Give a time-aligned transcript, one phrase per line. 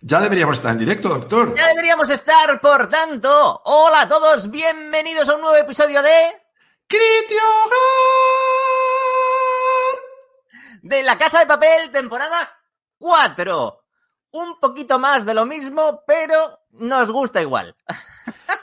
[0.00, 1.56] Ya deberíamos estar en directo, doctor.
[1.56, 3.60] Ya deberíamos estar, por tanto.
[3.64, 6.40] Hola a todos, bienvenidos a un nuevo episodio de...
[6.86, 7.42] ¡Critio
[10.82, 12.48] De La Casa de Papel, temporada
[12.98, 13.84] 4.
[14.30, 17.76] Un poquito más de lo mismo, pero nos gusta igual.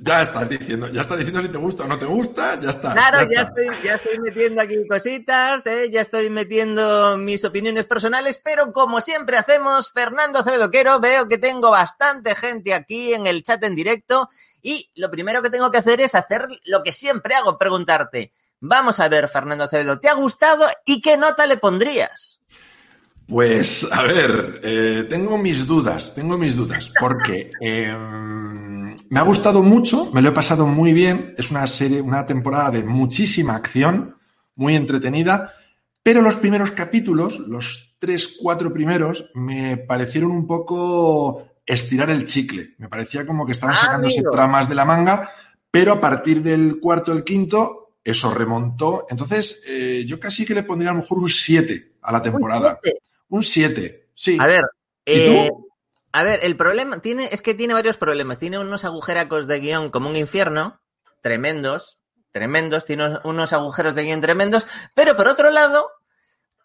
[0.00, 2.92] Ya estás diciendo, ya estás diciendo si te gusta o no te gusta, ya está.
[2.92, 5.90] Claro, ya, estoy, ya estoy metiendo aquí cositas, ¿eh?
[5.90, 11.70] ya estoy metiendo mis opiniones personales, pero como siempre hacemos, Fernando Acevedoquero, veo que tengo
[11.70, 14.28] bastante gente aquí en el chat en directo
[14.62, 19.00] y lo primero que tengo que hacer es hacer lo que siempre hago, preguntarte, vamos
[19.00, 22.37] a ver, Fernando Acevedo, ¿te ha gustado y qué nota le pondrías?
[23.28, 27.94] Pues, a ver, eh, tengo mis dudas, tengo mis dudas, porque eh,
[29.10, 32.70] me ha gustado mucho, me lo he pasado muy bien, es una serie, una temporada
[32.70, 34.16] de muchísima acción,
[34.54, 35.52] muy entretenida,
[36.02, 42.76] pero los primeros capítulos, los tres, cuatro primeros, me parecieron un poco estirar el chicle,
[42.78, 45.30] me parecía como que estaban Ah, sacándose tramas de la manga,
[45.70, 50.62] pero a partir del cuarto, el quinto, eso remontó, entonces eh, yo casi que le
[50.62, 52.80] pondría a lo mejor un 7 a la temporada.
[53.28, 54.36] Un 7, sí.
[54.40, 54.62] A ver,
[55.04, 55.50] ¿Y eh,
[56.12, 58.38] a ver, el problema tiene, es que tiene varios problemas.
[58.38, 60.80] Tiene unos agujeracos de guion como un infierno,
[61.22, 61.98] tremendos,
[62.32, 65.90] tremendos, tiene unos- unos agujeros de guion tremendos, pero por otro lado,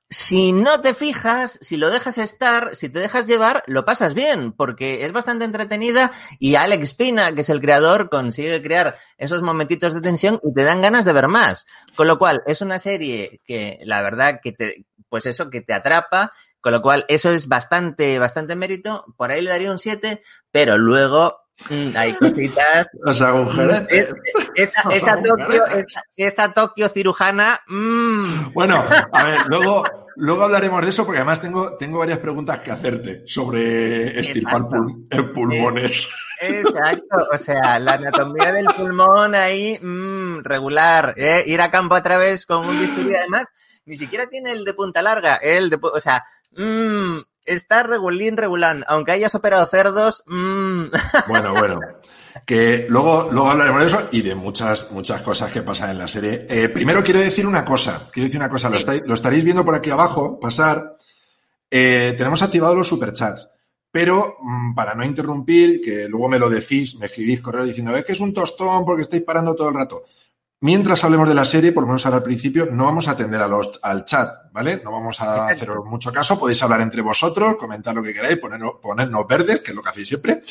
[0.09, 4.51] si no te fijas, si lo dejas estar, si te dejas llevar, lo pasas bien,
[4.51, 9.93] porque es bastante entretenida y Alex Pina, que es el creador, consigue crear esos momentitos
[9.93, 11.65] de tensión y te dan ganas de ver más.
[11.95, 15.73] Con lo cual, es una serie que la verdad que te, pues eso, que te
[15.73, 16.31] atrapa,
[16.63, 19.05] con lo cual eso es bastante, bastante mérito.
[19.17, 21.37] Por ahí le daría un 7, pero luego
[21.69, 22.87] mm, hay cositas.
[23.03, 24.09] Los agujeretes.
[24.55, 25.63] Es- esa, esa Tokio,
[26.15, 29.83] esa, Tokio cirujana, mm, Bueno, a ver, luego,
[30.15, 35.07] luego hablaremos de eso porque además tengo, tengo varias preguntas que hacerte sobre estirpar pul-
[35.11, 36.07] eh, pulmones.
[36.39, 41.43] Exacto, o sea, la anatomía del pulmón ahí, mm, regular, ¿eh?
[41.47, 43.47] ir a campo a través con un bisturí, además,
[43.85, 46.25] ni siquiera tiene el de punta larga, el de, o sea,
[46.57, 50.83] mm, está regulín, regulán, aunque hayas operado cerdos, mm,
[51.27, 51.79] Bueno, bueno.
[52.47, 56.07] Que luego, luego hablaremos de eso y de muchas, muchas cosas que pasan en la
[56.07, 56.47] serie.
[56.49, 58.07] Eh, primero quiero decir una cosa.
[58.11, 58.69] Quiero decir una cosa.
[58.69, 60.95] Lo, estáis- lo estaréis viendo por aquí abajo pasar.
[61.69, 63.49] Eh, tenemos activados los superchats.
[63.91, 68.03] Pero mm, para no interrumpir, que luego me lo decís, me escribís correo diciendo es
[68.03, 70.03] que es un tostón porque estáis parando todo el rato.
[70.63, 73.41] Mientras hablemos de la serie, por lo menos ahora al principio, no vamos a atender
[73.41, 74.79] a los, al chat, ¿vale?
[74.81, 76.39] No vamos a haceros mucho caso.
[76.39, 79.89] Podéis hablar entre vosotros, comentar lo que queráis, ponernos, ponernos verdes, que es lo que
[79.89, 80.41] hacéis siempre.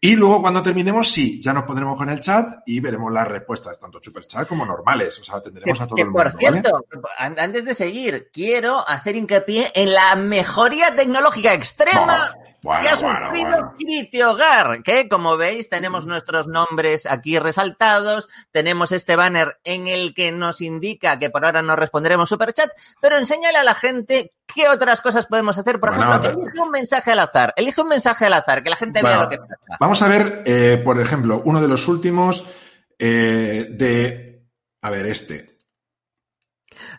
[0.00, 3.80] Y luego cuando terminemos, sí, ya nos pondremos con el chat y veremos las respuestas,
[3.80, 5.18] tanto super chat como normales.
[5.18, 6.84] O sea, que, atenderemos a todo que el mundo, por cierto,
[7.18, 12.32] an- antes de seguir, quiero hacer hincapié en la mejoría tecnológica extrema
[12.62, 13.74] Bueno, que ha bueno, sufrido bueno.
[13.78, 20.14] Criti Hogar, que como veis tenemos nuestros nombres aquí resaltados, tenemos este banner en el
[20.14, 24.68] que nos indica que por ahora no responderemos superchat, pero enséñale a la gente qué
[24.68, 25.80] otras cosas podemos hacer.
[25.80, 28.76] Por Bueno, ejemplo, elige un mensaje al azar, elige un mensaje al azar, que la
[28.76, 29.76] gente vea Bueno, lo que pasa.
[29.80, 32.50] Vamos a ver, eh, por ejemplo, uno de los últimos
[32.98, 34.44] eh, de...
[34.82, 35.46] A ver, este.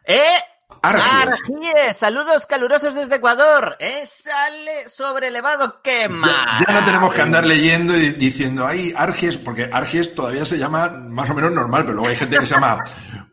[0.06, 0.38] ¡Eh!
[0.82, 1.98] Argies.
[1.98, 3.78] Saludos calurosos desde Ecuador.
[3.80, 4.04] ¿Eh?
[4.06, 6.28] Sale sobre elevado quema.
[6.28, 10.58] Ya, ya no tenemos que andar leyendo y diciendo, ay, Argies, porque Argies todavía se
[10.58, 12.84] llama más o menos normal, pero luego hay gente que se llama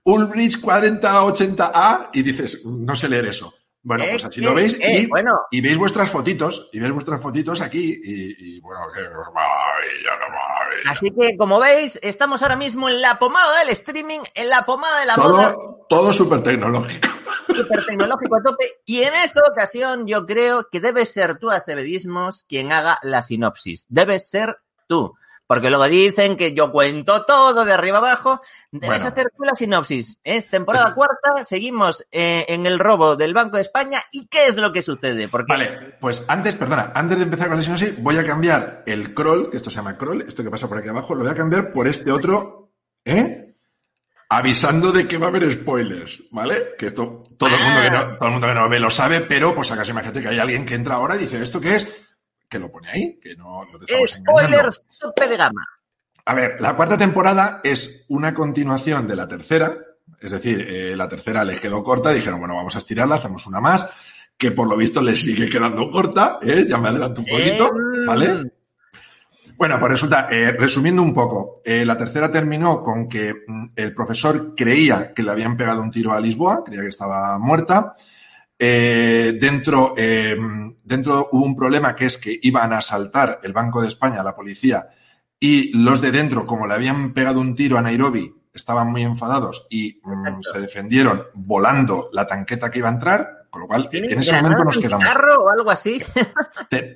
[0.04, 3.57] Ulbrich 4080A y dices, no sé leer eso.
[3.82, 5.40] Bueno, Eh, pues así eh, lo veis eh, y, bueno.
[5.50, 10.32] y veis vuestras fotitos, y veis vuestras fotitos aquí y, y, bueno, qué maravilla, qué
[10.32, 10.90] maravilla.
[10.90, 15.00] Así que, como veis, estamos ahora mismo en la pomada del streaming, en la pomada
[15.00, 17.08] de la moda, Todo, todo súper tecnológico.
[17.46, 18.64] súper tecnológico a tope.
[18.84, 23.86] Y en esta ocasión, yo creo que debes ser tú, Acevedismos, quien haga la sinopsis.
[23.88, 25.14] Debes ser tú.
[25.48, 28.42] Porque luego dicen que yo cuento todo de arriba abajo.
[28.70, 29.06] Debes Bueno.
[29.08, 30.20] hacer tú la sinopsis.
[30.22, 34.02] Es temporada cuarta, seguimos eh, en el robo del Banco de España.
[34.12, 35.26] ¿Y qué es lo que sucede?
[35.26, 39.14] Porque Vale, pues antes, perdona, antes de empezar con la sinopsis, voy a cambiar el
[39.14, 41.34] crawl, que esto se llama crawl, esto que pasa por aquí abajo, lo voy a
[41.34, 42.70] cambiar por este otro,
[43.06, 43.54] ¿eh?
[44.28, 46.74] Avisando de que va a haber spoilers, ¿vale?
[46.78, 48.90] Que esto todo el mundo que no, todo el mundo que no lo ve lo
[48.90, 51.76] sabe, pero pues acaso imagínate que hay alguien que entra ahora y dice, ¿esto qué
[51.76, 51.86] es?
[52.48, 54.56] Que lo pone ahí, que no, no te estamos engañando.
[54.56, 55.66] spoilers tope de gama.
[56.24, 59.76] A ver, la cuarta temporada es una continuación de la tercera,
[60.20, 63.60] es decir, eh, la tercera les quedó corta, dijeron, bueno, vamos a estirarla, hacemos una
[63.60, 63.88] más,
[64.36, 66.66] que por lo visto les sigue quedando corta, ¿eh?
[66.68, 68.52] ya me adelanto un poquito, Em, ¿vale?
[69.56, 73.92] Bueno, pues resulta, eh, resumiendo un poco, eh, la tercera terminó con que mm, el
[73.92, 77.94] profesor creía que le habían pegado un tiro a Lisboa, creía que estaba muerta,
[78.58, 80.36] Eh, dentro, eh,
[80.82, 84.34] dentro hubo un problema que es que iban a asaltar el Banco de España, la
[84.34, 84.88] policía,
[85.38, 89.66] y los de dentro, como le habían pegado un tiro a Nairobi, estaban muy enfadados
[89.70, 94.18] y mm, se defendieron volando la tanqueta que iba a entrar, con lo cual en
[94.18, 95.06] ese momento nos quedamos.
[95.06, 96.02] carro o algo así?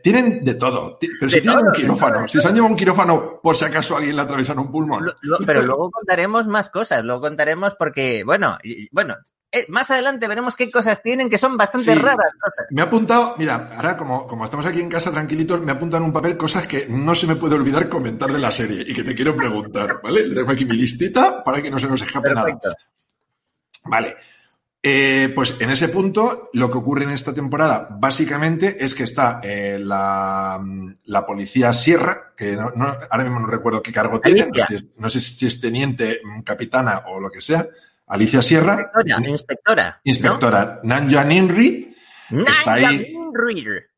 [0.02, 3.56] Tienen de todo, pero si tienen un quirófano, si se han llevado un quirófano por
[3.56, 5.06] si acaso alguien le atravesaron un pulmón.
[5.46, 8.58] Pero luego contaremos más cosas, luego contaremos porque, bueno,
[8.90, 9.16] bueno,
[9.52, 11.98] eh, más adelante veremos qué cosas tienen que son bastante Sí.
[11.98, 12.32] raras.
[12.40, 12.66] cosas.
[12.70, 16.12] Me ha apuntado, mira, ahora como, como estamos aquí en casa tranquilitos, me en un
[16.12, 19.14] papel cosas que no se me puede olvidar comentar de la serie y que te
[19.14, 20.26] quiero preguntar, ¿vale?
[20.26, 22.58] Le tengo aquí mi listita para que no se nos escape nada.
[23.84, 24.16] Vale.
[24.84, 29.40] Eh, pues en ese punto, lo que ocurre en esta temporada, básicamente, es que está
[29.44, 30.60] eh, la,
[31.04, 34.88] la policía Sierra, que no, no- ahora mismo no recuerdo qué cargo tiene, no sé,
[34.98, 37.64] no sé si es teniente, capitana o lo que sea,
[38.12, 38.90] Alicia Sierra,
[39.26, 40.80] Inspectora, inspectora.
[40.82, 40.88] ¿no?
[40.94, 41.96] Nanja Ninri,
[42.46, 43.14] está ahí.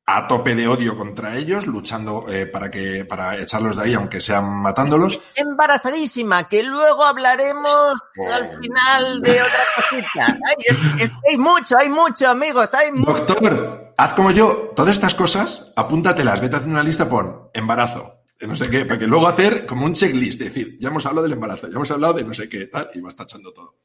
[0.06, 4.20] A tope de odio contra ellos, luchando eh, para que para echarlos de ahí, aunque
[4.20, 5.18] sean matándolos.
[5.34, 8.30] Embarazadísima, que luego hablaremos Oh.
[8.32, 10.26] al final de otra cosita.
[10.26, 13.12] Ay, es- es- hay mucho, hay mucho, amigos, hay mucho.
[13.24, 18.46] Doctor, haz como yo, todas estas cosas, apúntatelas, vete haciendo una lista, pon embarazo, de
[18.46, 21.22] no sé qué, para que luego hacer como un checklist, es decir, ya hemos hablado
[21.22, 23.76] del embarazo, ya hemos hablado de no sé qué, tal, y vas tachando todo.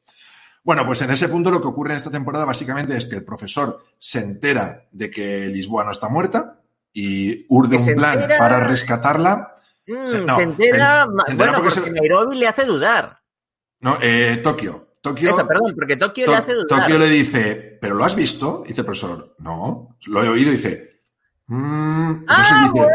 [0.62, 3.24] Bueno, pues en ese punto lo que ocurre en esta temporada básicamente es que el
[3.24, 6.60] profesor se entera de que Lisboa no está muerta
[6.92, 9.56] y urde un plan entera- para rescatarla.
[9.86, 12.64] Mm, Se- no, se entera, se ma- entera bueno, porque porque se- Nairobi le hace
[12.66, 13.18] dudar.
[13.80, 14.88] No, eh, Tokio.
[15.00, 16.80] Tokio Eso, perdón, porque Tokio To- le hace dudar.
[16.82, 18.62] Tokio le dice, ¿pero lo has visto?
[18.66, 21.00] Dice el profesor, no, lo he oído y dice,
[21.46, 22.90] "Mm", ¡Ah, dice, bueno!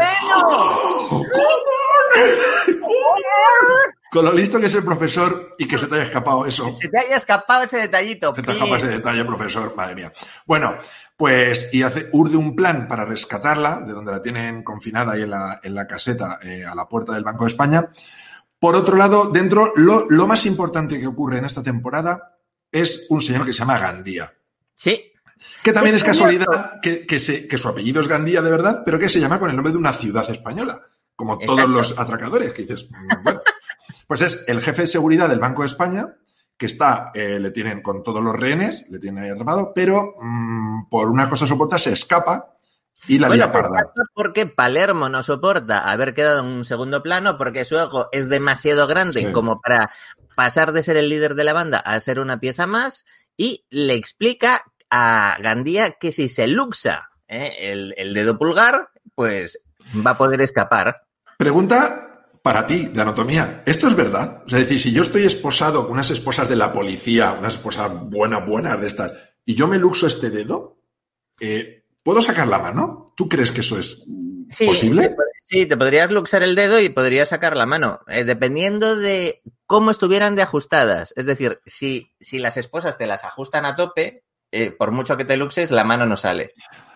[4.16, 6.72] Con lo listo que es el profesor y que se te haya escapado eso.
[6.72, 8.34] Se te haya escapado ese detallito.
[8.34, 10.12] Se te escapa ese detalle, profesor, madre mía.
[10.46, 10.76] Bueno,
[11.16, 15.30] pues, y hace, urde un plan para rescatarla, de donde la tienen confinada ahí en
[15.30, 17.88] la, en la caseta, eh, a la puerta del Banco de España.
[18.58, 22.38] Por otro lado, dentro, lo, lo más importante que ocurre en esta temporada
[22.72, 24.32] es un señor que se llama Gandía.
[24.74, 25.12] Sí,
[25.62, 28.98] Que también es casualidad que, que, se- que su apellido es Gandía de verdad, pero
[28.98, 30.80] que se llama con el nombre de una ciudad española,
[31.14, 31.72] como todos Exacto.
[31.72, 33.40] los atracadores, que dices, mm, bueno,
[34.06, 36.14] pues es el jefe de seguridad del Banco de España,
[36.58, 40.88] que está, eh, le tienen con todos los rehenes, le tienen ahí atrapado, pero mm,
[40.88, 42.54] por una cosa soporta se escapa
[43.08, 43.92] y la Bueno, parda.
[44.14, 48.86] porque Palermo no soporta haber quedado en un segundo plano porque su ego es demasiado
[48.86, 49.32] grande Sí.
[49.32, 49.90] como para
[50.34, 53.04] pasar de ser el líder de la banda a ser una pieza más
[53.36, 57.54] y le explica a Gandía que si se luxa ¿eh?
[57.72, 59.60] el, el dedo pulgar, pues
[60.06, 61.02] va a poder escapar.
[61.36, 62.15] Pregunta
[62.46, 63.64] para ti, de anatomía.
[63.66, 64.44] ¿Esto es verdad?
[64.46, 67.54] O sea, es decir, si yo estoy esposado con unas esposas de la policía, unas
[67.54, 69.10] esposas buenas, buenas de estas,
[69.44, 70.76] y yo me luxo este dedo,
[71.40, 73.12] eh, ¿puedo sacar la mano?
[73.16, 74.04] ¿Tú crees que eso es
[74.50, 75.08] Sí, posible?
[75.08, 79.42] te- sí, te podrías luxar el dedo y podrías sacar la mano, eh, dependiendo de
[79.66, 81.12] cómo estuvieran de ajustadas.
[81.16, 84.22] Es decir, si, si las esposas te las ajustan a tope,
[84.52, 86.54] eh, por mucho que te luxes, la mano no sale.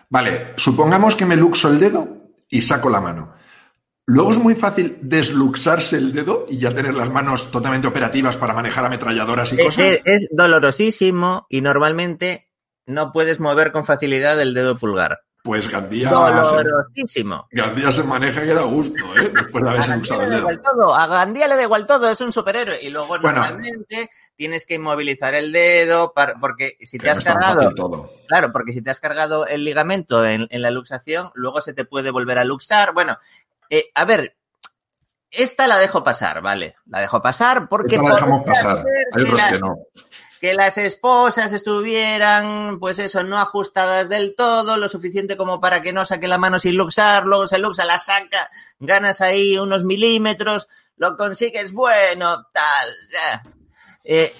[0.09, 2.07] Vale, supongamos que me luxo el dedo
[2.49, 3.33] y saco la mano.
[4.07, 8.53] Luego es muy fácil desluxarse el dedo y ya tener las manos totalmente operativas para
[8.53, 9.79] manejar ametralladoras y Eh, cosas.
[9.83, 12.49] eh, es dolorosísimo y normalmente
[12.85, 15.21] no puedes mover con facilidad el dedo pulgar.
[15.43, 17.47] Pues Gandía se, Dolorosísimo.
[17.51, 19.31] Gandía se maneja que era gusto, ¿eh?
[19.33, 20.37] Después de haberse le el dedo.
[20.39, 22.79] igual todo, a Gandía le da igual todo, es un superhéroe.
[22.83, 23.31] Y luego Bueno.
[23.41, 28.11] normalmente tienes que inmovilizar el dedo para, porque si te no has es cargado todo.
[28.27, 31.85] Claro, porque si te has cargado el ligamento en, en la luxación, luego se te
[31.85, 32.93] puede volver a luxar.
[32.93, 33.17] Bueno,
[33.71, 34.35] eh, a ver,
[35.31, 36.75] esta la dejo pasar, ¿vale?
[36.85, 38.85] La dejo pasar porque Esta la dejamos pasar.
[39.13, 39.75] Hay otros que no.
[40.41, 45.93] que las esposas estuvieran, pues eso, no ajustadas del todo, lo suficiente como para que
[45.93, 50.67] no saque la mano sin luxar, luego se luxa, la saca, ganas ahí unos milímetros,
[50.97, 52.89] lo consigues, bueno, tal.
[54.03, 54.33] Eh,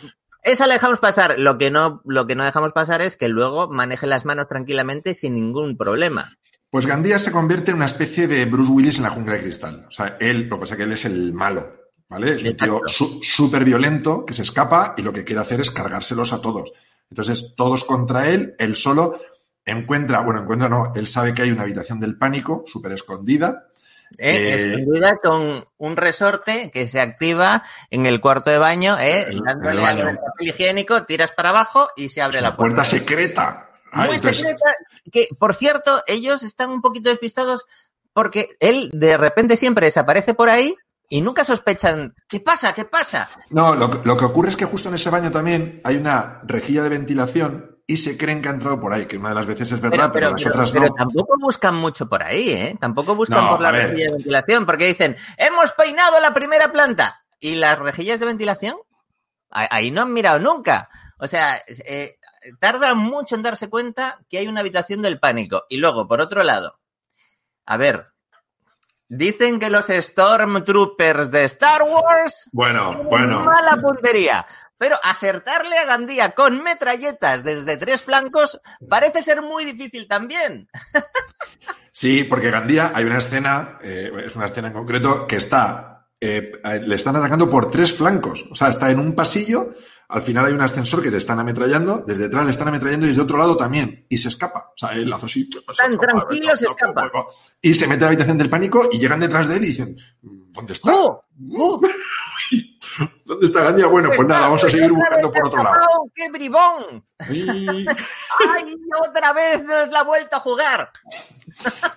[0.43, 1.39] esa la dejamos pasar.
[1.39, 5.13] Lo que no, lo que no dejamos pasar es que luego maneje las manos tranquilamente
[5.13, 6.38] sin ningún problema.
[6.72, 9.86] Pues Gandía se convierte en una especie de Bruce Willis en la jungla de cristal.
[9.90, 12.36] O sea, él, lo que pasa es que él es el malo, ¿vale?
[12.36, 16.32] Es un tío súper violento que se escapa y lo que quiere hacer es cargárselos
[16.32, 16.72] a todos.
[17.10, 19.20] Entonces, todos contra él, él solo
[19.66, 23.68] encuentra, bueno, encuentra no, él sabe que hay una habitación del pánico súper escondida.
[24.18, 24.38] ¿eh?
[24.38, 29.28] Eh, Escondida con un resorte que se activa en el cuarto de baño, ¿eh?
[29.46, 32.90] Dándole al papel higiénico, tiras para abajo y se abre Es la puerta puerta.
[32.90, 33.71] secreta.
[33.91, 34.65] Ah, Muy entonces, secreta,
[35.12, 37.65] que por cierto, ellos están un poquito despistados
[38.13, 40.75] porque él de repente siempre desaparece por ahí
[41.10, 42.74] y nunca sospechan, ¿qué pasa?
[42.74, 43.29] ¿Qué pasa?
[43.50, 46.41] No, lo, que- lo que ocurre es que justo en ese baño también hay una
[46.43, 49.45] rejilla de ventilación y se creen que ha entrado por ahí, que una de las
[49.45, 50.93] veces es verdad, pero, las otras pero no.
[50.93, 52.77] tampoco buscan mucho por ahí, ¿eh?
[52.79, 57.17] Tampoco buscan No, por la rejilla de ventilación, porque dicen, hemos peinado la primera planta.
[57.43, 58.75] ¿Y las rejillas de ventilación?
[59.50, 60.89] Ahí no han mirado nunca.
[61.17, 62.17] O sea, eh,
[62.60, 65.65] tardan mucho en darse cuenta que hay una habitación del pánico.
[65.69, 66.79] Y luego, por otro lado,
[67.65, 68.07] a ver,
[69.07, 73.41] dicen que los Stormtroopers de Star Wars Bueno, bueno.
[73.41, 74.45] mala puntería.
[74.77, 80.67] Pero acertarle a Gandía con metralletas desde tres flancos parece ser muy difícil también.
[81.91, 86.53] Sí, porque Gandía hay una escena, eh, es una escena en concreto, que está, eh,
[86.81, 88.45] le están atacando por tres flancos.
[88.50, 89.75] O sea, está en un pasillo,
[90.12, 93.10] al final hay un ascensor que le están ametrallando, desde detrás le están ametrallando y
[93.10, 94.06] desde otro lado también.
[94.10, 94.72] Y se escapa.
[94.75, 95.50] O sea, él hace así.
[95.77, 97.10] Tan tranquilo se escapa.
[97.62, 99.96] Y se mete a la habitación del pánico y llegan detrás de él y dicen,
[100.22, 100.94] ¿dónde está?
[100.94, 101.24] ¡Oh!
[101.58, 101.82] ¡Oh!
[103.25, 103.88] ¿Dónde está Gandía?
[103.88, 106.12] Bueno, pues nada, vamos a seguir buscando por otro lado.
[106.13, 107.06] ¡Qué bribón!
[107.20, 108.75] ¡Ay,
[109.08, 110.91] otra vez nos la ha vuelto a jugar!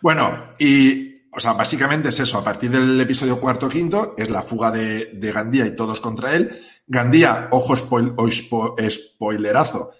[0.00, 2.38] Bueno, y, o sea, básicamente es eso.
[2.38, 5.98] A partir del episodio cuarto o quinto, es la fuga de, de Gandía y todos
[5.98, 6.62] contra él.
[6.86, 9.92] Gandía, ojo spoilerazo,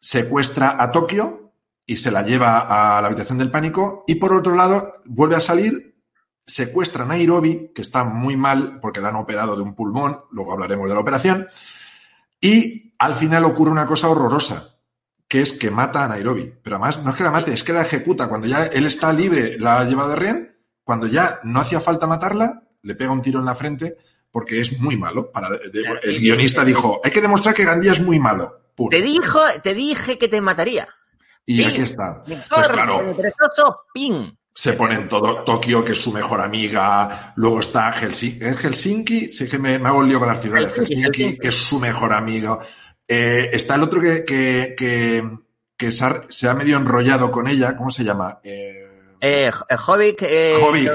[0.00, 1.52] secuestra a Tokio
[1.84, 4.04] y se la lleva a la habitación del pánico.
[4.06, 6.00] Y por otro lado, vuelve a salir,
[6.46, 10.20] secuestra a Nairobi, que está muy mal porque la han operado de un pulmón.
[10.30, 11.48] Luego hablaremos de la operación.
[12.40, 14.70] Y al final ocurre una cosa horrorosa
[15.30, 16.52] que es que mata a Nairobi.
[16.60, 18.28] Pero además no es que la mate, es que la ejecuta.
[18.28, 22.08] Cuando ya él está libre, la ha llevado de rehén, cuando ya no hacía falta
[22.08, 23.96] matarla, le pega un tiro en la frente
[24.30, 25.30] porque es muy malo.
[25.30, 28.58] Para, Claro, el guionista dijo, hay que demostrar que Gandía es muy malo.
[28.90, 30.88] Te dijo, te dije que te mataría.
[31.44, 32.22] Y aquí está.
[32.24, 34.38] Pues claro, perezoso, pin.
[34.54, 37.32] se pone en todo Tokio, que es su mejor amiga.
[37.36, 38.44] Luego está Helsinki.
[38.44, 39.32] ¿Es Helsinki?
[39.32, 40.72] Sí, que me, me hago el lío con las ciudades.
[40.74, 42.58] Helsinki, que es su mejor amigo.
[43.06, 45.28] Eh, está el otro que, que, que,
[45.76, 47.76] que se, ha, se ha medio enrollado con ella.
[47.76, 48.38] ¿Cómo se llama?
[48.44, 48.86] Eh,
[49.20, 50.92] Eh, Jovic, eh, Jovic.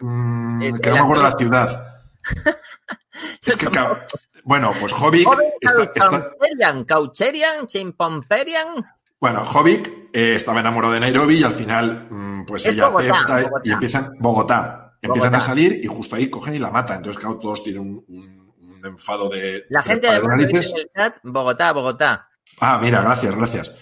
[0.00, 1.94] Mm, que no me acuerdo la ciudad.
[3.46, 3.68] es que,
[4.44, 5.28] bueno, pues Jovic,
[5.60, 8.84] está, está- Caucherian, Caucherian, Chimpomperian.
[9.20, 13.12] bueno, Jovic eh, estaba enamorado de Nairobi y al final, mm, pues Es ella Bogotá,
[13.14, 13.62] acepta y- Bogotá.
[13.68, 14.82] y empiezan Bogotá.
[15.02, 15.36] Empiezan Bogotá.
[15.38, 16.98] a salir y justo ahí cogen y la matan.
[16.98, 20.72] Entonces, claro, todos tienen un, un- un enfado de, La gente de narices.
[20.76, 22.28] el chat, Bogotá, Bogotá.
[22.60, 23.78] Ah, mira, gracias, gracias.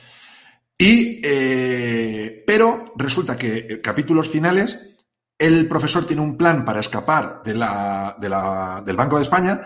[0.76, 4.93] Y, eh, pero resulta que eh, capítulos finales,
[5.38, 9.60] el profesor tiene un plan para escapar de la, de la- del Banco de España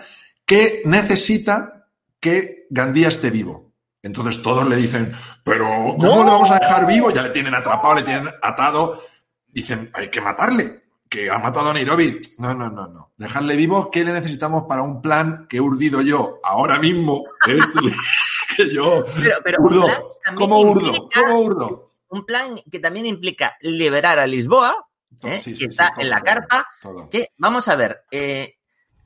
[0.45, 1.87] que necesita
[2.19, 3.71] que Gandía esté vivo.
[4.01, 5.11] Entonces todos le dicen,
[5.43, 5.65] pero
[5.99, 6.23] ¿cómo ¡No!
[6.23, 7.11] le vamos a dejar vivo?
[7.11, 9.01] Ya le tienen atrapado, le tienen atado.
[9.47, 12.19] Dicen, hay que matarle, que ha matado a Nairobi.
[12.37, 13.11] No, no, no, no.
[13.17, 17.25] Dejarle vivo, ¿qué le necesitamos para un plan que he urdido yo ahora mismo?
[17.47, 17.57] ¿Eh?
[18.57, 19.87] que yo Pero, pero urdo.
[20.35, 21.09] ¿Cómo urdo?
[21.13, 21.89] ¿Cómo urdo?
[22.09, 24.87] Un plan que también implica liberar a Lisboa,
[25.23, 25.41] ¿eh?
[25.41, 26.67] Sí, sí, que sí, está todo, en la carpa.
[26.81, 27.09] todo.
[27.09, 28.57] Que, vamos a ver, eh,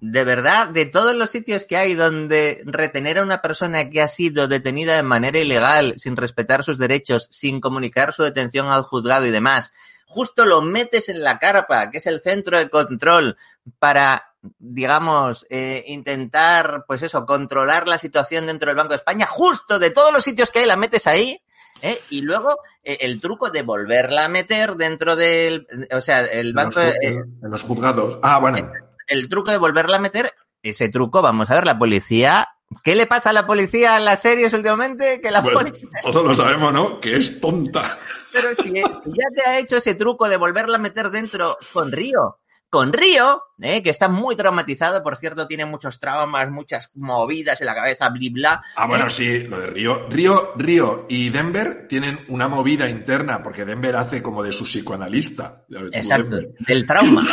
[0.06, 4.10] de verdad, de todos los sitios que hay donde retener a una persona que ha
[4.10, 9.26] sido detenida de manera ilegal, sin respetar sus derechos, sin comunicar su detención al juzgado
[9.26, 9.72] y demás,
[10.06, 13.38] justo lo metes en la carpa, que es el centro de control,
[13.80, 19.80] para, digamos, eh, intentar, pues eso, controlar la situación dentro del Banco de España, justo
[19.80, 21.42] de todos los sitios que hay, la metes ahí,
[21.84, 22.00] ¿eh?
[22.10, 26.56] y luego eh, el truco de volverla a meter dentro del, o sea, el En
[26.56, 28.18] banco, los, de- eh, en los juzgados.
[28.24, 28.72] Ah, bueno.
[29.08, 30.32] el truco de volverla a meter,
[30.64, 32.48] ese truco, vamos a ver, la policía.
[32.84, 35.22] ¿Qué le pasa a la policía en las series últimamente?
[35.22, 35.90] Que la policía.
[36.02, 37.00] todos lo sabemos, ¿no?
[37.00, 38.00] Que es tonta.
[38.32, 42.40] Pero si ya te ha hecho ese truco de volverla a meter dentro con Río.
[42.74, 47.68] Con Río, eh, que está muy traumatizado, por cierto, tiene muchos traumas, muchas movidas en
[47.68, 48.64] la cabeza, bla, bla.
[48.76, 49.10] Ah, bueno, ¿eh?
[49.12, 50.10] sí, lo de Río.
[50.10, 55.68] Río, Río y Denver tienen una movida interna, porque Denver hace como de su psicoanalista.
[55.92, 57.24] Exacto, del trauma.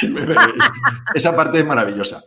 [1.12, 2.22] Esa parte es maravillosa.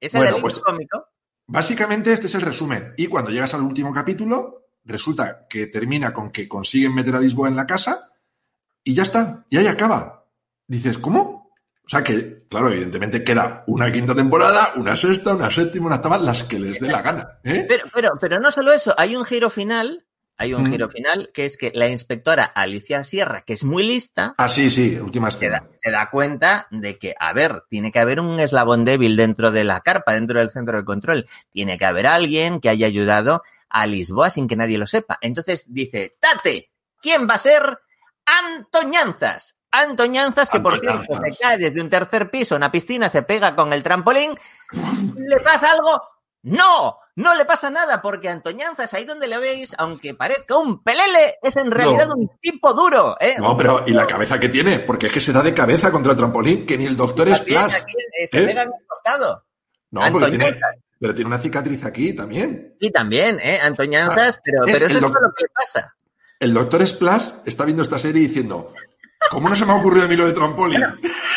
[0.00, 1.08] Es el Bueno, pues- cómico.
[1.46, 2.94] Básicamente este es el resumen.
[2.96, 7.48] Y cuando llegas al último capítulo, resulta que termina con que consiguen meter a Lisboa
[7.48, 8.12] en la casa
[8.82, 10.24] y ya está, y ahí acaba.
[10.66, 11.37] Dices, ¿cómo?
[11.88, 16.18] O sea que, claro, evidentemente queda una quinta temporada, una sexta, una séptima, una octava,
[16.18, 17.38] las que les dé la gana.
[17.44, 17.64] ¿eh?
[17.66, 20.04] Pero, pero, pero no solo eso, hay un giro final,
[20.36, 20.70] hay un Mm.
[20.70, 24.68] giro final, que es que la inspectora Alicia Sierra, que es muy lista, Ah, sí,
[24.70, 28.38] sí, última se da, se da cuenta de que, a ver, tiene que haber un
[28.38, 31.26] eslabón débil dentro de la carpa, dentro del centro de control.
[31.50, 35.16] Tiene que haber alguien que haya ayudado a Lisboa sin que nadie lo sepa.
[35.22, 37.62] Entonces dice, Tate, ¿quién va a ser?
[38.26, 39.57] Antoñanzas.
[39.70, 43.72] Antoñanzas, que por cierto se cae desde un tercer piso, una piscina, se pega con
[43.72, 44.38] el trampolín.
[45.16, 46.00] ¿Le pasa algo?
[46.42, 51.36] No, no le pasa nada porque Antoñanzas, ahí donde le veis, aunque parezca un pelele,
[51.42, 52.14] es en realidad No.
[52.14, 53.16] un tipo duro.
[53.20, 53.36] ¿eh?
[53.38, 54.78] No, pero ¿y la cabeza que tiene?
[54.78, 57.40] Porque es que se da de cabeza contra el trampolín, que ni el doctor es
[57.46, 58.46] eh, se ¿eh?
[58.46, 59.44] pega en el costado.
[59.90, 60.60] No, porque tiene,
[61.00, 62.76] pero tiene una cicatriz aquí también.
[62.80, 63.58] Y también, ¿eh?
[63.62, 65.94] Antoñanzas, Ah, pero, es pero eso es lo que le pasa.
[66.40, 68.72] El doctor Splash está viendo esta serie diciendo,
[69.30, 70.82] ¿cómo no se me ha ocurrido a mí lo de trampolín?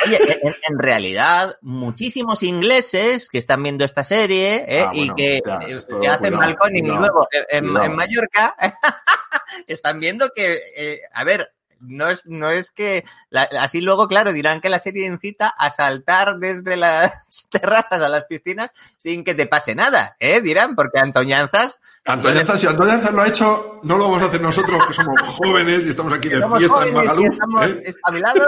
[0.06, 4.86] Oye, en, en realidad, muchísimos ingleses que están viendo esta serie ¿eh?
[4.88, 7.86] Ah, y que, ya, eh, que hacen cuidado, balconing cuidado, luego en, cuidado.
[7.86, 8.56] en Mallorca,
[9.68, 14.32] están viendo que, eh, a ver, no es, no es que, la- así luego, claro,
[14.34, 17.12] dirán que la serie incita a saltar desde las
[17.50, 20.42] terrazas a las piscinas sin que te pase nada, ¿eh?
[20.42, 24.86] Dirán, porque Antoñanzas Antoñanza, si Antoñanza lo ha hecho, no lo vamos a hacer nosotros,
[24.88, 27.26] que somos jóvenes y estamos aquí de fiesta en Magaluf.
[27.28, 27.84] estamos ¿eh?
[27.86, 28.48] espabilados.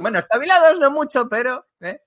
[0.00, 1.66] Bueno, espabilados no mucho, pero.
[1.80, 2.00] ¿eh?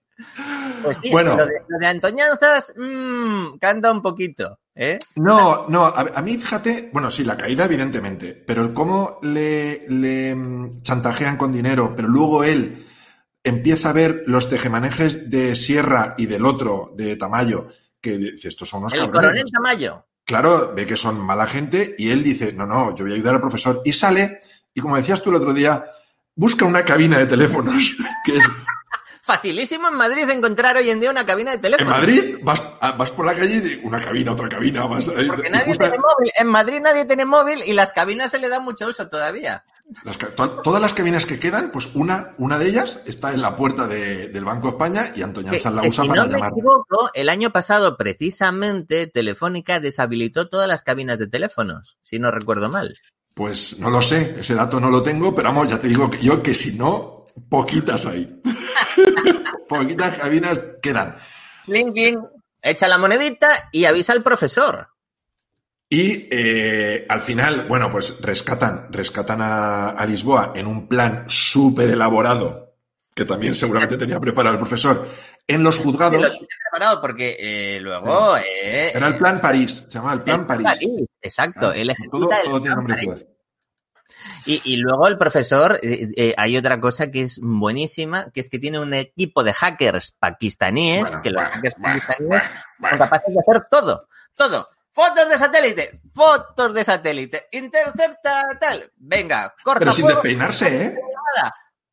[0.83, 1.37] Pues sí, Bueno.
[1.37, 4.59] lo, de, lo de Antoñanzas, mmm, canta un poquito.
[4.75, 4.99] ¿eh?
[5.15, 9.85] No, no, a, a mí fíjate, bueno, sí, la caída evidentemente, pero el cómo le,
[9.89, 12.87] le mm, chantajean con dinero, pero luego él
[13.43, 17.67] empieza a ver los tejemanejes de Sierra y del otro, de Tamayo,
[17.99, 19.21] que dice, estos son unos El cabrones.
[19.21, 20.05] coronel Tamayo.
[20.23, 23.35] Claro, ve que son mala gente y él dice, no, no, yo voy a ayudar
[23.35, 23.81] al profesor.
[23.83, 24.39] Y sale,
[24.73, 25.83] y como decías tú el otro día,
[26.35, 27.75] busca una cabina de teléfonos,
[28.25, 28.45] que es,
[29.23, 31.89] Facilísimo en Madrid encontrar hoy en día una cabina de en teléfono.
[31.91, 35.05] Madrid vas, a- vas por la calle y una cabina, otra cabina, vas.
[35.27, 36.31] Porque nadie tiene móvil.
[36.35, 39.63] En Madrid nadie tiene móvil y las cabinas se le da mucho uso todavía.
[40.05, 43.41] Las ca- to- todas las cabinas que quedan, pues una, una de ellas está en
[43.41, 46.09] la puerta de- del Banco de España y Antonio Que- Anzal la que usa si
[46.09, 51.97] para no me equivoco, el año pasado precisamente Telefónica deshabilitó todas las cabinas de teléfonos,
[52.03, 52.97] si no recuerdo mal.
[53.33, 56.19] Pues no lo sé, ese dato no lo tengo, pero vamos, ya te digo que
[56.19, 58.41] yo que si no, poquitas hay.
[59.69, 61.15] poquitas cabinas quedan.
[61.65, 62.19] Cling,
[62.61, 64.87] echa la monedita y avisa al profesor.
[65.89, 71.89] Y eh, al final, bueno, pues rescatan, rescatan a, a Lisboa en un plan súper
[71.89, 72.75] elaborado,
[73.13, 75.09] que también seguramente tenía preparado el profesor,
[75.47, 76.21] en los Lo juzgados.
[76.31, 78.37] tenía preparado porque eh, luego...
[78.37, 80.87] eh, Era el plan París, se llama el plan el París.
[81.21, 83.27] Exacto, él todo, ejecuta el todo tiene nombre París.
[84.45, 88.49] Y, y luego el profesor, eh, eh, hay otra cosa que es buenísima, que es
[88.49, 92.43] que tiene un equipo de hackers pakistaníes, Bueno, que los bueno, hackers bueno, pakistaníes
[92.79, 94.67] bueno, son capaces de hacer todo, todo.
[94.93, 100.95] Fotos de satélite, fotos de satélite, intercepta tal, venga, corta Pero sin fuego, despeinarse, ¿eh?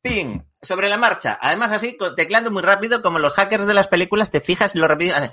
[0.01, 1.39] ping, sobre la marcha.
[1.41, 4.87] Además así, tecleando muy rápido, como los hackers de las películas, te fijas y lo
[4.87, 5.31] hace-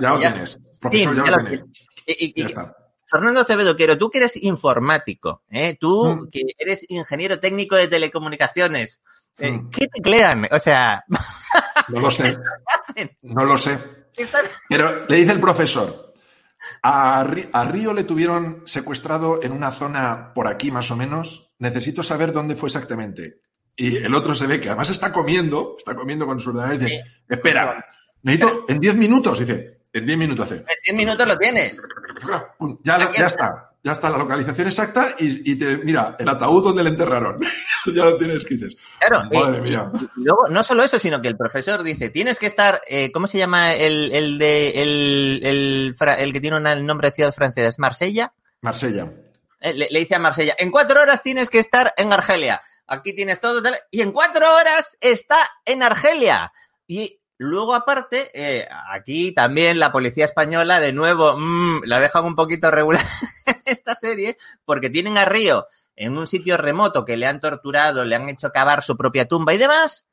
[0.00, 0.58] Ya lo tienes.
[0.80, 1.64] Profesor, ya ya lo lo tiene.
[2.06, 2.76] Y- y- y- Ya está.
[3.08, 5.76] Fernando Acevedo Quiero, tú que eres informático, ¿eh?
[5.80, 6.30] tú Mm.
[6.30, 9.00] que eres ingeniero técnico de telecomunicaciones,
[9.38, 9.70] eh, Mm.
[9.70, 10.48] ¿qué teclean?
[10.50, 11.04] O sea,
[11.88, 12.36] No lo sé.
[13.22, 13.78] No lo sé.
[14.68, 16.12] Pero le dice el profesor,
[16.82, 21.52] a, Río le tuvieron secuestrado en una zona por aquí más o menos.
[21.58, 23.40] Necesito saber dónde fue exactamente.
[23.76, 26.78] Y el otro se ve que además está comiendo, está comiendo con su ordenador y
[26.78, 27.84] dice, espera,
[28.22, 29.38] necesito en 10 minutos.
[29.38, 30.56] Dice, en 10 minutos hace.
[30.84, 31.80] en 10 minutos lo tienes.
[32.84, 33.64] Ya, está.
[33.84, 37.40] Ya está la localización exacta y, y te mira el ataúd donde le enterraron.
[37.94, 38.76] ya lo tienes, que dices.
[38.98, 39.90] Claro, Madre eh, mía.
[40.16, 43.28] y luego, no solo eso, sino que el profesor dice, tienes que estar, eh, ¿cómo
[43.28, 47.32] se llama el, el de, el, el, el que tiene una- el nombre de ciudad
[47.32, 47.68] francesa?
[47.68, 48.32] ¿Es Marsella?
[48.62, 49.12] Marsella.
[49.60, 52.60] Eh, Le, le dice a Marsella, en cuatro horas tienes que estar en Argelia.
[52.88, 56.52] Aquí tienes todo, y en cuatro horas está en Argelia.
[56.88, 62.34] Y luego, aparte, eh, aquí también la policía española, de nuevo, mm, la dejan un
[62.34, 63.04] poquito regular
[63.64, 68.14] esta serie, porque tienen a Río en un sitio remoto que le han torturado, le
[68.14, 70.04] han hecho cavar su propia tumba y demás,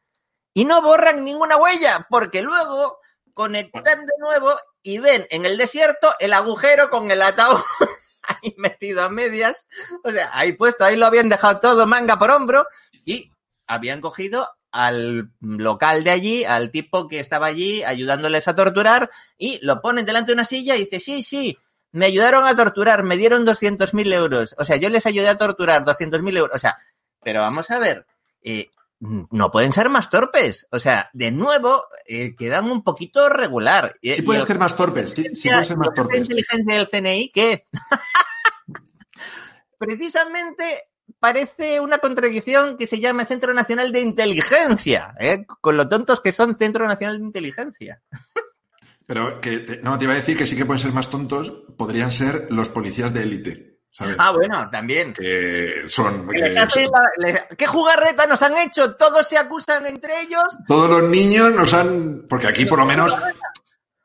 [0.53, 2.99] y no borran ninguna huella, porque luego
[3.33, 7.59] conectan de nuevo y ven en el desierto el agujero con el ataúd
[8.23, 9.67] ahí metido a medias,
[10.03, 12.65] o sea, ahí puesto, ahí lo habían dejado todo manga por hombro
[13.03, 13.31] y
[13.67, 19.57] habían cogido al local de allí, al tipo que estaba allí ayudándoles a torturar y
[19.65, 21.57] lo ponen delante de una silla y dice, sí, sí,
[21.93, 25.85] me ayudaron a torturar, me dieron 200.000 euros, o sea, yo les ayudé a torturar
[25.85, 26.75] 200.000 euros, o sea,
[27.23, 28.05] pero vamos a ver,
[28.41, 33.93] eh, no pueden ser más torpes, o sea, de nuevo, eh, quedan un poquito regular.
[34.01, 35.11] Sí y pueden ser más torpes.
[35.11, 36.19] Sí, sí pueden ser más ¿Y la torpes.
[36.19, 37.65] inteligencia del CNI qué?
[39.77, 40.89] Precisamente
[41.25, 45.43] parece una contradicción que se llama Centro Nacional de Inteligencia, ¿eh?
[45.59, 47.99] con lo tontos que son Centro Nacional de Inteligencia.
[49.07, 51.51] Pero que te- no, te iba a decir que sí que pueden ser más tontos,
[51.77, 54.15] podrían ser los policías de élite, ¿sabes?
[54.19, 55.13] Ah, bueno, también.
[55.13, 56.27] Que son...
[56.29, 58.93] Que les que hace son- la- les- ¿Qué jugarreta nos han hecho?
[58.95, 60.43] Todos se acusan entre ellos.
[60.67, 62.25] Todos los niños nos han...
[62.29, 63.17] Porque aquí por lo menos...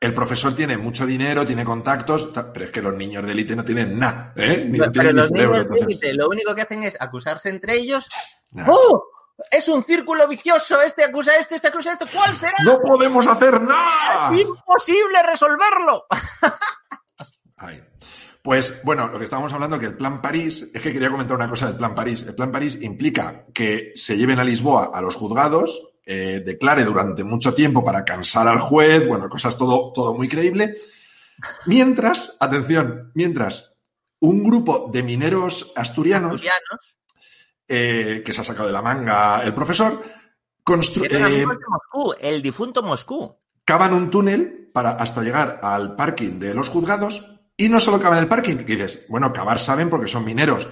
[0.01, 3.55] El profesor tiene mucho dinero, tiene contactos, ta- pero es que los niños de élite
[3.55, 4.65] no tienen nada, ¿eh?
[4.67, 8.09] Ni Pero tienen los niños de élite lo único que hacen es acusarse entre ellos.
[8.49, 8.65] Nah.
[8.67, 9.03] ¡Oh!
[9.51, 10.81] Es un círculo vicioso.
[10.81, 12.05] Este acusa a este, este acusa a este.
[12.07, 12.53] ¿Cuál será?
[12.65, 14.33] ¡No podemos hacer nada!
[14.33, 16.05] ¡Es imposible resolverlo!
[17.57, 17.83] Ay.
[18.41, 21.47] Pues bueno, lo que estábamos hablando que el Plan París, es que quería comentar una
[21.47, 22.23] cosa del Plan París.
[22.27, 27.23] El Plan París implica que se lleven a Lisboa a los juzgados, eh, declare durante
[27.23, 30.77] mucho tiempo para cansar al juez, bueno, cosas todo, todo muy creíble.
[31.65, 33.75] Mientras, atención, mientras
[34.19, 36.97] un grupo de mineros asturianos, Asturianos.
[37.67, 40.03] eh, que se ha sacado de la manga el profesor,
[41.09, 43.35] eh, Moscú, el difunto Moscú.
[43.65, 48.19] cavan un túnel para hasta llegar al parking de los juzgados y no solo cavan
[48.19, 50.67] el parking, que dices, bueno, cavar saben porque son mineros,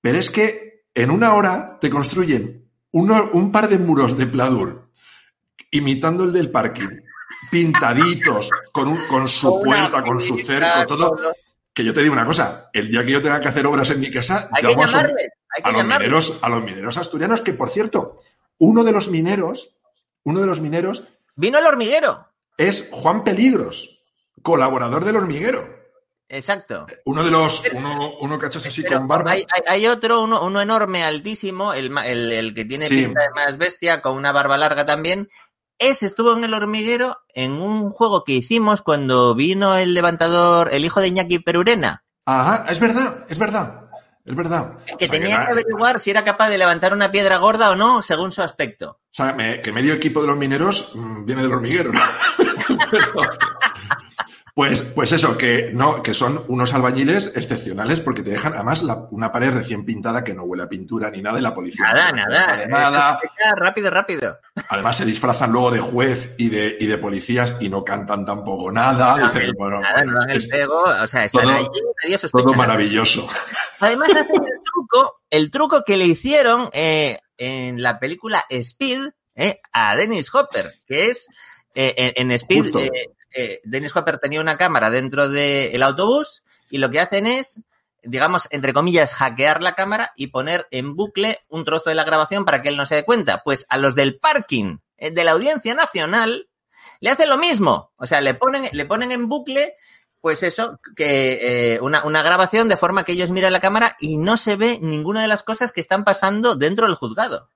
[0.00, 2.61] pero es que en una hora te construyen
[2.92, 4.88] uno- un par de muros de pladur
[5.70, 6.88] imitando el del parking,
[7.50, 11.32] pintaditos, con, un- con su puerta, con su cerco, todo.
[11.74, 14.00] Que yo te digo una cosa, el día que yo tenga que hacer obras en
[14.00, 14.82] mi casa, Hay llamo
[15.64, 18.22] a los mineros, a los mineros asturianos, que por cierto,
[18.58, 19.74] uno de los mineros,
[20.24, 22.28] uno de los mineros Vino el hormiguero.
[22.58, 24.02] es Juan Peligros,
[24.42, 25.81] colaborador del hormiguero.
[26.34, 26.86] Exacto.
[27.04, 29.32] Uno de los, uno, uno que así Pero con barba.
[29.32, 33.04] Hay, hay- hay otro, uno, uno enorme, altísimo, el, el- el que tiene Sí.
[33.04, 35.28] pinta de más bestia, con una barba larga también.
[35.78, 40.84] Ese estuvo en el hormiguero en un juego que hicimos cuando vino el levantador, el
[40.86, 43.90] hijo de Iñaki Perurena, Ajá, es verdad, es verdad,
[44.24, 44.78] es verdad.
[44.86, 47.76] que O sea, tenía que averiguar si era capaz de levantar una piedra gorda o
[47.76, 48.90] no, según su aspecto.
[48.90, 52.00] O sea, me- que medio equipo de los mineros mm, viene del hormiguero, ¿no?
[54.54, 59.08] Pues, pues eso, que no, que son unos albañiles excepcionales porque te dejan además la-
[59.10, 61.86] una pared recién pintada que no huele a pintura ni nada y la policía.
[61.90, 62.66] Nada, nada.
[62.66, 63.20] nada.
[63.56, 64.38] rápido, rápido.
[64.68, 68.70] Además se disfrazan luego de juez y de, y de policías y no cantan tampoco
[68.70, 69.16] nada.
[69.16, 71.52] No, Dices, el- bueno, nada, no dan el pego, o sea, están todo-
[72.04, 73.26] nadie sospecha todo maravilloso.
[73.80, 79.60] Además hacen el truco, el truco que le hicieron eh, en la película Speed eh,
[79.72, 81.26] a Dennis Hopper, que es
[81.74, 82.80] eh, en, en Speed, Justo.
[83.34, 87.60] Eh, Dennis Hopper tenía una cámara dentro del autobús y lo que hacen es,
[88.02, 92.44] digamos, entre comillas, hackear la cámara y poner en bucle un trozo de la grabación
[92.44, 93.42] para que él no se dé cuenta.
[93.44, 96.48] Pues a los del parking eh, de la Audiencia Nacional
[97.00, 97.92] le hacen lo mismo.
[97.96, 99.74] O sea, le ponen, le ponen en bucle
[100.22, 104.18] pues eso, que eh, una, una grabación de forma que ellos miran la cámara y
[104.18, 107.50] no se ve ninguna de las cosas que están pasando dentro del juzgado.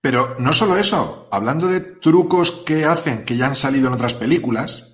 [0.00, 4.12] Pero no solo eso, hablando de trucos que hacen que ya han salido en otras
[4.12, 4.93] películas,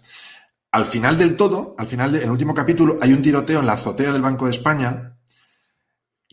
[0.73, 4.13] al final del todo, al final del último capítulo, hay un tiroteo en la azotea
[4.13, 5.17] del Banco de España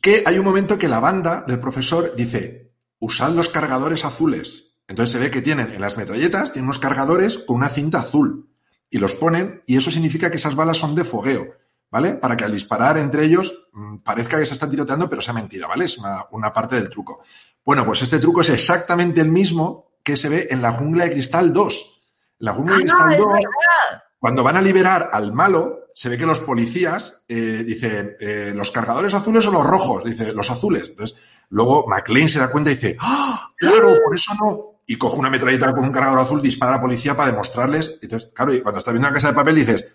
[0.01, 4.75] que hay un momento que la banda del profesor dice, usad los cargadores azules.
[4.87, 8.49] Entonces se ve que tienen en las metralletas, tienen unos cargadores con una cinta azul
[8.89, 11.55] y los ponen y eso significa que esas balas son de fogueo,
[11.89, 12.13] ¿vale?
[12.13, 15.67] Para que al disparar entre ellos mm, parezca que se están tiroteando, pero sea mentira,
[15.67, 15.85] ¿vale?
[15.85, 17.23] Es una, una parte del truco.
[17.65, 21.11] Bueno, pues este truco es exactamente el mismo que se ve en la jungla de
[21.11, 22.03] cristal 2.
[22.39, 24.03] La jungla de Ah, cristal es 2, verdad.
[24.27, 28.71] Cuando van a liberar al malo, se ve que los policías eh, dicen, eh, ¿los
[28.73, 30.03] cargadores azules o los rojos?
[30.03, 30.89] Dice, los azules.
[30.89, 33.53] Entonces, luego McLean se da cuenta y dice, ¡Ah!
[33.55, 34.81] Claro, por eso no.
[34.85, 37.99] Y coge una metralleta con un cargador azul, dispara a la policía para demostrarles.
[38.01, 39.93] Entonces, claro, y cuando estás viendo la casa de papel dices,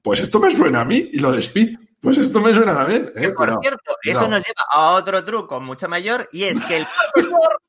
[0.00, 3.10] pues esto me suena a mí, y lo de Speed, pues esto me suena también.
[3.16, 3.20] ¿eh?
[3.20, 6.76] Que, por Pero- cierto, eso nos lleva a otro truco mucho mayor y es que
[6.76, 7.60] el profesor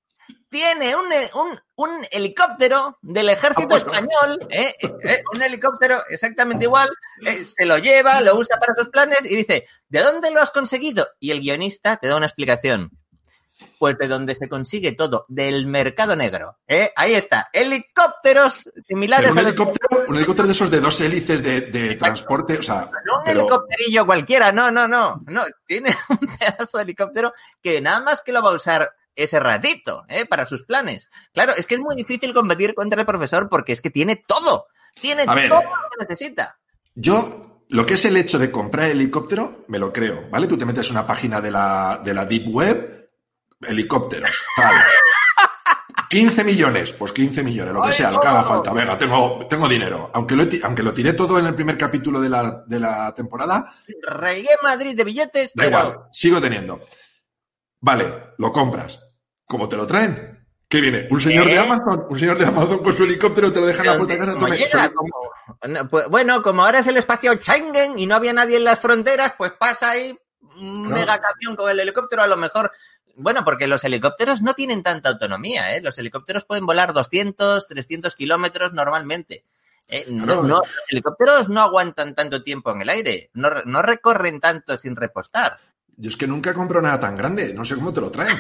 [0.52, 4.76] tiene un, un, un helicóptero del ejército español, ¿eh?
[4.82, 6.90] Eh, un helicóptero exactamente igual,
[7.26, 10.52] eh, se lo lleva, lo usa para sus planes y dice, ¿de dónde lo has
[10.52, 11.08] conseguido?
[11.22, 12.92] Y el guionista te da una explicación.
[13.80, 16.58] Pues de donde se consigue todo, del mercado negro.
[16.68, 16.92] ¿eh?
[16.96, 21.42] Ahí está, helicópteros similares un a los helicóptero, un helicóptero de esos de dos hélices
[21.42, 25.22] de, de transporte, o sea, No un pero- helicópterillo cualquiera, no, no, no.
[25.28, 29.40] No, tiene un pedazo de helicóptero que nada más que lo va a usar ese
[29.40, 30.26] ratito, ¿eh?
[30.26, 31.10] Para sus planes.
[31.34, 34.68] Claro, es que es muy difícil competir contra el profesor porque es que tiene todo.
[35.00, 35.50] Tiene ver.
[35.50, 36.60] todo lo que necesita.
[36.96, 40.48] Yo, lo que es el hecho de comprar el helicóptero, me lo creo, ¿vale?
[40.48, 43.10] Tú te metes una página de la, de la Deep Web,
[43.62, 44.76] helicópteros, tal.
[46.12, 48.74] 15 millones, pues 15 millones, lo que sea, lo que haga falta.
[48.74, 50.12] Venga, tengo, tengo dinero.
[50.14, 53.74] Aunque lo, aunque lo tiré todo en el primer capítulo de la, de la temporada,
[54.02, 56.82] Regué Madrid de billetes, da pero igual, sigo teniendo.
[57.80, 59.01] Vale, lo compras.
[59.52, 60.48] ¿Cómo te lo traen?
[60.70, 61.10] ¿Qué viene?
[61.12, 62.06] ¿Un señor de Amazon?
[62.08, 64.94] ¿Un señor de Amazon con su helicóptero te lo deja en la puerta casa?
[65.90, 69.34] Pues, bueno, como ahora es el espacio Schengen y no había nadie en las fronteras,
[69.38, 70.18] pues pasa ahí
[70.56, 71.02] un Claro.
[71.02, 72.72] mega camión con el helicóptero, a lo mejor.
[73.18, 75.82] Bueno, porque los helicópteros no tienen tanta autonomía, ¿eh?
[75.82, 79.44] Los helicópteros pueden volar 200, 300 kilómetros normalmente.
[79.90, 84.78] Eh, no, los helicópteros no aguantan tanto tiempo en el aire, no, no recorren tanto
[84.78, 85.60] sin repostar.
[86.02, 88.36] Yo es que nunca compro nada tan grande, no sé cómo te lo traen.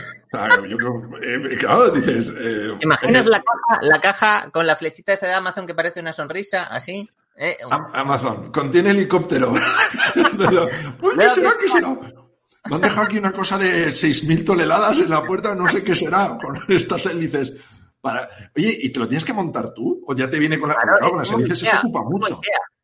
[0.67, 0.77] yo
[1.21, 2.33] eh, claro, dices...
[2.35, 6.11] Eh, ¿Imaginas la, caja, la caja con la flechita esa de Amazon que parece una
[6.11, 7.07] sonrisa, así?
[7.93, 9.53] Amazon, contiene helicóptero.
[10.99, 11.51] pues, ¿qué será?
[11.61, 11.99] ¿Qué será?
[12.65, 15.95] Me han dejado aquí una cosa de 6.000 toneladas en la puerta, no sé qué
[15.95, 17.53] será, con estas hélices.
[18.01, 18.27] Para...
[18.57, 20.03] Oye, ¿y te lo tienes que montar tú?
[20.07, 20.77] ¿O ya te viene con, la...
[21.07, 21.59] con las hélices?
[21.59, 22.41] Se ocupa mucho.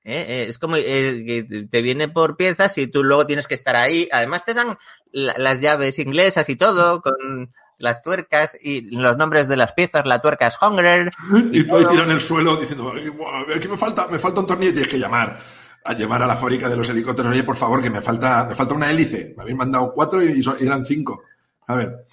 [0.08, 0.26] ¿Eh?
[0.28, 3.76] Eh, es como eh, que te viene por piezas y tú luego tienes que estar
[3.76, 4.08] ahí.
[4.12, 4.78] Además te dan
[5.12, 10.06] las llaves inglesas y todo, con las tuercas y los nombres de las piezas.
[10.06, 11.12] La tuerca es Hunger.
[11.52, 12.93] Y, tú ahí en el suelo diciendo,
[13.56, 15.38] aquí me falta, me falta un tornillo y tienes que llamar
[15.84, 18.56] a llevar a la fábrica de los helicópteros, oye, por favor, que me falta, me
[18.56, 19.34] falta una hélice.
[19.38, 21.24] Me habéis mandado cuatro y, eran cinco.
[21.67, 22.06] A ver.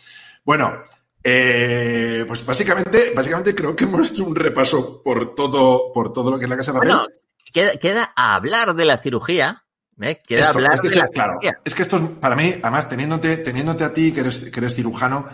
[0.44, 0.82] Bueno,
[1.22, 6.38] eh, pues básicamente, básicamente creo que hemos hecho un repaso por todo, por todo lo
[6.38, 7.23] que es la casa de papel.
[7.54, 9.64] Queda, queda a hablar de la cirugía.
[10.00, 10.20] ¿eh?
[10.26, 13.94] Queda hablar de la claro, Es que esto es, para mí, además, teniéndote, teniéndote a
[13.94, 15.26] ti, que eres, que eres cirujano,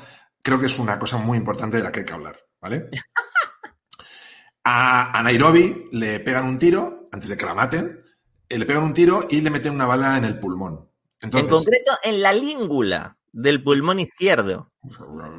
[0.42, 2.90] creo que es una cosa muy importante de la que hay que hablar, ¿vale?
[4.64, 8.04] a, a Nairobi le pegan un tiro antes de que la maten
[8.48, 10.90] eh, le pegan un tiro y le meten una bala en el pulmón.
[11.22, 14.70] en concreto, en la língula del pulmón izquierdo.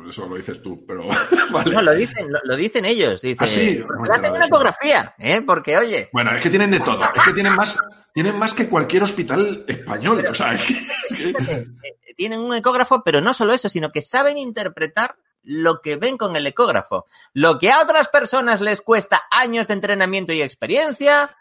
[0.07, 1.03] Eso lo dices tú, pero.
[1.71, 3.21] No, lo dicen, lo, dicen ellos.
[3.21, 5.41] Dicen, ah, hacen una ecografía, ¿eh?
[5.41, 6.09] Porque, oye.
[6.13, 7.03] Bueno, es que tienen de todo.
[7.13, 7.77] Es que tienen más,
[8.13, 10.25] tienen más que cualquier hospital español.
[10.29, 11.67] o sea, eh,
[12.15, 16.35] Tienen un ecógrafo, pero no solo eso, sino que saben interpretar lo que ven con
[16.35, 17.05] el ecógrafo.
[17.33, 21.35] Lo que a otras personas les cuesta años de entrenamiento y experiencia,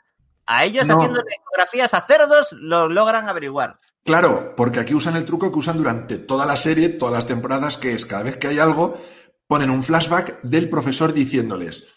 [0.47, 3.79] a ellos haciendo ecografías a cerdos lo logran averiguar.
[4.05, 7.77] Claro, porque aquí usan el truco que usan durante toda la serie, todas las temporadas,
[7.77, 9.01] que es cada vez que hay algo,
[9.47, 11.89] ponen un flashback del profesor diciéndoles,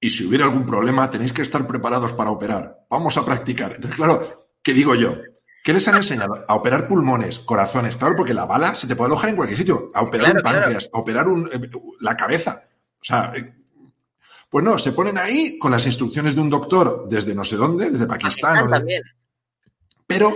[0.00, 3.72] y si hubiera algún problema tenéis que estar preparados para operar, vamos a practicar.
[3.74, 5.14] Entonces, claro, ¿qué digo yo?
[5.62, 6.42] ¿Qué les han enseñado?
[6.48, 9.90] A operar pulmones, corazones, claro, porque la bala se te puede alojar en cualquier sitio,
[9.92, 12.64] a operar un páncreas, a operar eh, la cabeza.
[12.98, 13.54] O sea, eh,
[14.48, 17.90] pues no, se ponen ahí con las instrucciones de un doctor desde no sé dónde,
[17.90, 18.70] desde Pakistán.
[18.70, 19.02] también.
[20.06, 20.34] Pero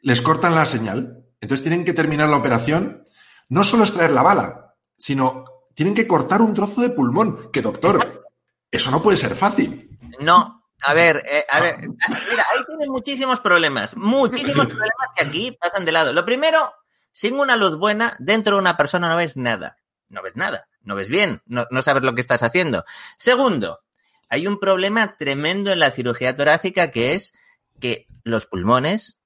[0.00, 1.24] les cortan la señal.
[1.40, 3.04] Entonces tienen que terminar la operación.
[3.48, 7.50] No solo extraer la bala, sino tienen que cortar un trozo de pulmón.
[7.52, 8.24] Que doctor,
[8.70, 9.98] eso no puede ser fácil.
[10.20, 15.56] No, a ver, eh, a ver, mira, ahí tienen muchísimos problemas, muchísimos problemas que aquí
[15.58, 16.12] pasan de lado.
[16.12, 16.72] Lo primero,
[17.12, 19.76] sin una luz buena, dentro de una persona no ves nada
[20.10, 22.84] no ves nada, no ves bien, no, sabes lo que estás haciendo.
[23.16, 23.80] Segundo,
[24.28, 27.32] hay un problema tremendo en la cirugía torácica que es
[27.80, 29.18] que los pulmones,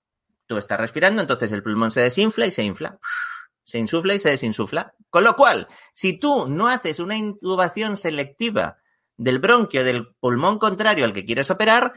[0.47, 2.99] tú estás respirando, entonces el pulmón se desinfla y se infla.
[3.65, 4.95] Se insufla y se desinsufla.
[5.11, 8.79] Con lo cual, si tú no haces una intubación selectiva
[9.17, 11.95] del bronquio del pulmón contrario al que quieres operar,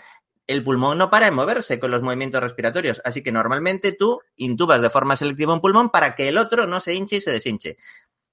[0.48, 3.02] el pulmón no para de moverse con los movimientos respiratorios.
[3.04, 6.80] Así que normalmente tú intubas de forma selectiva un pulmón para que el otro no
[6.80, 7.78] se hinche y se deshinche.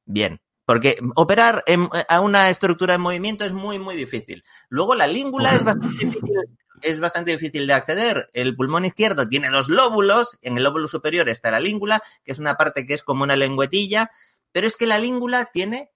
[0.05, 1.64] Bien, porque operar
[2.09, 4.44] a una estructura en movimiento es muy, muy difícil.
[4.68, 6.37] Luego la língula es bastante difícil,
[6.83, 8.31] es bastante difícil de acceder.
[8.33, 12.39] El pulmón izquierdo tiene dos lóbulos, en el lóbulo superior está la língula, que es
[12.39, 14.11] una parte que es como una lengüetilla,
[14.53, 15.91] pero es que la língula tiene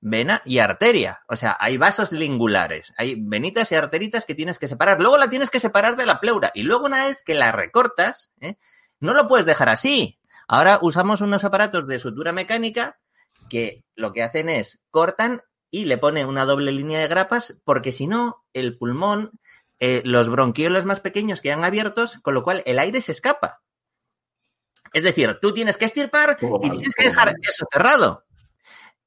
[0.00, 1.22] vena y arteria.
[1.28, 5.00] O sea, hay vasos lingulares, hay venitas y arteritas que tienes que separar.
[5.00, 6.52] Luego la tienes que separar de la pleura.
[6.54, 8.56] Y luego una vez que la recortas, ¿eh?
[9.00, 10.20] no lo puedes dejar así.
[10.46, 12.98] Ahora usamos unos aparatos de sutura mecánica
[13.48, 17.90] que lo que hacen es cortan y le ponen una doble línea de grapas porque
[17.90, 19.32] si no, el pulmón,
[19.80, 23.60] eh, los bronquiolos más pequeños quedan abiertos, con lo cual el aire se escapa.
[24.92, 28.24] Es decir, tú tienes que estirpar y tienes que dejar eso cerrado.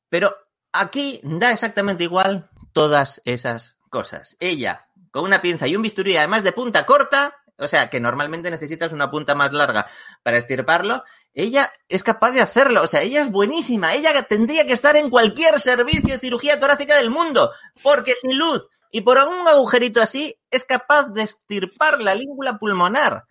[0.09, 0.35] Pero
[0.73, 4.35] aquí da exactamente igual todas esas cosas.
[4.39, 8.51] Ella, con una pinza y un bisturí, además de punta corta, o sea, que normalmente
[8.51, 9.87] necesitas una punta más larga
[10.23, 11.03] para estirparlo,
[11.33, 15.09] ella es capaz de hacerlo, o sea, ella es buenísima, ella tendría que estar en
[15.09, 17.51] cualquier servicio de cirugía torácica del mundo,
[17.81, 23.25] porque sin luz y por un agujerito así es capaz de estirpar la língula pulmonar.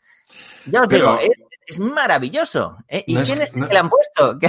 [0.66, 1.19] Ya os digo,
[1.66, 2.77] es, maravilloso.
[2.88, 3.05] ¿eh?
[3.07, 4.38] ¿Y quién es, que le han puesto?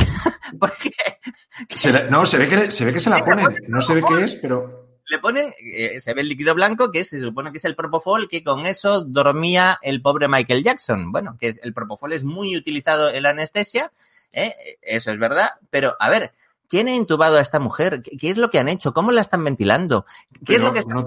[2.09, 4.35] No, se ve que, se ve que se la ponen, no se ve qué es,
[4.35, 7.75] pero le ponen, eh, se ve el líquido blanco, que se supone que es el
[7.75, 11.11] propofol, que con eso dormía el pobre Michael Jackson.
[11.11, 13.91] Bueno, que el propofol es muy utilizado en la anestesia,
[14.31, 14.53] ¿eh?
[14.81, 16.33] eso es verdad, pero a ver,
[16.67, 18.01] ¿quién ha intubado a esta mujer?
[18.01, 18.93] ¿Qué, es lo que han hecho?
[18.93, 20.05] ¿Cómo la están ventilando?
[20.45, 21.05] ¿Qué es lo que están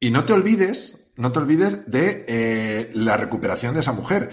[0.00, 4.30] Y no te olvides, no te olvides de eh, la recuperación de esa mujer.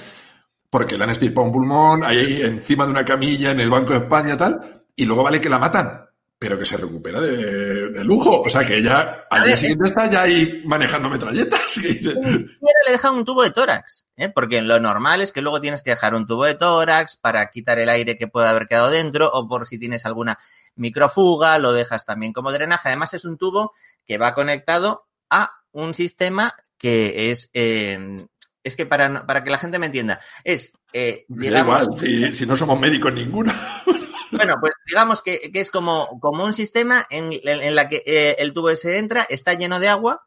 [0.70, 4.00] Porque le han estirpado un pulmón, ahí encima de una camilla, en el Banco de
[4.00, 6.09] España, tal, y luego vale que la matan
[6.40, 8.42] pero que se recupera de, de lujo.
[8.42, 11.78] O sea, que ya al día siguiente está ya ahí manejando metralletas.
[11.78, 12.48] le
[12.90, 14.30] deja un tubo de tórax, ¿eh?
[14.30, 17.78] porque lo normal es que luego tienes que dejar un tubo de tórax para quitar
[17.78, 20.40] el aire que pueda haber quedado dentro o por si tienes alguna
[20.76, 22.88] microfuga, lo dejas también como drenaje.
[22.88, 23.74] Además es un tubo
[24.08, 27.50] que va conectado a un sistema que es...
[27.54, 28.26] Eh,
[28.64, 30.72] es que para, para que la gente me entienda, es...
[30.94, 33.54] Eh, digamos, igual, si, si no somos médicos ninguno.
[34.32, 38.36] Bueno, pues digamos que, que es como, como, un sistema en, en la que eh,
[38.38, 40.24] el tubo ese entra, está lleno de agua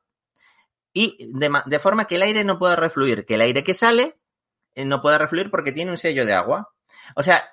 [0.92, 4.18] y de, de, forma que el aire no pueda refluir, que el aire que sale
[4.74, 6.72] eh, no pueda refluir porque tiene un sello de agua.
[7.14, 7.44] O sea,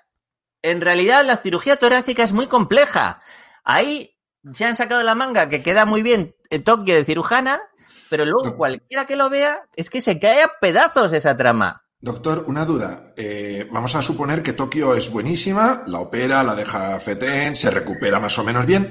[0.62, 3.22] en realidad la cirugía torácica es muy compleja.
[3.64, 4.12] Ahí
[4.54, 7.62] se han sacado la manga que queda muy bien el toque de cirujana,
[8.10, 11.86] pero luego cualquiera que lo vea es que se cae a pedazos esa trama.
[12.02, 13.14] Doctor, una duda.
[13.18, 18.22] Eh, vamos a suponer que Tokio es buenísima, la opera, la deja fetén, se recupera
[18.22, 18.90] más o menos bien.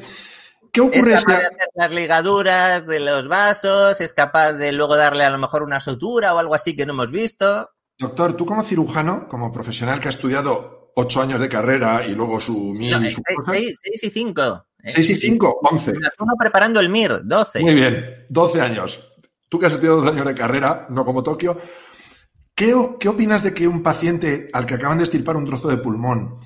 [0.71, 1.15] ¿Qué ocurre?
[1.15, 5.31] Es capaz de hacer las ligaduras de los vasos, es capaz de luego darle a
[5.31, 7.71] lo mejor una sutura o algo así que no hemos visto.
[7.99, 12.39] Doctor, tú como cirujano, como profesional que ha estudiado ocho años de carrera y luego
[12.39, 13.53] su MIR y su seis, cosa...
[13.53, 14.67] seis, seis, y cinco.
[14.85, 15.93] Seis y cinco, once.
[15.93, 17.61] Uno preparando el MIR, doce.
[17.61, 19.01] Muy bien, doce años.
[19.49, 21.57] Tú que has estudiado doce años de carrera, no como Tokio,
[22.59, 25.77] ¿Qué, ¿Qué, opinas de que un paciente al que acaban de estirpar un trozo de
[25.77, 26.41] pulmón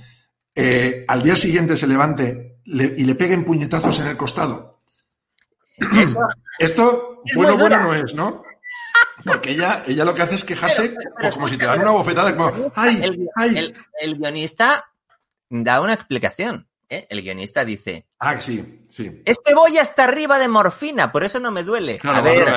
[0.54, 4.82] eh, al día siguiente se levante le, y le peguen puñetazos en el costado?
[5.78, 6.18] Eso,
[6.58, 8.42] Esto, bueno, bueno no es, ¿no?
[9.24, 11.80] Porque ella, ella lo que hace es quejarse pero, pero, pero, como si te dan
[11.80, 13.00] una bofetada, como, ¡ay!
[13.02, 13.56] El, ay!
[13.56, 14.84] El, el, guionista
[15.48, 16.68] da una explicación.
[16.90, 17.06] ¿eh?
[17.08, 19.22] El guionista dice: Ah, sí, sí.
[19.24, 21.98] Es que voy hasta arriba de morfina, por eso no me duele.
[22.00, 22.48] Claro, a, ver,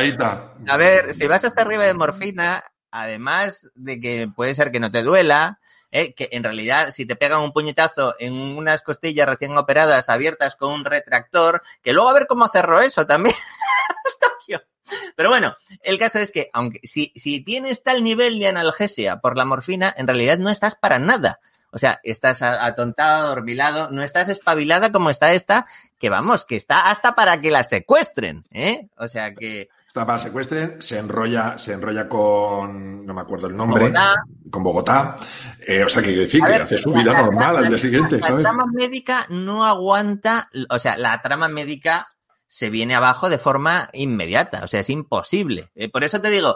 [0.68, 2.62] a ver, si vas hasta arriba de morfina,
[3.02, 5.60] además de que puede ser que no te duela,
[5.92, 6.14] ¿eh?
[6.14, 10.72] que en realidad si te pegan un puñetazo en unas costillas recién operadas abiertas con
[10.72, 13.36] un retractor, que luego a ver cómo cerró eso también.
[15.16, 19.36] Pero bueno, el caso es que aunque si, si tienes tal nivel de analgesia por
[19.36, 21.40] la morfina, en realidad no estás para nada.
[21.72, 25.66] O sea, estás atontado, dormilado, no estás espabilada como está esta,
[26.00, 28.88] que vamos, que está hasta para que la secuestren, ¿eh?
[28.96, 29.70] O sea que
[30.04, 34.16] para secuestren, se enrolla, se enrolla con, no me acuerdo el nombre, Bogotá.
[34.52, 35.16] con Bogotá.
[35.66, 37.70] Eh, o sea, que quiere decir que ver, hace su vida la, normal la, al
[37.70, 38.44] día siguiente, la, ¿sabes?
[38.44, 42.10] La trama médica no aguanta, o sea, la trama médica
[42.46, 45.72] se viene abajo de forma inmediata, o sea, es imposible.
[45.76, 46.56] Eh, por eso te digo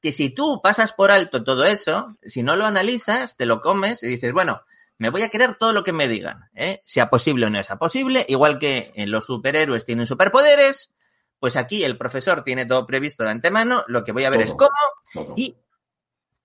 [0.00, 4.02] que si tú pasas por alto todo eso, si no lo analizas, te lo comes
[4.02, 4.62] y dices, bueno,
[4.96, 6.80] me voy a querer todo lo que me digan, ¿eh?
[6.86, 10.90] sea posible o no sea posible, igual que en los superhéroes tienen superpoderes,
[11.38, 14.44] pues aquí el profesor tiene todo previsto de antemano, lo que voy a ver todo,
[14.44, 15.34] es cómo, todo.
[15.36, 15.56] y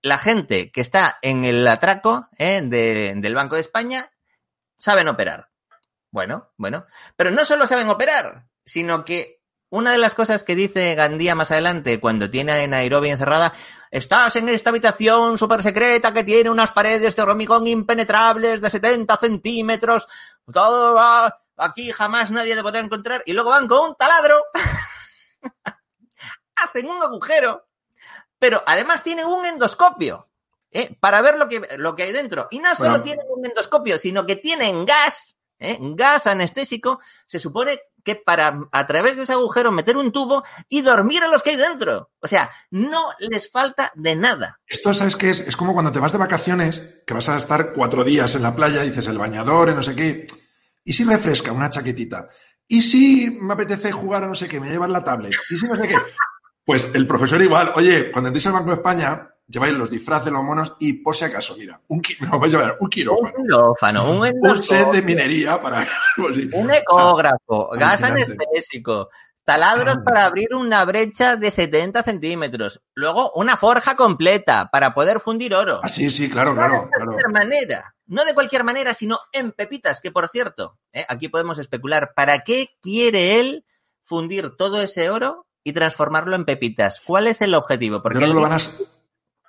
[0.02, 2.60] la gente que está en el atraco ¿eh?
[2.62, 4.10] de, del Banco de España
[4.76, 5.48] saben operar.
[6.10, 10.94] Bueno, bueno, pero no solo saben operar, sino que una de las cosas que dice
[10.94, 13.52] Gandía más adelante cuando tiene a Nairobi encerrada,
[13.90, 19.16] estás en esta habitación súper secreta que tiene unas paredes de hormigón impenetrables de 70
[19.16, 20.06] centímetros,
[20.52, 24.42] todo va, aquí jamás nadie te podrá encontrar, y luego van con un taladro,
[26.56, 27.66] hacen un agujero,
[28.38, 30.28] pero además tienen un endoscopio,
[30.70, 30.96] ¿eh?
[31.00, 32.48] para ver lo que, lo que hay dentro.
[32.50, 33.04] Y no solo bueno.
[33.04, 35.78] tienen un endoscopio, sino que tienen gas, ¿eh?
[35.80, 40.82] gas anestésico, se supone que para a través de ese agujero meter un tubo y
[40.82, 42.10] dormir a los que hay dentro.
[42.20, 44.60] O sea, no les falta de nada.
[44.66, 45.40] Esto, ¿sabes qué es?
[45.40, 48.54] Es como cuando te vas de vacaciones, que vas a estar cuatro días en la
[48.54, 50.26] playa y dices el bañador, no sé qué.
[50.84, 52.28] ¿Y si refresca una chaquetita?
[52.68, 54.60] ¿Y si me apetece jugar a no sé qué?
[54.60, 55.34] Me llevan la tablet.
[55.50, 55.96] ¿Y si no sé qué?
[56.64, 60.42] Pues el profesor igual, oye, cuando entréis al Banco de España, lleváis los disfraces, los
[60.42, 63.34] monos y por si acaso, mira, un, me vais a llevar un quirófano.
[63.36, 65.86] Un quirófano, un, un set de minería para...
[66.18, 69.10] un ecógrafo, ah, gas anestésico,
[69.44, 70.02] taladros ah.
[70.04, 75.80] para abrir una brecha de 70 centímetros, luego una forja completa para poder fundir oro.
[75.82, 76.88] Ah, sí, sí, claro, claro.
[76.90, 81.04] De cualquier manera, no de cualquier manera, sino en pepitas, que por cierto, ¿eh?
[81.08, 83.64] aquí podemos especular, ¿para qué quiere él
[84.02, 87.00] fundir todo ese oro y transformarlo en pepitas?
[87.00, 88.02] ¿Cuál es el objetivo?
[88.02, 88.58] Porque no lo van a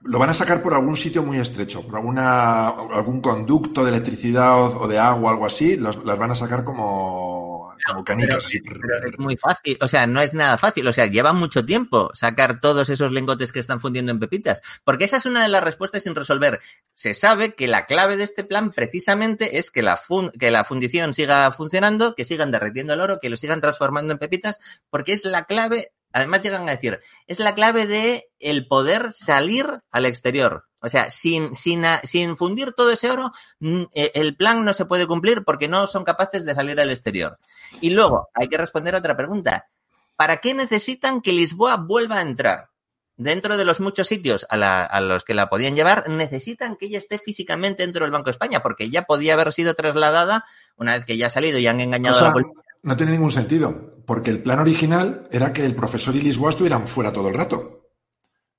[0.01, 4.61] lo van a sacar por algún sitio muy estrecho, por alguna, algún conducto de electricidad
[4.61, 8.37] o, de agua, algo así, las van a sacar como, como canicas.
[8.37, 8.61] Pero, así.
[8.61, 12.11] pero es muy fácil, o sea, no es nada fácil, o sea, lleva mucho tiempo
[12.13, 15.63] sacar todos esos lingotes que están fundiendo en pepitas, porque esa es una de las
[15.63, 16.59] respuestas sin resolver.
[16.93, 20.63] Se sabe que la clave de este plan precisamente es que la, fun que la
[20.65, 24.59] fundición siga funcionando, que sigan derritiendo el oro, que lo sigan transformando en pepitas,
[24.89, 29.81] porque es la clave Además llegan a decir, es la clave de el poder salir
[29.91, 30.63] al exterior.
[30.85, 35.07] O sea, sin, sin, sin fundir todo ese oro, eh, el plan no se puede
[35.07, 37.39] cumplir porque no son capaces de salir al exterior.
[37.81, 39.67] Y luego, hay que responder a otra pregunta.
[40.15, 42.69] ¿Para qué necesitan que Lisboa vuelva a entrar?
[43.17, 46.85] Dentro de los muchos sitios a, la, a los que la podían llevar, necesitan que
[46.85, 50.43] ella esté físicamente dentro del Banco de España, porque ya podía haber sido trasladada
[50.75, 52.61] una vez que ya ha salido y han engañado O sea, a la policía.
[52.83, 56.87] no tiene ningún sentido, porque el plan original era que el profesor y Lisboa estuvieran
[56.87, 57.84] fuera todo el rato.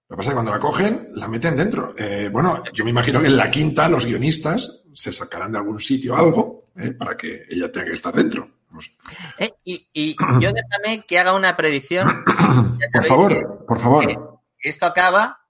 [0.08, 1.92] Lo que pasa es que cuando la cogen, la meten dentro.
[1.98, 5.80] Eh, bueno, yo me imagino que en la quinta los guionistas se sacarán de algún
[5.80, 8.48] sitio algo eh, para que ella tenga que estar dentro.
[8.70, 8.90] No sé.
[9.38, 12.24] Eh, y, y yo déjame que haga una predicción.
[12.92, 14.06] Por favor, que- por favor.
[14.58, 15.40] que esto acaba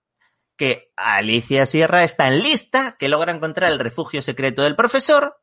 [0.56, 5.36] que Alicia Sierra está en lista, que logra encontrar el refugio secreto del profesor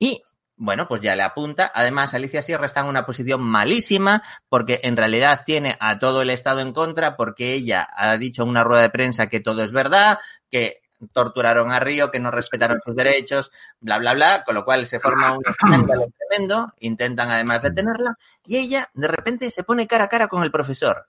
[0.00, 0.22] y,
[0.56, 1.70] bueno, pues ya le apunta.
[1.74, 6.30] Además, Alicia Sierra está en una posición malísima porque en realidad tiene a todo el
[6.30, 9.72] Estado en contra porque ella ha dicho en una rueda de prensa que todo es
[9.72, 10.18] verdad,
[10.50, 10.80] que
[11.12, 13.50] torturaron a Río, que no respetaron sus derechos,
[13.80, 18.56] bla, bla, bla, con lo cual se forma un escándalo tremendo, intentan además detenerla, y
[18.56, 21.08] ella de repente se pone cara a cara con el profesor.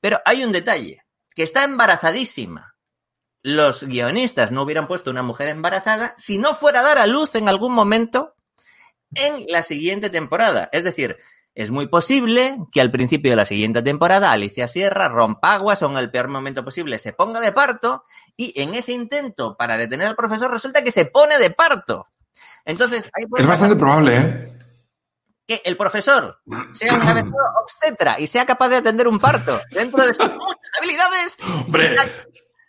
[0.00, 2.76] Pero hay un detalle, que está embarazadísima.
[3.42, 7.34] Los guionistas no hubieran puesto una mujer embarazada si no fuera a dar a luz
[7.34, 8.35] en algún momento
[9.14, 10.68] en la siguiente temporada.
[10.72, 11.16] Es decir,
[11.54, 15.90] es muy posible que al principio de la siguiente temporada Alicia Sierra rompa aguas o
[15.90, 18.04] en el peor momento posible se ponga de parto
[18.36, 22.08] y en ese intento para detener al profesor resulta que se pone de parto.
[22.66, 24.52] Entonces, ahí Es bastante probable, ¿eh?
[25.46, 26.40] que el profesor
[26.72, 30.70] sea un aventurero obstetra y sea capaz de atender un parto dentro de sus muchas
[30.78, 31.36] habilidades.
[31.64, 31.96] Hombre,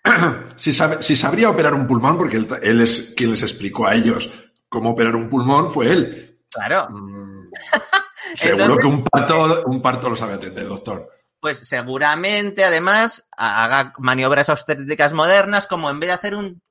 [0.55, 3.95] si, sabe- si sabría operar un pulmón, porque él, él es quien les explicó a
[3.95, 4.29] ellos
[4.69, 6.26] cómo operar un pulmón, fue él.
[6.57, 7.51] Claro, Mm,
[8.33, 11.09] Seguro Entonces- que un parto, un parto lo sabe atender, doctor.
[11.39, 16.61] pues seguramente además haga maniobras obstétricas modernas como en vez de hacer un,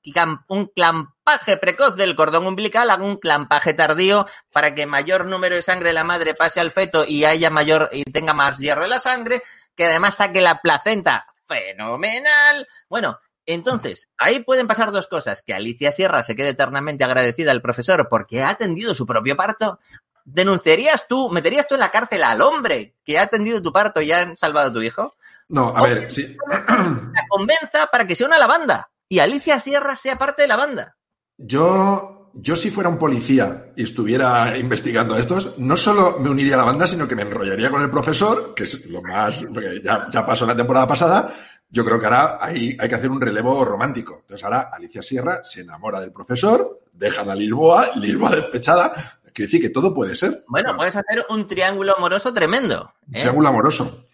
[0.48, 5.62] un clampaje precoz del cordón umbilical, haga un clampaje tardío para que mayor número de
[5.62, 8.90] sangre de la madre pase al feto y haya mayor y tenga más hierro en
[8.90, 9.40] la sangre,
[9.76, 12.66] que además saque la placenta fenomenal.
[12.88, 15.42] Bueno, entonces, ahí pueden pasar dos cosas.
[15.42, 19.78] Que Alicia Sierra se quede eternamente agradecida al profesor porque ha atendido su propio parto.
[20.24, 24.10] ¿Denunciarías tú, meterías tú en la cárcel al hombre que ha atendido tu parto y
[24.10, 25.14] han salvado a tu hijo?
[25.48, 26.36] No, a ver, sí.
[26.48, 30.48] La convenza para que se una a la banda y Alicia Sierra sea parte de
[30.48, 30.96] la banda.
[31.38, 36.54] Yo, yo si fuera un policía y estuviera investigando a estos, no solo me uniría
[36.54, 39.80] a la banda, sino que me enrollaría con el profesor, que es lo más, porque
[39.82, 41.32] ya, ya pasó la temporada pasada.
[41.68, 44.18] Yo creo que ahora hay, hay que hacer un relevo romántico.
[44.20, 48.92] Entonces ahora Alicia Sierra se enamora del profesor, dejan a Lisboa, Lisboa despechada.
[49.34, 50.44] Quiero decir que todo puede ser.
[50.48, 52.94] Bueno, puedes hacer un triángulo amoroso tremendo.
[53.12, 53.20] ¿eh?
[53.20, 54.06] Triángulo amoroso.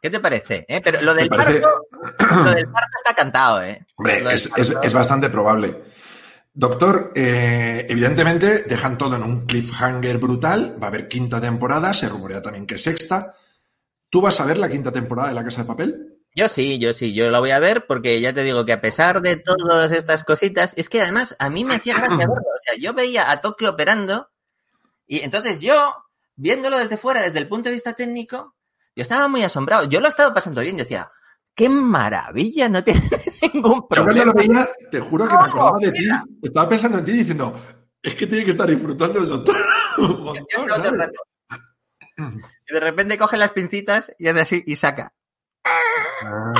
[0.00, 0.64] ¿Qué te parece?
[0.68, 0.80] eh?
[0.82, 1.86] Pero lo del, parece- parto,
[2.44, 3.84] lo del parto está cantado, ¿eh?
[3.96, 5.82] Hombre, es bastante probable.
[6.52, 10.76] Doctor, eh, evidentemente dejan todo en un cliffhanger brutal.
[10.80, 13.34] Va a haber quinta temporada, se rumorea también que sexta.
[14.08, 16.19] ¿Tú vas a ver la quinta temporada de La Casa de Papel?
[16.34, 18.80] Yo sí, yo sí, yo lo voy a ver porque ya te digo que a
[18.80, 22.34] pesar de todas estas cositas, es que además a mí me hacía gracia verlo.
[22.34, 24.30] O sea, yo veía a Tokio operando
[25.06, 25.92] y entonces yo,
[26.36, 28.54] viéndolo desde fuera, desde el punto de vista técnico,
[28.94, 29.84] yo estaba muy asombrado.
[29.88, 30.76] Yo lo he estado pasando bien.
[30.76, 31.10] Yo decía,
[31.54, 33.00] qué maravilla, no tiene
[33.52, 34.24] ningún Yo cuando problema.
[34.26, 36.08] lo veía, te juro que me acordaba de ti.
[36.42, 37.54] Estaba pensando en ti diciendo,
[38.02, 39.56] es que tiene que estar disfrutando el doctor.
[39.98, 41.10] Yo montón, estaba.
[42.68, 45.12] Y de repente coge las pincitas y hace así y saca.
[45.64, 46.52] Ah,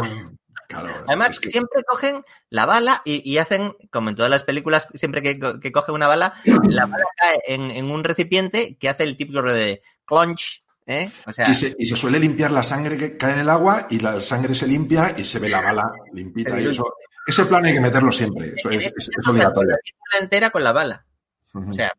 [0.68, 4.44] claro, Además, es que- siempre cogen la bala y, y hacen, como en todas las
[4.44, 8.88] películas, siempre que, que coge una bala, la bala cae en, en un recipiente que
[8.88, 11.11] hace el típico de clonch, ¿eh?
[11.26, 13.86] O sea, y, se, y se suele limpiar la sangre que cae en el agua
[13.90, 16.61] y la sangre se limpia y se ve la bala limpita.
[16.61, 16.84] Y eso,
[17.26, 18.55] ese plan hay que meterlo siempre.
[18.57, 18.92] Eso es,
[19.28, 19.76] obligatorio.
[20.12, 21.05] la entera con la bala.
[21.53, 21.92] O sea,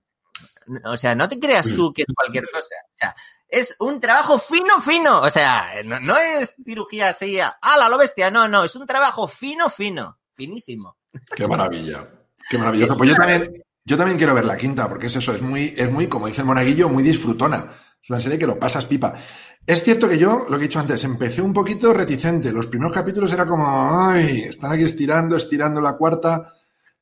[0.86, 2.76] o sea, no te creas tú que es cualquier cosa.
[2.86, 3.16] O sea,
[3.52, 5.20] es un trabajo fino, fino.
[5.22, 8.32] O sea, no, no es cirugía así, a la lo bestia.
[8.32, 10.18] No, no, es un trabajo fino, fino.
[10.36, 10.98] Finísimo.
[11.36, 12.08] Qué maravilla.
[12.50, 12.98] Qué maravilloso.
[12.98, 15.92] Pues yo también, yo también quiero ver la quinta, porque es eso, es muy, es
[15.92, 17.70] muy, como dice el monaguillo, muy disfrutona.
[18.02, 19.14] Es una serie que lo pasas pipa.
[19.66, 22.52] Es cierto que yo, lo que he dicho antes, empecé un poquito reticente.
[22.52, 23.66] Los primeros capítulos era como,
[24.10, 26.54] ay, están aquí estirando, estirando la cuarta,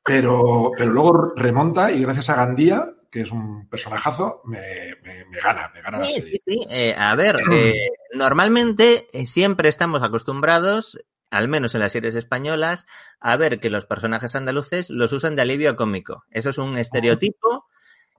[0.03, 4.59] pero, pero luego remonta y gracias a Gandía, que es un personajazo, me,
[5.03, 6.41] me, me gana, me gana la Sí, serie.
[6.45, 6.67] sí, sí.
[6.69, 10.97] Eh, a ver, eh, normalmente eh, siempre estamos acostumbrados,
[11.31, 12.85] al menos en las series españolas,
[13.19, 16.23] a ver que los personajes andaluces los usan de alivio cómico.
[16.31, 17.67] Eso es un estereotipo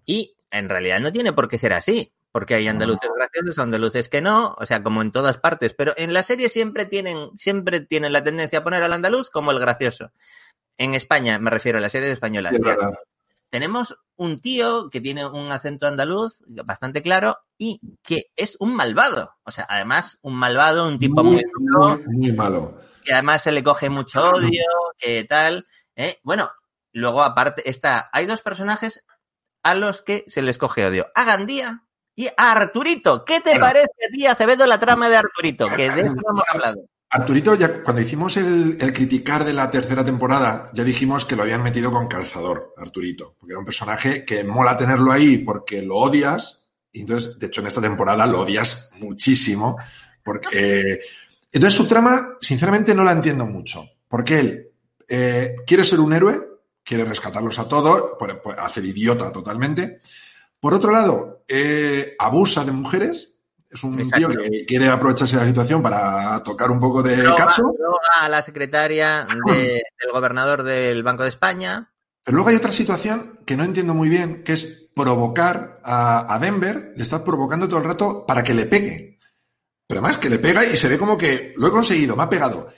[0.04, 2.12] y en realidad no tiene por qué ser así.
[2.32, 6.12] porque hay andaluces graciosos, andaluces que no, o sea, como en todas partes, pero en
[6.14, 10.12] la serie siempre tienen, siempre tienen la tendencia a poner al andaluz como el gracioso.
[10.78, 12.54] En España, me refiero a las series españolas.
[13.50, 19.34] Tenemos un tío que tiene un acento andaluz bastante claro y que es un malvado.
[19.44, 22.78] O sea, además, un malvado, un tipo muy, duro, muy, muy malo.
[23.02, 24.62] que además se le coge mucho odio,
[24.98, 25.66] que tal.
[25.96, 26.18] ¿eh?
[26.22, 26.50] Bueno,
[26.92, 29.02] luego aparte está, hay dos personajes
[29.62, 31.06] a los que se les coge odio.
[31.14, 33.24] A Gandía y a Arturito.
[33.24, 33.64] ¿Qué te Bueno.
[33.64, 35.66] parece a ti, Acevedo, la trama de Arturito?
[35.70, 36.82] Que de eso no hemos hablado.
[37.10, 41.42] Arturito, ya, cuando hicimos el, el criticar de la tercera temporada, ya dijimos que lo
[41.42, 45.96] habían metido con calzador, Arturito, porque era un personaje que mola tenerlo ahí porque lo
[45.96, 49.76] odias, y entonces, de hecho, en esta temporada lo odias muchísimo,
[50.22, 50.48] porque...
[50.52, 51.00] eh,
[51.52, 54.68] entonces, su trama, sinceramente, no la entiendo mucho, porque él
[55.08, 56.38] eh, quiere ser un héroe,
[56.84, 58.12] quiere rescatarlos a todos,
[58.58, 60.00] hacer idiota totalmente.
[60.60, 63.39] Por otro lado, eh, abusa de mujeres,
[63.70, 64.28] es un Exacto.
[64.28, 67.62] tío que quiere aprovecharse de la situación para tocar un poco de Droga, cacho.
[67.62, 71.92] droga a la secretaria de- del gobernador del Banco de España.
[72.24, 76.38] Pero luego hay otra situación que no entiendo muy bien, que es provocar a, a
[76.38, 79.18] Denver, le está provocando todo el rato para que le pegue.
[79.86, 82.28] Pero además que le pega y se ve como que lo he conseguido, me ha
[82.28, 82.68] pegado.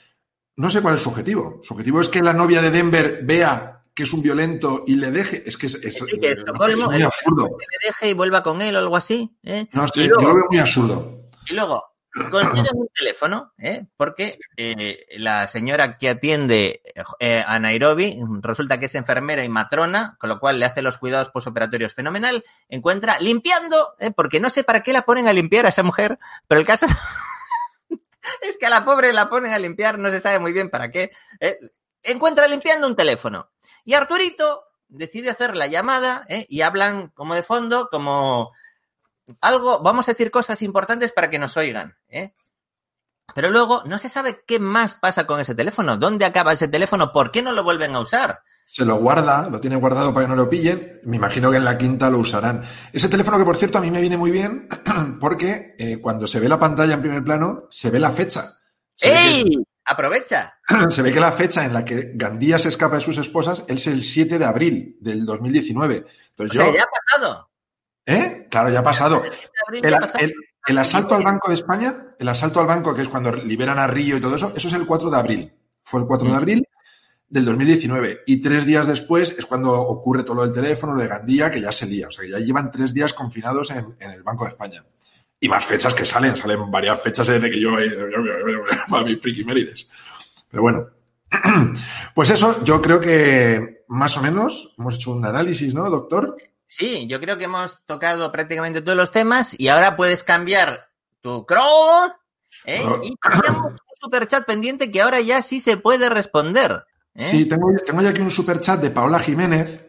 [0.55, 1.59] No sé cuál es su objetivo.
[1.63, 5.11] Su objetivo es que la novia de Denver vea que es un violento y le
[5.11, 5.43] deje.
[5.45, 6.43] Es que es, es- Sí, que es
[6.87, 7.45] muy absurdo.
[7.57, 9.35] Que le deje y vuelva con él o algo así.
[9.43, 9.67] ¿eh?
[9.73, 11.29] No sé, y, yo luego, lo veo muy absurdo.
[11.47, 11.85] y luego
[12.29, 13.87] consiguen un teléfono, ¿eh?
[13.97, 16.83] porque eh, la señora que atiende
[17.19, 20.99] eh, a Nairobi resulta que es enfermera y matrona, con lo cual le hace los
[20.99, 24.11] cuidados posoperatorios fenomenal, encuentra limpiando, ¿eh?
[24.11, 26.85] porque no sé para qué la ponen a limpiar a esa mujer, pero el caso
[28.41, 30.91] es que a la pobre la ponen a limpiar, no se sabe muy bien para
[30.91, 31.11] qué.
[32.03, 33.49] Encuentra limpiando un teléfono.
[33.85, 36.45] Y Arturito decide hacer la llamada ¿eh?
[36.49, 38.51] y hablan como de fondo, como
[39.41, 41.95] algo, vamos a decir cosas importantes para que nos oigan.
[42.09, 42.33] ¿eh?
[43.33, 47.11] Pero luego no se sabe qué más pasa con ese teléfono, dónde acaba ese teléfono,
[47.11, 48.41] por qué no lo vuelven a usar.
[48.65, 51.01] Se lo guarda, lo tiene guardado para que no lo pillen.
[51.03, 52.63] Me imagino que en la quinta lo usarán.
[52.91, 54.67] Ese teléfono que, por cierto, a mí me viene muy bien
[55.19, 58.57] porque eh, cuando se ve la pantalla en primer plano, se ve la fecha.
[58.95, 59.63] Se ¡Ey!
[59.85, 60.53] Aprovecha.
[60.89, 63.85] se ve que la fecha en la que Gandía se escapa de sus esposas es
[63.87, 65.97] el 7 de abril del 2019.
[65.97, 66.87] O Entonces sea, yo, ya ha
[67.19, 67.49] pasado.
[68.05, 68.47] ¿eh?
[68.49, 69.23] Claro, ya ha pasado.
[69.23, 70.23] El 7 de abril ya El, ha pasado.
[70.25, 70.33] el-
[70.65, 73.87] el asalto al Banco de España, el asalto al banco, que es cuando liberan a
[73.87, 75.53] Río y todo eso, eso es el 4 de abril.
[75.83, 76.37] Fue el 4 de Mm.
[76.37, 76.67] abril
[77.27, 78.21] del 2019.
[78.27, 81.59] Y tres días después es cuando ocurre todo lo del teléfono, lo de Gandía, que
[81.59, 82.07] ya se lía.
[82.07, 84.85] O sea, que ya llevan tres días confinados en, en el Banco de España.
[85.43, 87.91] Y más fechas que salen, salen varias fechas desde que yo, eh,
[88.89, 89.89] para mis frikimérides.
[90.49, 90.87] Pero bueno.
[92.15, 96.37] Pues eso, yo creo que más o menos hemos hecho un análisis, ¿no, doctor?
[96.65, 100.87] Sí, yo creo que hemos tocado prácticamente todos los temas y ahora puedes cambiar
[101.19, 102.13] tu Chrome
[102.65, 102.81] ¿eh?
[102.85, 103.01] Oh.
[103.03, 106.85] y tenemos un superchat pendiente que ahora ya sí se puede responder.
[107.15, 107.21] ¿eh?
[107.21, 109.82] Sí, tengo, tengo ya aquí un superchat de Paola Jiménez,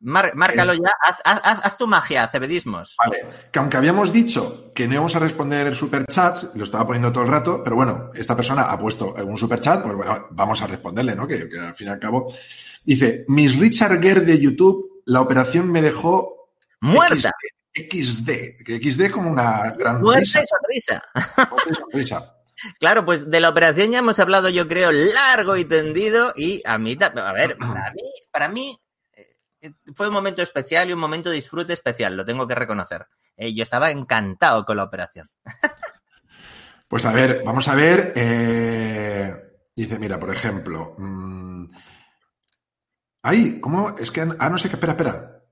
[0.00, 2.96] Mar- márcalo ya, haz, haz- tu magia, cebedismos.
[2.98, 7.12] Vale, que aunque habíamos dicho que no íbamos a responder el superchat, lo estaba poniendo
[7.12, 10.66] todo el rato, pero bueno, esta persona ha puesto un superchat, pues bueno, vamos a
[10.66, 11.26] responderle, ¿no?
[11.28, 12.32] Que, que al fin y al cabo.
[12.84, 17.32] Dice, Miss Richard Gere de YouTube, la operación me dejó Muerta,
[17.74, 20.40] XD, que XD es como una gran muerta risa.
[20.42, 21.02] y sonrisa.
[21.50, 22.36] muerta y sonrisa.
[22.78, 26.76] Claro, pues de la operación ya hemos hablado, yo creo, largo y tendido y a
[26.76, 28.89] mí, a ver, para mí, para mí eh,
[29.94, 33.06] fue un momento especial y un momento de disfrute especial, lo tengo que reconocer.
[33.36, 35.30] Eh, yo estaba encantado con la operación.
[36.88, 38.12] Pues a ver, vamos a ver.
[38.16, 39.34] eh,
[39.76, 40.94] dice, mira, por ejemplo.
[40.98, 41.66] mm,
[43.22, 43.96] ay, ¿cómo?
[43.98, 44.22] Es que.
[44.38, 44.74] Ah, no sé qué.
[44.74, 45.42] Espera, espera.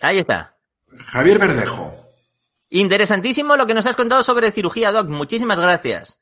[0.00, 0.58] Ahí está.
[0.98, 1.94] Javier Verdejo.
[2.68, 5.08] Interesantísimo lo que nos has contado sobre cirugía, Doc.
[5.08, 6.21] Muchísimas gracias.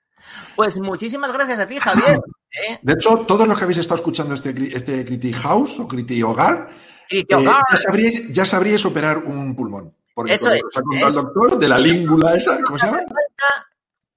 [0.56, 2.20] Pues muchísimas gracias a ti, Javier.
[2.68, 2.78] ¿eh?
[2.82, 6.70] De hecho, todos los que habéis estado escuchando este, este Criti House o Criti Hogar,
[7.10, 9.94] eh, ya, sabríais, ya sabríais operar un pulmón.
[10.14, 11.08] Porque Eso es, ha contado ¿eh?
[11.08, 13.00] el doctor de la língula esa, ¿cómo se llama?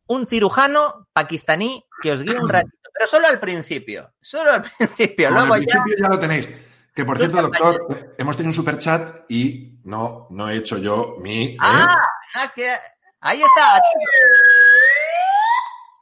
[0.08, 4.14] Un cirujano pakistaní que os guíe un ratito, pero solo al principio.
[4.22, 5.32] Solo al principio.
[5.32, 5.64] Luego ya.
[5.64, 6.49] principio ya lo tenéis.
[6.93, 11.58] Que por cierto, doctor, hemos tenido un superchat y no, no he hecho yo mi.
[11.60, 11.97] Ah,
[12.45, 12.70] es que.
[13.20, 13.82] Ahí está.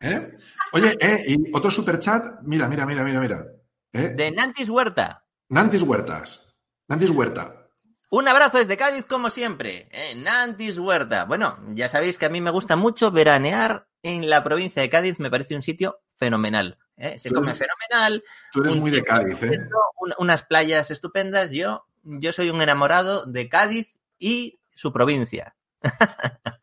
[0.01, 0.35] ¿Eh?
[0.73, 3.45] Oye, eh, y otro superchat, mira, mira, mira, mira, mira.
[3.93, 4.13] ¿Eh?
[4.15, 5.25] De Nantis Huerta.
[5.49, 6.53] Nantis Huertas.
[6.87, 7.67] Nantis Huerta.
[8.09, 9.87] Un abrazo desde Cádiz, como siempre.
[9.91, 10.15] ¿eh?
[10.15, 11.25] Nantis Huerta.
[11.25, 15.19] Bueno, ya sabéis que a mí me gusta mucho veranear en la provincia de Cádiz.
[15.19, 16.77] Me parece un sitio fenomenal.
[16.97, 17.17] ¿eh?
[17.19, 18.23] Se Tú come eres- fenomenal.
[18.51, 19.59] Tú eres muy de Cádiz, ¿eh?
[19.99, 21.51] un- unas playas estupendas.
[21.51, 25.55] Yo, yo soy un enamorado de Cádiz y su provincia.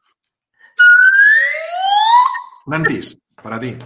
[2.67, 3.77] Nantis, para ti.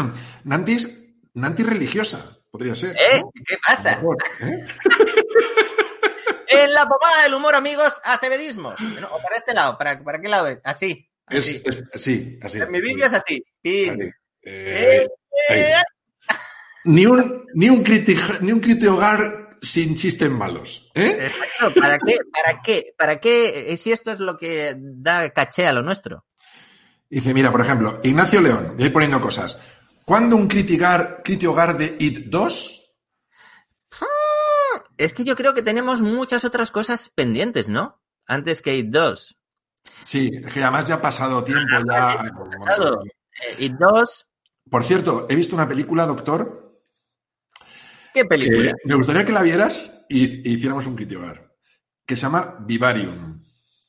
[0.44, 0.98] Nantis,
[1.34, 2.96] Nantis religiosa, podría ser.
[2.96, 3.20] ¿Eh?
[3.20, 3.30] ¿no?
[3.46, 3.96] ¿Qué pasa?
[3.96, 4.66] Mejor, ¿eh?
[6.52, 8.74] En la pomada del humor, amigos, acebedismo.
[9.00, 10.58] No, o para este lado, ¿para, para qué lado es?
[10.64, 11.08] Así.
[11.28, 11.62] Es, así.
[11.64, 12.58] es- sí, así.
[12.58, 13.42] En mi vídeo es así.
[13.62, 14.10] Eh,
[14.42, 15.06] Eh,
[15.48, 15.64] ahí.
[16.84, 17.84] Ni un, ni un
[18.40, 20.90] ni un hogar sin chistes malos.
[20.96, 21.18] ¿eh?
[21.30, 22.18] Exacto, ¿Para qué?
[22.32, 22.94] ¿Para qué?
[22.98, 23.76] ¿Para qué?
[23.76, 26.24] Si esto es lo que da caché a lo nuestro.
[27.10, 29.60] Dice, mira, por ejemplo, Ignacio León, voy a ir poniendo cosas.
[30.04, 32.76] ¿Cuándo un criticar, criti hogar de IT 2?
[34.96, 38.00] Es que yo creo que tenemos muchas otras cosas pendientes, ¿no?
[38.26, 39.36] Antes que IT 2.
[40.00, 42.22] Sí, es que además ya ha pasado tiempo ya.
[42.58, 43.02] pasado.
[43.04, 44.26] Eh, IT 2,
[44.70, 46.76] Por cierto, he visto una película, doctor,
[48.14, 48.72] ¿qué película?
[48.84, 51.56] me gustaría que la vieras y, y hiciéramos un criti hogar,
[52.06, 53.44] que se llama Vivarium.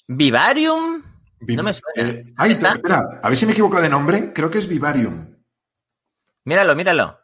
[0.08, 1.04] ¿Vivarium?
[1.48, 2.10] No me suena.
[2.10, 2.74] eh, ay, ¿Está?
[2.74, 5.36] espera, a ver si me equivoco de nombre, creo que es Vivarium.
[6.46, 7.18] Míralo, míralo.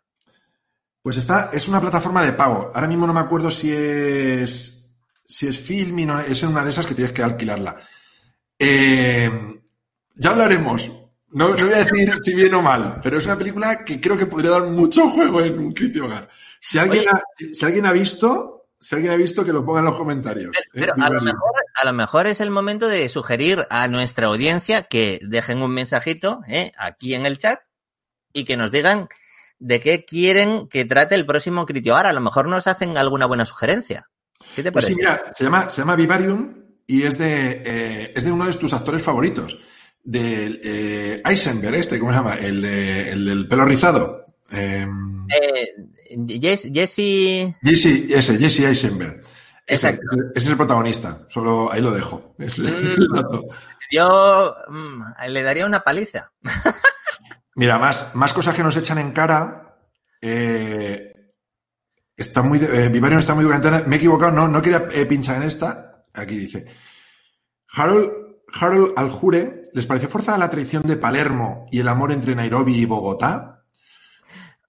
[1.01, 2.70] Pues está, es una plataforma de pago.
[2.74, 4.74] Ahora mismo no me acuerdo si es
[5.26, 7.78] si es Filmin o es en una de esas que tienes que alquilarla.
[8.59, 9.30] Eh,
[10.15, 10.89] ya hablaremos.
[11.30, 14.18] No, no voy a decir si bien o mal, pero es una película que creo
[14.18, 16.30] que podría dar mucho juego en un crítico hogar.
[16.61, 17.09] Si alguien, Oye.
[17.11, 20.56] ha, si alguien ha visto, si alguien ha visto, que lo ponga en los comentarios.
[20.56, 20.62] ¿eh?
[20.74, 24.84] Pero a lo, mejor, a lo mejor es el momento de sugerir a nuestra audiencia
[24.84, 26.72] que dejen un mensajito ¿eh?
[26.78, 27.60] aquí en el chat
[28.34, 29.08] y que nos digan
[29.60, 31.96] de qué quieren que trate el próximo Critio.
[31.96, 34.10] Ahora, a lo mejor nos hacen alguna buena sugerencia.
[34.56, 34.94] ¿Qué te Pues parece?
[34.94, 36.54] sí, mira, se llama, se llama Vivarium
[36.86, 39.58] y es de, eh, es de uno de tus actores favoritos.
[40.04, 42.36] Del eh, Eisenberg, este, ¿cómo se llama?
[42.36, 44.24] El, de- el del pelo rizado.
[44.52, 44.88] Eh,
[45.30, 45.68] Eh,
[46.39, 47.56] Jess- Jesse...
[47.62, 49.22] Jesse, ese, Jesse Eisenberg.
[49.66, 50.02] Ese, Exacto.
[50.14, 51.26] ese- ese es el protagonista.
[51.28, 52.36] Solo ahí lo dejo.
[52.48, 53.41] Mm.
[53.91, 56.32] Yo mm, le daría una paliza.
[57.56, 59.78] Mira, más, más cosas que nos echan en cara.
[60.22, 61.14] Eh,
[62.16, 63.84] está muy, de- eh, Vivarium está muy documentada.
[63.88, 66.06] Me he equivocado, no, no quería eh, pinchar en esta.
[66.14, 66.66] Aquí dice.
[67.74, 68.10] Harold,
[68.54, 72.86] Harold Aljure, ¿les pareció forzada la traición de Palermo y el amor entre Nairobi y
[72.86, 73.57] Bogotá?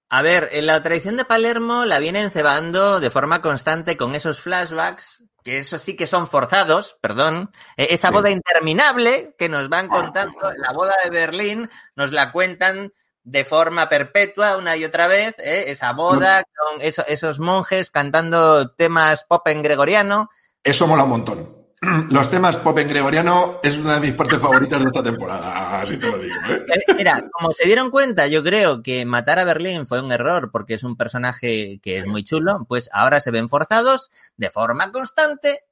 [0.09, 4.39] A ver, en la tradición de Palermo la vienen cebando de forma constante con esos
[4.41, 7.51] flashbacks, que eso sí que son forzados, perdón.
[7.77, 8.13] Eh, esa Sí.
[8.15, 12.91] boda interminable que nos van contando, la boda de Berlín, nos la cuentan
[13.23, 15.65] de forma perpetua una y otra vez, ¿eh?
[15.67, 20.29] esa boda con eso- esos monjes cantando temas pop en gregoriano.
[20.63, 21.58] Eso mola un montón.
[22.09, 25.97] Los temas pop en gregoriano es una de mis partes favoritas de esta temporada, así
[25.97, 26.35] te lo digo.
[26.49, 26.65] ¿eh?
[26.69, 30.51] Eh, Mira, como se dieron cuenta, yo creo que matar a Berlín fue un error
[30.51, 34.91] porque es un personaje que es muy chulo, pues ahora se ven forzados de forma
[34.91, 35.63] constante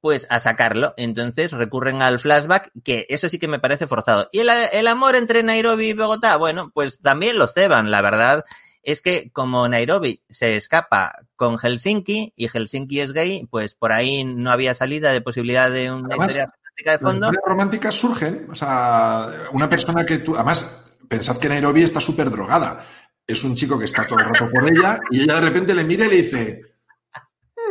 [0.00, 0.92] pues a sacarlo.
[0.98, 4.28] Entonces recurren al flashback, que eso sí que me parece forzado.
[4.32, 8.44] Y el, el amor entre Nairobi y Bogotá, bueno, pues también lo ceban, la verdad.
[8.84, 14.24] Es que como Nairobi se escapa con Helsinki y Helsinki es gay, pues por ahí
[14.24, 17.26] no había salida de posibilidad de una Además, historia romántica de Las fondo.
[17.26, 22.30] historias románticas surgen, o sea, una persona que tú, además, pensad que Nairobi está súper
[22.30, 22.84] drogada.
[23.26, 25.84] Es un chico que está todo el rato por ella y ella de repente le
[25.84, 26.62] mira y le dice,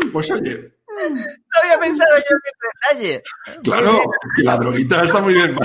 [0.04, 3.24] "Mm, pues oye, No había pensado yo en ese detalle.
[3.64, 4.04] claro,
[4.38, 5.56] la droguita está muy bien.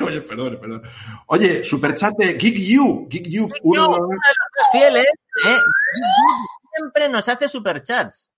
[0.06, 0.82] Oye, perdón, perdón.
[1.26, 5.06] Oye, superchat de Geek You, Geek You, uno de los- Los fieles,
[5.46, 5.56] ¿eh?
[6.74, 8.30] siempre nos hace superchats.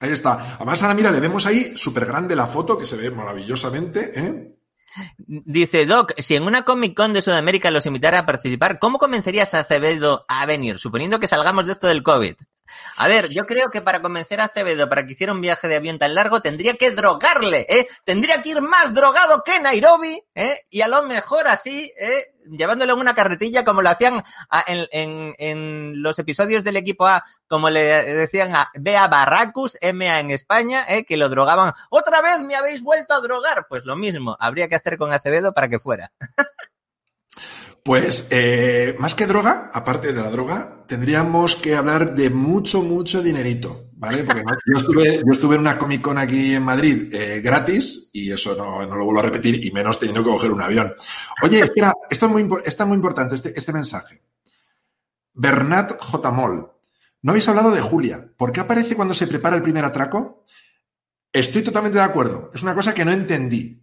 [0.00, 0.56] ahí está.
[0.56, 4.56] Además, ahora mira, le vemos ahí súper grande la foto que se ve maravillosamente, ¿eh?
[5.16, 9.54] Dice Doc, si en una Comic Con de Sudamérica los invitara a participar, ¿cómo convencerías
[9.54, 10.78] a Acevedo a venir?
[10.78, 12.34] Suponiendo que salgamos de esto del COVID.
[12.96, 15.76] A ver, yo creo que para convencer a Acevedo para que hiciera un viaje de
[15.76, 17.86] avión tan largo tendría que drogarle, ¿eh?
[18.04, 20.60] Tendría que ir más drogado que Nairobi, ¿eh?
[20.70, 22.32] Y a lo mejor así, ¿eh?
[22.50, 24.22] Llevándole una carretilla como lo hacían
[24.66, 30.30] en- en los episodios del equipo A, como le decían a Bea Barracus, MA en
[30.30, 31.04] España, ¿eh?
[31.04, 31.72] Que lo drogaban.
[31.90, 33.66] ¡Otra vez me habéis vuelto a drogar!
[33.68, 36.12] Pues lo mismo, habría que hacer con Acevedo para que fuera.
[37.84, 43.22] Pues eh, más que droga, aparte de la droga, tendríamos que hablar de mucho, mucho
[43.24, 44.22] dinerito, ¿vale?
[44.22, 48.30] Porque yo, estuve, yo estuve en una Comic Con aquí en Madrid eh, gratis y
[48.30, 50.94] eso no, no lo vuelvo a repetir y menos teniendo que coger un avión.
[51.42, 54.22] Oye, espera, es muy, impo- esto es muy importante, este, este mensaje.
[55.34, 56.30] Bernat J.
[56.30, 56.68] Moll,
[57.22, 58.28] no habéis hablado de Julia.
[58.36, 60.44] ¿Por qué aparece cuando se prepara el primer atraco?
[61.32, 62.52] Estoy totalmente de acuerdo.
[62.54, 63.81] Es una cosa que no entendí.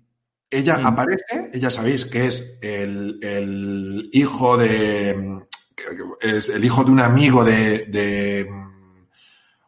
[0.51, 0.85] Ella Mm.
[0.87, 5.41] aparece, ella sabéis que es el, el hijo de.
[6.21, 8.49] Es el hijo de un amigo de, de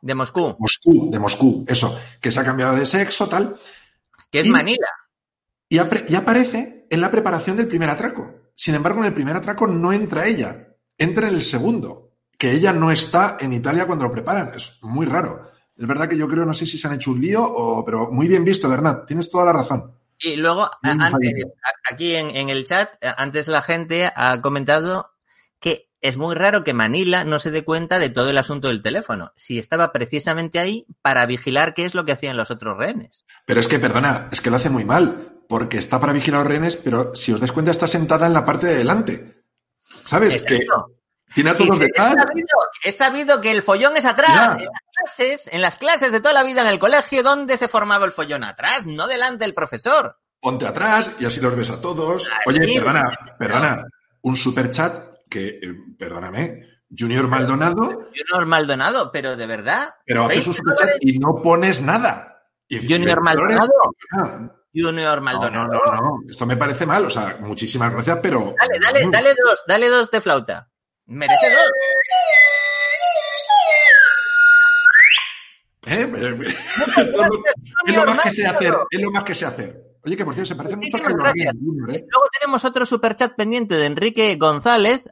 [0.02, 3.58] De Moscú, Moscú, de Moscú, eso, que se ha cambiado de sexo, tal.
[4.32, 4.88] que es Y- Manila.
[5.70, 8.34] y, y aparece en la preparación del primer atraco.
[8.56, 12.74] Sin embargo, en el primer atraco no entra ella, entra en el segundo, que ella
[12.74, 14.52] no está en Italia cuando lo preparan.
[14.56, 15.50] Es muy raro.
[15.78, 18.12] Es verdad que yo creo, no sé si se han hecho un lío, o, pero
[18.12, 19.06] muy bien visto, Bernat.
[19.08, 19.96] Tienes toda la razón.
[20.22, 21.46] Y luego, antes,
[21.90, 25.12] aquí en, en, el chat, antes la gente ha comentado
[25.60, 28.82] que es muy raro que Manila no se dé cuenta de todo el asunto del
[28.82, 33.26] teléfono, si estaba precisamente ahí para vigilar qué es lo que hacían los otros rehenes.
[33.46, 36.44] Pero es que, perdona, es que lo hace muy mal, porque está para vigilar a
[36.44, 39.44] los rehenes, pero si os das cuenta está sentada en la parte de delante.
[39.88, 40.36] ¿Sabes?
[40.36, 40.88] Exacto.
[40.88, 41.01] Que
[41.34, 42.14] tiene a todos Sí, detrás.
[42.14, 42.48] He sabido,
[42.84, 44.36] he sabido que el follón es atrás.
[44.36, 44.54] Ya.
[44.54, 47.68] En las clases, en las clases de toda la vida en el colegio, ¿dónde se
[47.68, 48.44] formaba el follón?
[48.44, 50.18] Atrás, no delante del profesor.
[50.40, 52.30] Ponte atrás y así los ves a todos.
[52.46, 53.04] Oye, perdona,
[53.38, 53.84] perdona.
[54.22, 59.94] Un superchat que, eh, perdóname, Junior Maldonado, Junior Maldonado, pero de verdad.
[60.06, 62.44] pero haces un ¿Seis superchat y no pones nada.
[62.68, 63.70] Y Junior Maldonado.
[64.14, 65.68] No, Junior no, Maldonado.
[65.68, 67.06] no, no, esto me parece mal.
[67.06, 68.56] O sea, muchísimas gracias, pero.
[68.60, 70.71] Dale, dale, dale dos, dale dos de flauta.
[71.12, 71.72] Merece dos.
[75.88, 76.04] ¿Eh?
[76.98, 77.44] Esto no-
[77.86, 78.88] es lo más que sé hacer, Maldonado.
[78.90, 79.84] es lo más que sé hacer.
[80.04, 81.00] Oye, que por cierto, se parece mucho a
[81.32, 81.52] ¿eh?
[82.10, 85.04] Luego tenemos otro superchat pendiente de Enrique González.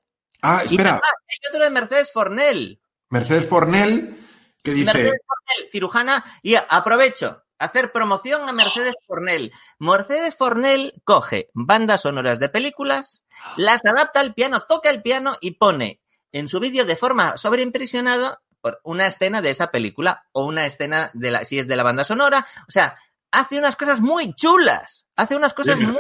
[0.42, 2.82] Ah, Y, espera, ah, hay otro de Mercedes Fornell.
[3.10, 4.18] Mercedes Fornell,
[4.64, 4.86] que dice.
[4.86, 9.52] Mercedes Fornell, cirujana, y aprovecho, hacer promoción a Mercedes Fornell.
[9.78, 13.24] Mercedes Fornell coge bandas sonoras de películas,
[13.58, 16.02] las adapta al piano, toca el piano y pone
[16.32, 21.12] en su vídeo de forma sobreimpresionada por una escena de esa película o una escena
[21.14, 22.46] de la, si es de la banda sonora.
[22.68, 22.98] O sea,
[23.32, 25.08] hace unas cosas muy chulas.
[25.16, 25.96] Hace unas cosas muy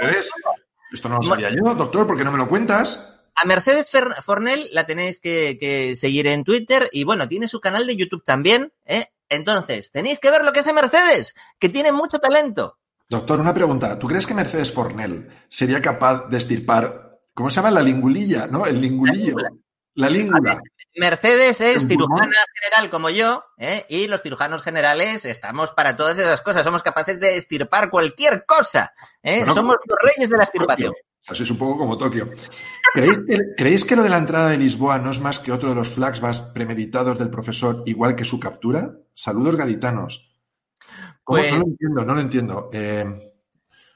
[0.92, 3.16] esto no lo sabía yo, doctor, ¿por qué no me lo cuentas?
[3.36, 3.92] A Mercedes
[4.26, 8.24] Fornell la tenéis que, que seguir en Twitter y bueno, tiene su canal de YouTube
[8.24, 9.12] también, ¿eh?
[9.30, 12.80] Entonces, tenéis que ver lo que hace Mercedes, que tiene mucho talento.
[13.08, 13.98] Doctor, una pregunta.
[13.98, 17.72] ¿Tú crees que Mercedes Fornell sería capaz de estirpar, ¿cómo se llama?
[17.72, 18.66] La lingulilla, ¿no?
[18.66, 19.36] El lingulillo.
[19.96, 20.62] La língula.
[20.96, 23.86] Mercedes es ¿El cirujana general como yo, ¿eh?
[23.90, 28.94] y los cirujanos generales estamos para todas esas cosas, somos capaces de estirpar cualquier cosa,
[29.24, 29.40] ¿eh?
[29.40, 30.44] Bueno, somos los reyes de la.
[30.44, 32.30] O sea, sois un poco como Tokio.
[32.94, 35.70] ¿Creéis que, creéis que lo de la entrada de Lisboa no es más que otro
[35.70, 38.94] de los flashbacks premeditados del profesor, igual que su captura?
[39.14, 40.30] Saludos gaditanos.
[41.24, 42.70] Pues- No lo entiendo, no lo entiendo.
[42.74, 43.26] Eh,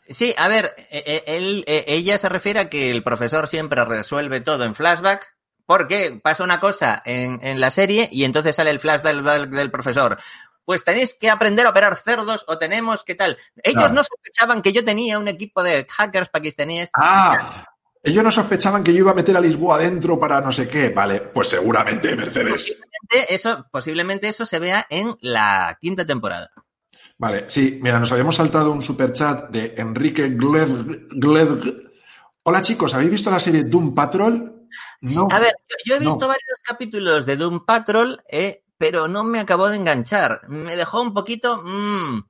[0.10, 4.41] Sí, a ver, eh, él, eh, ella se refiere a que el profesor siempre resuelve
[4.41, 5.26] todo en flashback,
[5.66, 9.50] porque pasa una cosa en, en la serie y entonces sale el flash del, del-
[9.50, 10.20] del profesor.
[10.66, 13.38] Pues tenéis que aprender a operar cerdos o tenemos que tal.
[13.64, 13.94] Ellos Claro.
[13.94, 16.89] no sospechaban que yo tenía un equipo de hackers pakistaníes.
[16.96, 17.66] ¡Ah!
[18.06, 20.89] Ellos no sospechaban que yo iba a meter a Lisboa adentro para no sé qué.
[20.89, 22.78] Vale, pues seguramente, Mercedes.
[23.30, 26.51] Eso, posiblemente eso se vea en la quinta temporada.
[27.18, 30.70] Vale, sí, mira, nos habíamos saltado un superchat de Enrique Gled,
[31.12, 31.91] Gled-
[32.43, 34.68] Hola chicos, ¿habéis visto la serie Doom Patrol?
[35.01, 35.28] No.
[35.32, 35.54] A ver,
[35.86, 36.08] yo, he no.
[36.08, 40.41] visto varios capítulos de Doom Patrol, eh, pero no me acabó de enganchar.
[40.49, 41.62] Me dejó un poquito.
[41.64, 42.22] mm,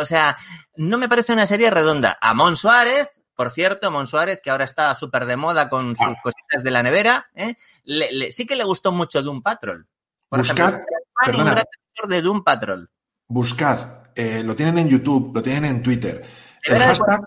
[0.00, 0.36] o sea,
[0.76, 2.18] no me parece una serie redonda.
[2.20, 3.08] A Mon Suárez,
[3.40, 6.20] por cierto, Mon Suárez, que ahora está súper de moda con sus Ah.
[6.22, 9.88] cositas de la nevera, eh, le- le- sí que le gustó mucho Doom Patrol.
[10.28, 10.74] Por Buscad,
[11.22, 11.64] ejemplo, un gran
[12.06, 12.90] de Doom Patrol.
[13.28, 16.22] Buscad, eh, lo tienen en YouTube, lo tienen en Twitter.
[16.62, 17.20] El Nevera de hashtag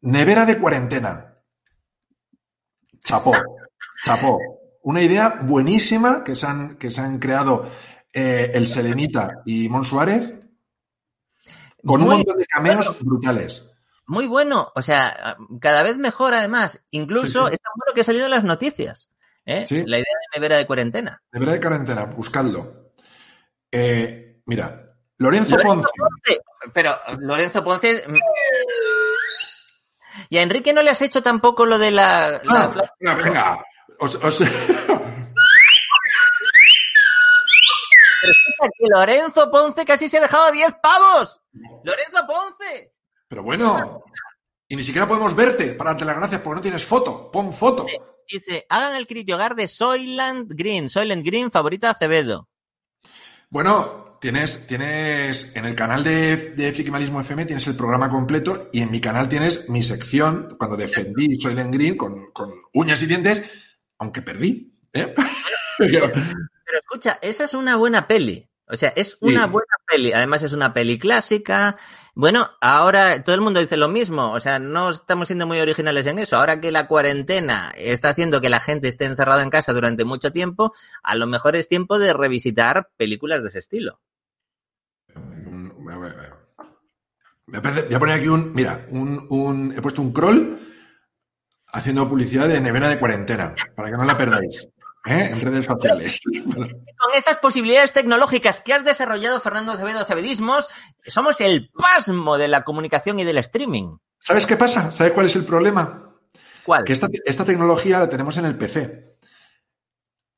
[0.00, 1.34] nevera de cuarentena.
[3.04, 3.32] Chapó,
[4.02, 4.38] chapó.
[4.84, 7.70] Una idea buenísima que se han, que se han creado
[8.10, 10.32] eh, el Selenita y Mon Suárez
[11.84, 13.77] con un montón de cameos brutales.
[14.08, 16.82] Muy bueno, o sea, cada vez mejor además.
[16.90, 17.54] Incluso Sí, sí.
[17.54, 19.10] es tan bueno que ha salido en las noticias.
[19.44, 19.66] ¿eh?
[19.68, 19.84] Sí.
[19.86, 21.22] La idea de nevera de cuarentena.
[21.30, 22.92] Nevera de cuarentena, buscadlo.
[23.70, 25.88] Eh, mira, Lorenzo Lorenzo Ponce.
[25.98, 26.40] Ponce,
[26.72, 28.04] Pero Lorenzo Ponce.
[30.30, 32.40] Y a Enrique no le has hecho tampoco lo de la.
[32.44, 33.64] la- Ah, venga, venga.
[34.00, 34.38] Os- os-
[38.78, 41.40] que Lorenzo Ponce casi se ha dejado 10 pavos.
[41.84, 42.92] Lorenzo Ponce.
[43.28, 44.02] Pero bueno,
[44.68, 47.30] y ni siquiera podemos verte para darte las gracias porque no tienes foto.
[47.30, 47.86] Pon foto.
[48.30, 50.90] Dice, hagan el crítico hogar de Soylent Green.
[50.90, 52.48] Soylent Green, favorita Acevedo.
[53.50, 58.82] Bueno, tienes, tienes en el canal de, de Frikimalismo FM tienes el programa completo y
[58.82, 63.50] en mi canal tienes mi sección cuando defendí Soylent Green con, con uñas y dientes,
[63.98, 64.74] aunque perdí.
[64.92, 65.14] ¿eh?
[65.78, 68.47] Pero escucha, esa es una buena peli.
[68.70, 69.50] O sea, es una Sí.
[69.50, 70.12] buena peli.
[70.12, 71.76] Además, es una peli clásica.
[72.14, 74.32] Bueno, ahora todo el mundo dice lo mismo.
[74.32, 76.36] O sea, no estamos siendo muy originales en eso.
[76.36, 80.32] Ahora que la cuarentena está haciendo que la gente esté encerrada en casa durante mucho
[80.32, 84.00] tiempo, a lo mejor es tiempo de revisitar películas de ese estilo.
[87.46, 90.58] Me parece- voy a poner aquí un, mira, un, un- he puesto un crawl
[91.72, 94.68] haciendo publicidad de nevera de cuarentena, para que no la perdáis,
[95.06, 95.30] ¿eh?
[95.32, 96.20] en redes sociales.
[96.24, 100.68] Con estas posibilidades tecnológicas que has desarrollado, Fernando Acevedo Acebedismos,
[101.06, 103.96] somos el pasmo de la comunicación y del streaming.
[104.18, 104.90] ¿Sabes qué pasa?
[104.90, 106.12] ¿Sabes cuál es el problema?
[106.64, 106.84] ¿Cuál?
[106.84, 109.16] Que esta, esta tecnología la tenemos en el PC.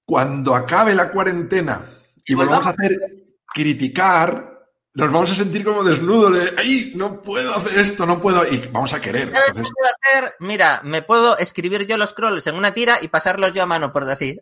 [0.04, 1.84] Cuando acabe la cuarentena
[2.24, 2.98] y volvamos a hacer
[3.46, 4.50] criticar,
[4.92, 8.46] nos vamos a sentir como desnudos de, ¡ay, no puedo hacer esto, no puedo!
[8.46, 9.30] Y vamos a querer.
[9.30, 10.34] ¿Sabes qué Entonces, puedo hacer?
[10.40, 13.92] Mira, me puedo escribir yo los scrolls en una tira y pasarlos yo a mano,
[13.92, 14.40] por así.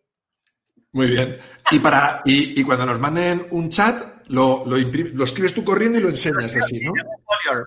[0.92, 1.38] Muy bien.
[1.70, 5.98] Y, para, y, y cuando nos manden un chat, lo, lo, lo escribes tú corriendo
[5.98, 6.92] y lo enseñas así, ¿no?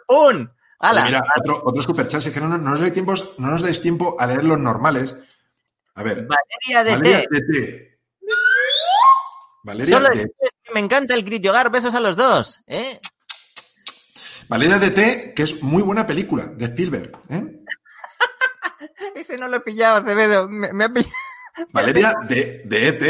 [0.07, 0.47] ¡Pum!
[0.79, 1.05] ¡Hala!
[1.05, 4.15] Mira, otro, otro superchat, es que no, no nos dais tiempo, no nos dais tiempo
[4.19, 5.15] a leer los normales.
[5.95, 7.27] A ver, Valeria de Valeria T.
[7.29, 7.99] de T.
[9.63, 10.31] Valeria Solo de
[10.73, 11.69] me encanta el Crit Hogar.
[11.69, 12.61] Besos a los dos.
[12.65, 12.99] ¿eh?
[14.47, 17.11] Valeria de T, que es muy buena película, de Spielberg.
[17.29, 17.59] ¿eh?
[19.15, 20.47] Ese no lo he pillado, Acevedo.
[20.47, 21.13] Me, me ha pillado.
[21.71, 23.01] Valeria de, de ET,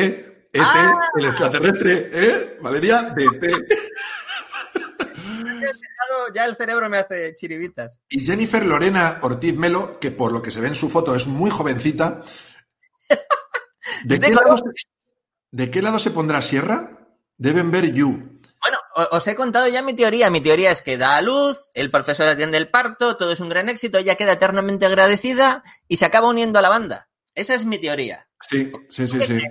[0.54, 1.00] ET, Ah.
[1.18, 2.58] el extraterrestre, ¿eh?
[2.62, 3.52] Valeria de T.
[6.34, 8.00] Ya el cerebro me hace chiribitas.
[8.10, 11.28] Y Jennifer Lorena Ortiz Melo, que por lo que se ve en su foto es
[11.28, 12.22] muy jovencita.
[14.06, 14.64] ¿De qué, lado, se-
[15.52, 17.08] ¿De qué lado se pondrá Sierra?
[17.38, 18.40] Deben ver You.
[18.62, 18.78] Bueno,
[19.12, 20.30] os he contado ya mi teoría.
[20.30, 23.50] Mi teoría es que da a luz, el profesor atiende el parto, todo es un
[23.50, 27.10] gran éxito, ella queda eternamente agradecida y se acaba uniendo a la banda.
[27.36, 28.28] Esa es mi teoría.
[28.40, 29.42] Sí, sí, sí, ¿Qué sí.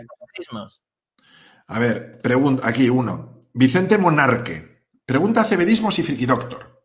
[1.67, 3.47] A ver, pregunta, aquí uno.
[3.53, 4.87] Vicente Monarque.
[5.05, 6.85] Pregunta a Cebedismos y Friki Doctor.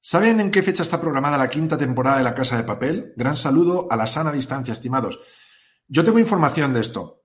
[0.00, 3.14] ¿Saben en qué fecha está programada la quinta temporada de La Casa de Papel?
[3.16, 5.18] Gran saludo a la sana distancia, estimados.
[5.88, 7.22] Yo tengo información de esto.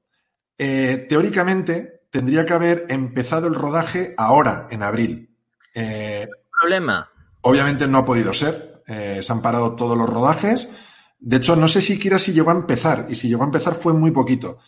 [0.58, 5.38] Eh, teóricamente, tendría que haber empezado el rodaje ahora, en abril.
[5.74, 6.28] Eh,
[6.62, 7.10] Problema.
[7.42, 8.82] obviamente no ha podido ser.
[8.88, 10.72] Eh, se han parado todos los rodajes.
[11.20, 13.06] De hecho, no sé siquiera si llegó a empezar.
[13.10, 14.60] Y si llegó a empezar fue muy poquito.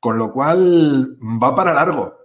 [0.00, 2.16] Con lo cual, va para largo.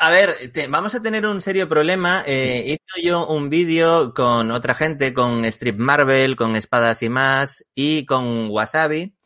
[0.00, 2.22] A ver, te- vamos a tener un serio problema.
[2.26, 7.64] Eh, hecho yo un vídeo con otra gente, con Strip Marvel, con Espadas y más,
[7.74, 9.16] y con Wasabi,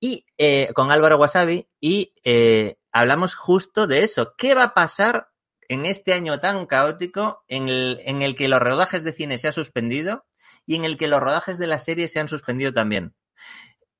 [0.00, 4.34] y eh, con Álvaro Wasabi, y eh, hablamos justo de eso.
[4.36, 5.28] ¿Qué va a pasar
[5.68, 9.48] en este año tan caótico en el, en el que los rodajes de cine se
[9.48, 10.24] han suspendido
[10.68, 13.14] y en el que los rodajes de la serie se han suspendido también?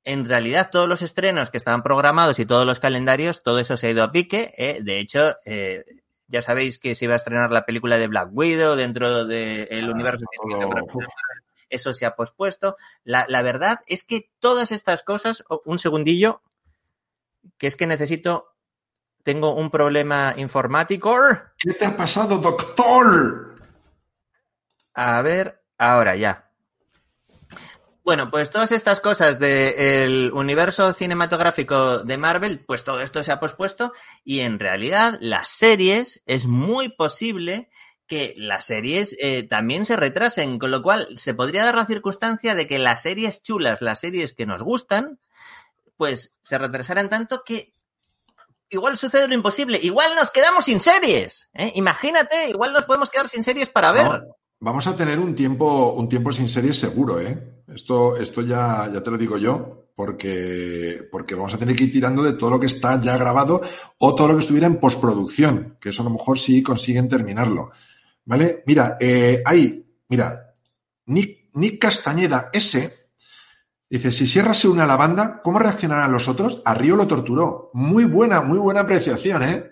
[0.04, 3.88] En realidad, todos los estrenos que estaban programados y todos los calendarios, todo eso se
[3.88, 4.54] ha ido a pique.
[4.56, 4.80] eh.
[4.82, 5.84] De hecho, eh,
[6.26, 10.26] ya sabéis que se iba a estrenar la película de Black Widow dentro del universo
[10.30, 10.98] cinematográfico.
[10.98, 11.06] uf.
[11.70, 12.76] Eso se ha pospuesto.
[13.02, 16.42] La, la verdad es que todas estas cosas, un segundillo,
[17.56, 18.54] que es que necesito,
[19.22, 21.16] tengo un problema informático.
[21.58, 23.56] ¿Qué te ha pasado, doctor?
[24.94, 26.47] A ver, ahora ya.
[28.08, 33.38] Bueno, pues todas estas cosas del universo cinematográfico de Marvel, pues todo esto se ha
[33.38, 33.92] pospuesto
[34.24, 37.68] y en realidad las series es muy posible
[38.06, 42.54] que las series eh, también se retrasen, con lo cual se podría dar la circunstancia
[42.54, 45.20] de que las series chulas, las series que nos gustan,
[45.98, 47.74] pues se retrasaran tanto que
[48.70, 51.72] igual sucede lo imposible, igual nos quedamos sin series, ¿eh?
[51.74, 54.04] imagínate, igual nos podemos quedar sin series para ver.
[54.06, 57.62] No, vamos a tener un tiempo, un tiempo sin series seguro, ¿eh?
[57.72, 61.92] Esto, esto ya, ya te lo digo yo, porque, porque vamos a tener que ir
[61.92, 63.60] tirando de todo lo que está ya grabado
[63.98, 67.70] o todo lo que estuviera en postproducción, que eso a lo mejor sí consiguen terminarlo.
[68.24, 68.62] ¿Vale?
[68.66, 70.54] Mira, eh, hay, mira,
[71.06, 73.10] Nick, Nick Castañeda S.
[73.90, 76.60] Dice, si Sierra se une a la banda, ¿cómo reaccionarán los otros?
[76.64, 77.70] A Río lo torturó.
[77.72, 79.70] Muy buena, muy buena apreciación, ¿eh?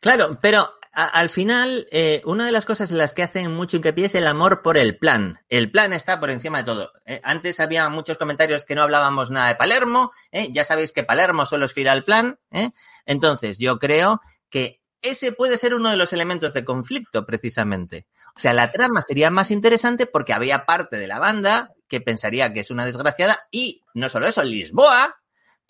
[0.00, 4.06] Claro, pero al final, eh, una de las cosas en las que hacen mucho hincapié
[4.06, 5.40] es el amor por el plan.
[5.48, 6.92] El plan está por encima de todo.
[7.06, 10.10] Eh, antes había muchos comentarios que no hablábamos nada de Palermo.
[10.32, 10.48] ¿eh?
[10.52, 12.40] Ya sabéis que Palermo solo es fiel al plan.
[12.50, 12.70] ¿eh?
[13.06, 18.06] Entonces, yo creo que ese puede ser uno de los elementos de conflicto, precisamente.
[18.36, 22.52] O sea, la trama sería más interesante porque había parte de la banda que pensaría
[22.52, 25.19] que es una desgraciada y no solo eso, Lisboa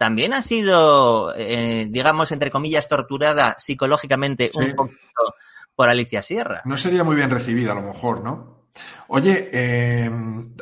[0.00, 4.58] también ha sido, eh, digamos, entre comillas, torturada psicológicamente Sí.
[4.58, 5.34] un poquito
[5.74, 6.62] por Alicia Sierra.
[6.64, 8.70] No sería muy bien recibida, a lo mejor, ¿no?
[9.08, 10.10] Oye, eh,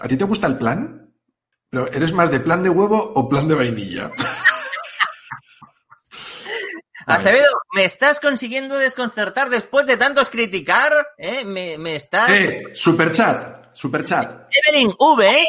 [0.03, 1.14] ¿a ti te gusta el plan?
[1.70, 4.11] ¿Pero eres más de plan de huevo o plan de vainilla?
[7.07, 10.93] Acevedo, ¿me estás consiguiendo desconcertar después de tantos criticar?
[11.16, 11.45] ¿Eh?
[11.45, 12.28] ¿Me, me estás...?
[12.30, 14.49] Eh, superchat, superchat.
[14.66, 15.47] Evelyn V.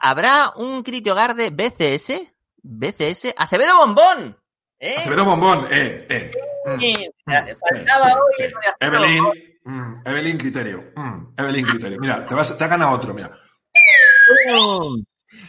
[0.00, 2.22] ¿Habrá un critihogar de BCS?
[2.62, 3.34] ¿BCS?
[3.36, 4.36] ¡Acevedo Bombón!
[4.78, 4.94] ¿Eh?
[4.98, 6.32] Acevedo Bombón, eh, eh.
[6.66, 8.54] Mm, mm, faltaba sí, hoy sí.
[8.80, 9.24] Evelyn.
[9.64, 10.92] Mm, Evelyn Criterio.
[10.96, 11.98] Mm, Evelyn Criterio.
[12.00, 13.30] Mira, te, vas, te ha ganado otro, mira.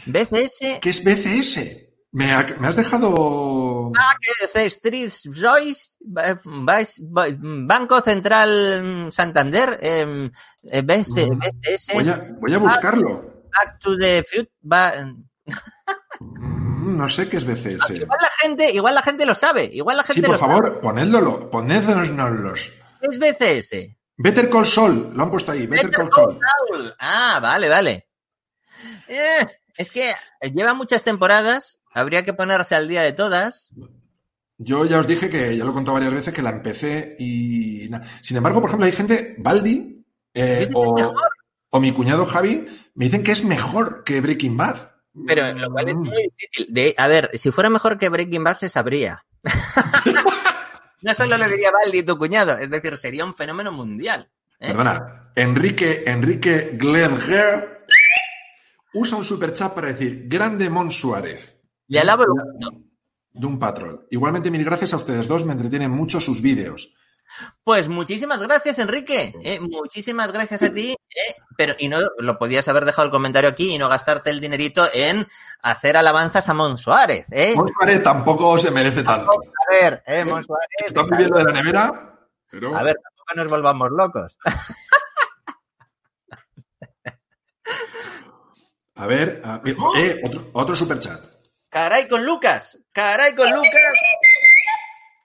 [0.06, 0.80] BCS.
[0.82, 1.88] ¿Qué es BCS?
[2.14, 3.92] Me, ha- me has dejado...
[3.98, 10.30] Ah, que dice Street Joyce, Ba- Ba- Ba- Banco Central Santander, em,
[10.64, 11.30] eh, BC.
[11.32, 13.41] BCS, Voy a, voy a buscarlo.
[13.58, 14.52] Back to the Future.
[14.62, 14.94] ba-
[16.20, 17.96] Mm, No sé qué es BCS.
[17.96, 20.80] Igual la gente, igual la gente lo sabe, igual la Sí, gente por lo favor,
[20.82, 21.50] ponedlo, sabe.
[23.02, 23.98] Es BCS.
[24.18, 26.40] Better Call Saul, lo han puesto ahí, Better, Better Call Saul.
[26.70, 26.96] Saul.
[27.00, 28.08] Ah, vale, vale.
[29.08, 29.46] Eh,
[29.78, 30.14] es que
[30.54, 33.72] lleva muchas temporadas, habría que ponerse al día de todas.
[34.58, 37.90] Yo ya os dije que, ya lo he contado varias veces, que la empecé y...
[38.22, 40.96] Sin embargo, por ejemplo, hay gente, Baldi eh, o,
[41.72, 44.92] o mi cuñado Javi, me dicen que es mejor que Breaking Bad.
[45.28, 46.00] Pero lo cual es Mm.
[46.08, 46.74] muy difícil.
[46.74, 49.26] De, a ver, si fuera mejor que Breaking Bad se sabría.
[51.02, 54.30] no solo le diría Baldi tu cuñado, es decir, sería un fenómeno mundial.
[54.60, 54.68] ¿eh?
[54.68, 57.86] Perdona, Enrique, Enrique Gledger
[58.94, 61.58] usa un superchat para decir, grande Mon Suárez.
[61.88, 62.30] Le alabo el.
[63.34, 64.06] De un patrón.
[64.12, 66.94] Igualmente, mil gracias a ustedes dos, me entretienen mucho sus vídeos.
[67.64, 69.34] Pues muchísimas gracias, Enrique.
[69.44, 69.60] ¿eh?
[69.60, 70.92] muchísimas gracias a ti.
[71.16, 71.36] ¿eh?
[71.58, 74.88] Pero, y no lo podías haber dejado el comentario aquí y no gastarte el dinerito
[74.94, 75.28] en
[75.62, 77.26] hacer alabanzas a Mon Suárez.
[77.32, 77.54] ¿eh?
[77.56, 79.32] Mon Suárez tampoco se merece tanto.
[79.32, 80.26] A ver, ¿eh?
[80.26, 80.68] Mon Suárez.
[80.86, 82.20] Está muy bien lo de la nevera,
[82.50, 82.76] pero...
[82.76, 84.38] A ver, tampoco nos volvamos locos.
[88.96, 89.62] A ver, a-
[89.98, 91.20] eh, otro, otro superchat.
[91.70, 92.78] Caray con Lucas.
[92.92, 93.72] Caray con Lucas.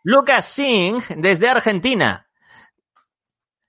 [0.08, 2.28] Lucas Singh, desde Argentina.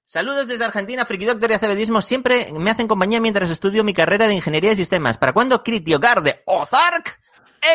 [0.05, 1.99] Saludos desde Argentina, Friki Doctor y Acebedismo.
[2.03, 5.17] Siempre me hacen compañía mientras estudio mi carrera de Ingeniería de Sistemas.
[5.17, 7.19] ¿Para cuándo Critiogar de Ozark?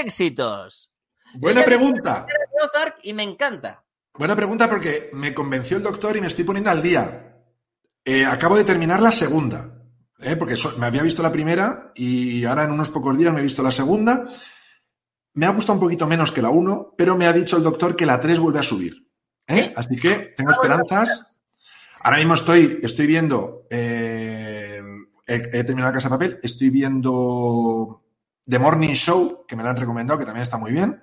[0.00, 0.92] ¡Éxitos!
[1.34, 2.24] Buena pregunta.
[2.28, 3.82] De Ozark y me encanta.
[4.14, 7.34] Buena pregunta porque me convenció el doctor y me estoy poniendo al día.
[8.04, 9.74] Eh, acabo de terminar la segunda,
[10.20, 10.36] ¿eh?
[10.36, 13.44] porque so- me había visto la primera y ahora en unos pocos días me he
[13.44, 14.28] visto la segunda.
[15.34, 17.96] Me ha gustado un poquito menos que la 1, pero me ha dicho el doctor
[17.96, 19.08] que la 3 vuelve a subir.
[19.46, 19.72] ¿eh?
[19.76, 21.34] Así que tengo esperanzas.
[22.00, 24.82] Ahora mismo estoy, estoy viendo, eh,
[25.26, 28.02] he, he terminado la casa de papel, estoy viendo
[28.48, 31.02] The Morning Show, que me la han recomendado, que también está muy bien.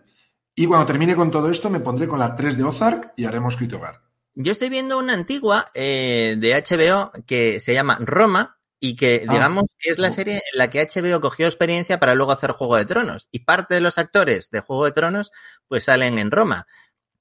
[0.55, 3.55] Y cuando termine con todo esto, me pondré con la 3 de Ozark y haremos
[3.55, 4.01] Critogar.
[4.35, 9.33] Yo estoy viendo una antigua eh, de HBO que se llama Roma y que, Ah.
[9.33, 12.75] digamos, que es la serie en la que HBO cogió experiencia para luego hacer Juego
[12.77, 13.27] de Tronos.
[13.31, 15.31] Y parte de los actores de Juego de Tronos,
[15.67, 16.67] pues salen en Roma.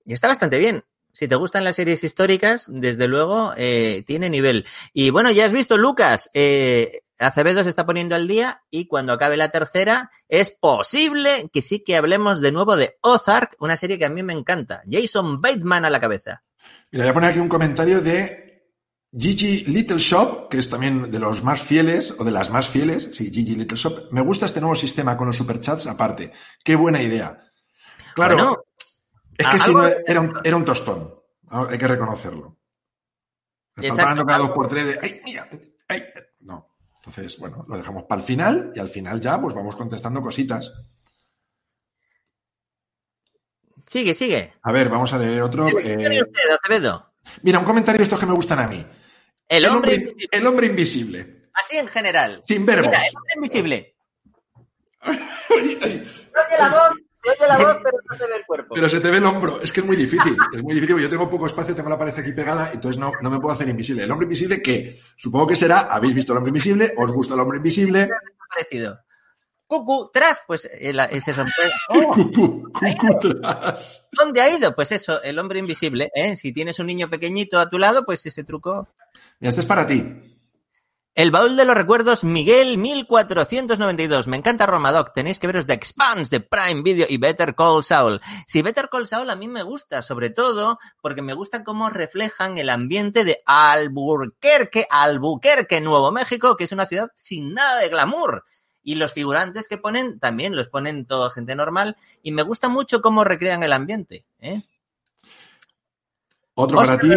[0.04, 0.84] Y está bastante bien.
[1.12, 4.66] Si te gustan las series históricas, desde luego, eh, tiene nivel.
[4.92, 9.12] Y bueno, ya has visto, Lucas, eh, Acevedo se está poniendo al día y cuando
[9.12, 13.98] acabe la tercera, es posible que sí que hablemos de nuevo de Ozark, una serie
[13.98, 14.82] que a mí me encanta.
[14.88, 16.44] Jason Bateman a la cabeza.
[16.92, 18.47] Mira, voy a poner aquí un comentario de
[19.12, 23.08] Gigi Little Shop, que es también de los más fieles, o de las más fieles.
[23.12, 24.08] Sí, Gigi Little Shop.
[24.12, 26.32] Me gusta este nuevo sistema con los superchats aparte.
[26.62, 27.50] Qué buena idea.
[28.14, 28.64] Claro, Bueno,
[29.36, 31.14] es que si no, era un, era un tostón.
[31.48, 32.56] Ah, Hay que reconocerlo.
[33.76, 34.02] Está Exacto.
[34.02, 35.48] parando cada dos por tres de, ay, mira,
[35.88, 36.04] ay.
[36.40, 36.74] No.
[36.96, 40.72] Entonces, bueno, lo dejamos para el final y al final ya pues vamos contestando cositas.
[43.86, 44.52] Sigue, sigue.
[44.62, 45.66] A ver, vamos a leer otro.
[45.66, 47.12] ¿Qué eh, usted, Acevedo?
[47.42, 48.84] mira, un comentario de estos que me gustan a mí.
[49.48, 50.28] El hombre invisible.
[50.32, 51.50] el hombre invisible.
[51.54, 52.40] Así en general.
[52.44, 52.90] Sin verbos.
[52.90, 53.94] Mira, el hombre invisible.
[55.50, 58.74] Oye la voz, se oye la voz, pero no se ve el cuerpo.
[58.74, 59.60] Pero se te ve el hombro.
[59.62, 60.36] Es que es muy difícil.
[60.54, 60.98] Es muy difícil.
[60.98, 63.68] Yo tengo poco espacio, tengo la pared aquí pegada, entonces no, no me puedo hacer
[63.68, 64.04] invisible.
[64.04, 65.00] El hombre invisible, ¿qué?
[65.16, 68.08] Supongo que será, habéis visto el hombre invisible, os gusta el hombre invisible.
[68.48, 69.00] parecido.
[69.66, 71.76] Cucu, tras, pues ese sorpresa.
[71.90, 74.08] Oh, Cucú, cucú tras.
[74.12, 74.74] ¿Dónde ha ido?
[74.74, 76.10] Pues eso, el hombre invisible.
[76.14, 76.36] ¿eh?
[76.36, 78.88] Si tienes un niño pequeñito a tu lado, pues ese truco.
[79.40, 80.28] Este es para ti.
[81.14, 84.28] El baúl de los recuerdos, Miguel 1492.
[84.28, 85.12] Me encanta Romadoc.
[85.12, 88.20] Tenéis que veros The Expanse de Prime Video y Better Call Saul.
[88.46, 92.56] Si Better Call Saul a mí me gusta, sobre todo porque me gusta cómo reflejan
[92.58, 98.44] el ambiente de Albuquerque, Albuquerque, Nuevo México, que es una ciudad sin nada de glamour.
[98.84, 101.96] Y los figurantes que ponen también los ponen toda gente normal.
[102.22, 104.24] Y me gusta mucho cómo recrean el ambiente.
[104.38, 104.62] ¿eh?
[106.54, 107.08] Otro para ti.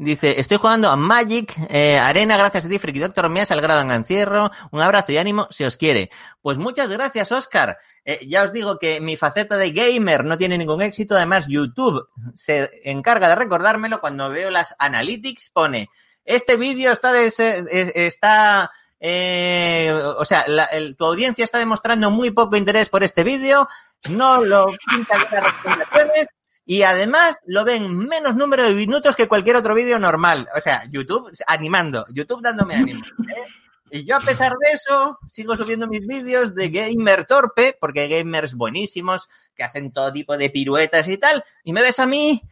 [0.00, 3.80] Dice, estoy jugando a Magic eh, Arena, gracias a ti, Friki Doctor, me has grado
[3.80, 4.48] en encierro.
[4.70, 6.08] Un abrazo y ánimo si os quiere.
[6.40, 7.76] Pues muchas gracias, Oscar.
[8.04, 11.16] Eh, ya os digo que mi faceta de gamer no tiene ningún éxito.
[11.16, 15.50] Además, YouTube se encarga de recordármelo cuando veo las analytics.
[15.50, 15.90] Pone,
[16.24, 17.64] este vídeo está, des- eh,
[17.96, 18.70] está
[19.00, 23.66] eh, o sea, la- el- tu audiencia está demostrando muy poco interés por este vídeo.
[24.08, 26.26] No lo pinta las recomendaciones
[26.68, 30.50] y además lo ven menos número de minutos que cualquier otro vídeo normal.
[30.54, 33.00] O sea, YouTube animando, YouTube dándome ánimo.
[33.00, 33.50] ¿eh?
[33.90, 38.10] Y yo a pesar de eso, sigo subiendo mis vídeos de gamer torpe, porque hay
[38.10, 42.42] gamers buenísimos que hacen todo tipo de piruetas y tal, y me ves a mí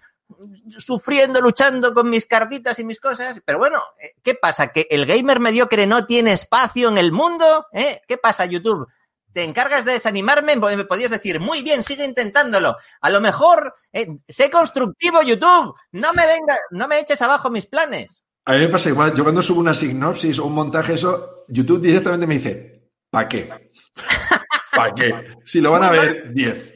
[0.78, 3.42] sufriendo, luchando con mis cartitas y mis cosas.
[3.44, 4.68] Pero bueno, eh, ¿qué pasa?
[4.68, 7.66] ¿Que el gamer mediocre no tiene espacio en el mundo?
[7.70, 8.00] ¿Eh?
[8.08, 8.88] ¿Qué pasa, YouTube?
[9.36, 10.56] ¿Te encargas de desanimarme?
[10.56, 12.78] Me podías decir, muy bien, sigue intentándolo.
[13.02, 15.74] A lo mejor, eh, sé constructivo, YouTube.
[15.92, 18.24] No me venga, no me eches abajo mis planes.
[18.46, 19.14] A mí me pasa igual.
[19.14, 23.72] Yo cuando subo una sinopsis o un montaje, eso, YouTube directamente me dice, ¿para qué?
[24.74, 25.34] ¿Para qué?
[25.44, 26.72] Si lo van a ver 10.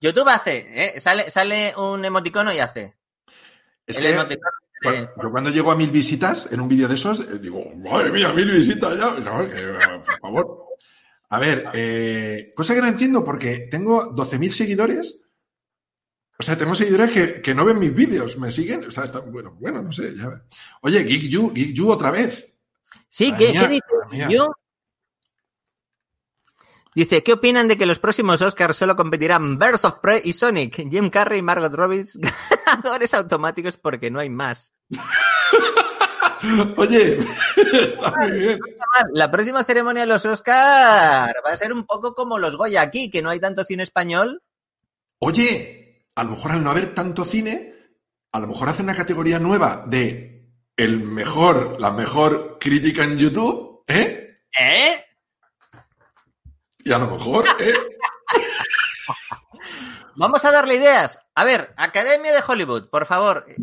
[0.00, 1.00] YouTube hace, ¿eh?
[1.00, 2.96] sale, sale un emoticono y hace.
[3.84, 5.08] Es el que emoticono de...
[5.20, 8.32] yo cuando llego a mil visitas en un vídeo de esos, eh, digo, madre mía,
[8.32, 9.18] mil visitas ya.
[9.18, 10.67] No, que, por favor.
[11.30, 15.20] A ver, eh, cosa que no entiendo porque tengo 12.000 seguidores.
[16.38, 18.84] O sea, tengo seguidores que, que no ven mis vídeos, me siguen.
[18.84, 20.14] O sea, está, bueno, bueno, no sé.
[20.16, 20.42] Ya.
[20.82, 22.54] Oye, Geek You, Geek You otra vez.
[23.08, 24.30] Sí, ¿qué, ¿qué dices?
[24.30, 24.52] Yo,
[26.98, 30.74] Dice, ¿qué opinan de que los próximos Oscars solo competirán Birds of Prey y Sonic?
[30.90, 32.04] Jim Carrey y Margot Robbie
[32.66, 34.72] ganadores automáticos porque no hay más.
[36.76, 37.18] Oye,
[37.72, 38.60] está muy bien.
[39.12, 43.10] La próxima ceremonia de los Oscars va a ser un poco como los Goya aquí,
[43.10, 44.42] que no hay tanto cine español.
[45.18, 47.74] Oye, a lo mejor al no haber tanto cine,
[48.32, 53.82] a lo mejor hacen una categoría nueva de el mejor, la mejor crítica en YouTube,
[53.88, 54.42] ¿eh?
[54.58, 55.04] ¿Eh?
[56.84, 57.74] Y a lo mejor, ¿eh?
[60.16, 61.20] Vamos a darle ideas.
[61.34, 63.44] A ver, Academia de Hollywood, por favor.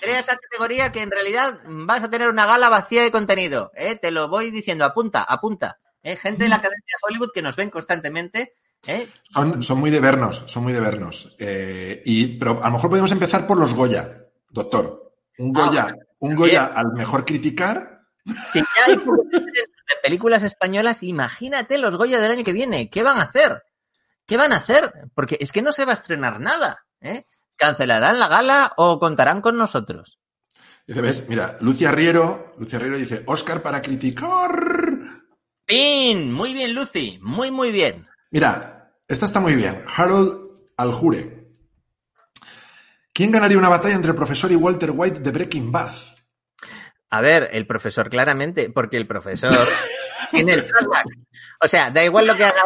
[0.00, 3.72] Crea esa categoría que en realidad vas a tener una gala vacía de contenido.
[3.74, 3.96] ¿eh?
[3.96, 5.78] Te lo voy diciendo, apunta, apunta.
[6.02, 6.16] ¿eh?
[6.16, 8.54] Gente de la Academia de Hollywood que nos ven constantemente.
[8.86, 9.08] ¿eh?
[9.30, 11.36] Son, son, muy de vernos, son muy de vernos.
[11.38, 15.14] Eh, y, pero a lo mejor podemos empezar por los Goya, doctor.
[15.38, 18.02] Un ah, Goya, un Goya al mejor criticar.
[18.52, 22.90] Si ya hay de películas españolas, imagínate los Goya del año que viene.
[22.90, 23.62] ¿Qué van a hacer?
[24.26, 24.92] ¿Qué van a hacer?
[25.14, 26.84] Porque es que no se va a estrenar nada.
[27.00, 27.24] ¿eh?
[27.58, 30.20] ¿Cancelarán la gala o contarán con nosotros?
[30.86, 34.50] Dice, ves, mira, Lucia Riero, Lucia Riero dice, Oscar para criticar.
[35.66, 36.32] ¡Pin!
[36.32, 37.18] Muy bien, Lucy.
[37.20, 38.06] Muy, muy bien.
[38.30, 39.82] Mira, esta está muy bien.
[39.94, 41.48] Harold Aljure.
[43.12, 45.92] ¿Quién ganaría una batalla entre el profesor y Walter White de Breaking Bad?
[47.10, 49.52] A ver, el profesor claramente, porque el profesor
[50.30, 51.06] tiene el flashback.
[51.60, 52.62] O sea, da igual lo que haga,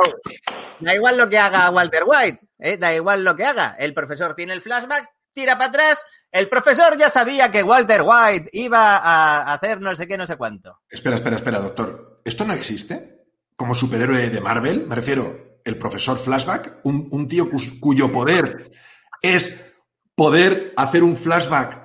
[0.80, 2.78] da igual lo que haga Walter White, ¿eh?
[2.78, 3.76] da igual lo que haga.
[3.78, 6.02] El profesor tiene el flashback, tira para atrás.
[6.30, 10.36] El profesor ya sabía que Walter White iba a hacer no sé qué, no sé
[10.36, 10.80] cuánto.
[10.88, 12.20] Espera, espera, espera, doctor.
[12.24, 13.26] ¿Esto no existe?
[13.56, 17.48] Como superhéroe de Marvel, me refiero, el profesor flashback, un, un tío
[17.80, 18.72] cuyo poder
[19.20, 19.72] es
[20.14, 21.82] poder hacer un flashback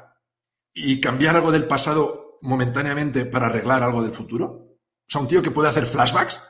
[0.74, 4.46] y cambiar algo del pasado momentáneamente para arreglar algo del futuro?
[4.46, 6.42] O sea, un tío que puede hacer flashbacks.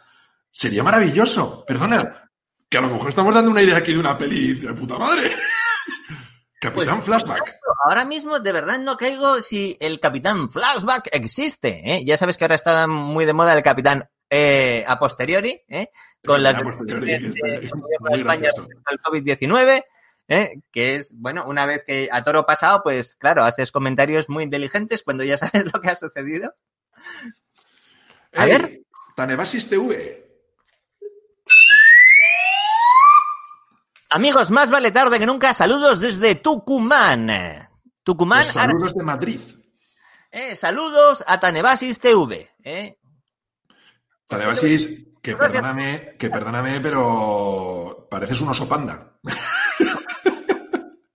[0.51, 1.63] Sería maravilloso.
[1.65, 2.26] Perdona,
[2.69, 5.31] que a lo mejor estamos dando una idea aquí de una peli de puta madre.
[6.59, 7.59] Capitán pues, Flashback.
[7.85, 11.93] Ahora mismo de verdad no caigo si el Capitán Flashback existe.
[11.93, 12.03] ¿eh?
[12.03, 15.89] Ya sabes que ahora está muy de moda el Capitán eh, a posteriori, ¿eh?
[16.25, 17.31] con las de,
[18.11, 18.49] España
[18.89, 19.83] el COVID-19.
[20.27, 20.61] ¿eh?
[20.71, 25.03] que es, bueno, una vez que a toro pasado, pues claro, haces comentarios muy inteligentes
[25.03, 26.53] cuando ya sabes lo que ha sucedido.
[28.33, 28.81] A ver.
[29.15, 30.26] Tanebasis TV.
[34.09, 35.53] Amigos, más vale tarde que nunca.
[35.53, 37.69] Saludos desde Tucumán.
[38.03, 38.45] Tucumán.
[38.45, 39.39] Saludos de Madrid.
[40.31, 42.49] Eh, saludos a Tanebasis TV.
[42.63, 42.97] Eh.
[44.27, 49.19] Tanebasis, que perdóname, que perdóname, pero pareces un oso panda.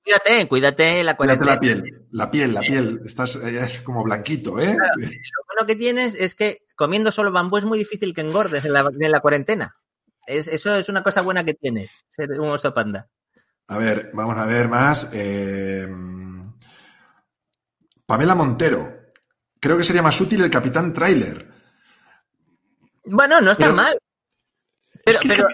[0.04, 1.54] Cuídate, cuídate la cuarentena.
[1.54, 3.00] la piel, la piel, la piel.
[3.06, 4.76] Estás eh, como blanquito, ¿eh?
[4.76, 8.72] lo bueno que tienes es que comiendo solo bambú es muy difícil que engordes en
[8.74, 9.76] la, cuarentena.
[10.26, 13.08] Es, eso es una cosa buena que tienes, ser un oso panda.
[13.68, 15.10] A ver, vamos a ver más.
[15.12, 15.88] Eh,
[18.06, 19.02] Pamela Montero.
[19.60, 21.48] Creo que sería más útil el Capitán Trailer.
[23.04, 23.96] Bueno, no está mal.
[25.04, 25.44] es, que,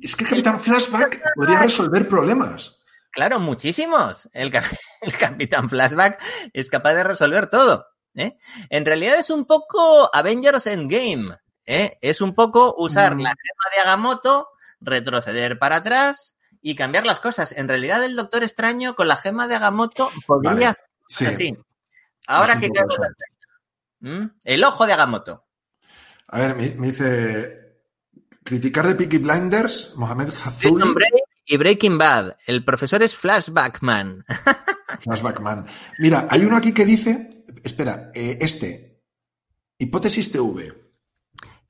[0.00, 2.80] es que el Capitán Flashback podría resolver problemas.
[3.10, 4.28] Claro, muchísimos.
[4.32, 4.52] El,
[5.02, 6.22] el, Capitán Flashback
[6.52, 7.86] es capaz de resolver todo.
[8.14, 8.36] ¿eh?
[8.68, 11.36] En realidad es un poco Avengers Endgame.
[11.70, 11.98] ¿Eh?
[12.02, 13.20] Es un poco usar mm.
[13.20, 14.48] la gema de Agamotto,
[14.80, 17.52] retroceder para atrás y cambiar las cosas.
[17.52, 20.76] En realidad el Doctor Extraño con la gema de Agamotto podría
[21.08, 21.56] ser así.
[22.26, 22.70] Ahora que
[24.00, 24.26] ¿Mm?
[24.44, 25.44] El ojo de Agamotto.
[26.28, 27.60] A ver, me, dice
[28.42, 30.94] criticar de Peaky Blinders, Mohamed Hazouli
[31.44, 34.24] Y Breaking Bad, el profesor es Flashbackman.
[35.00, 35.66] Flashbackman.
[35.98, 39.02] Mira, hay uno aquí que dice, espera, eh, este,
[39.78, 40.89] hipótesis TV.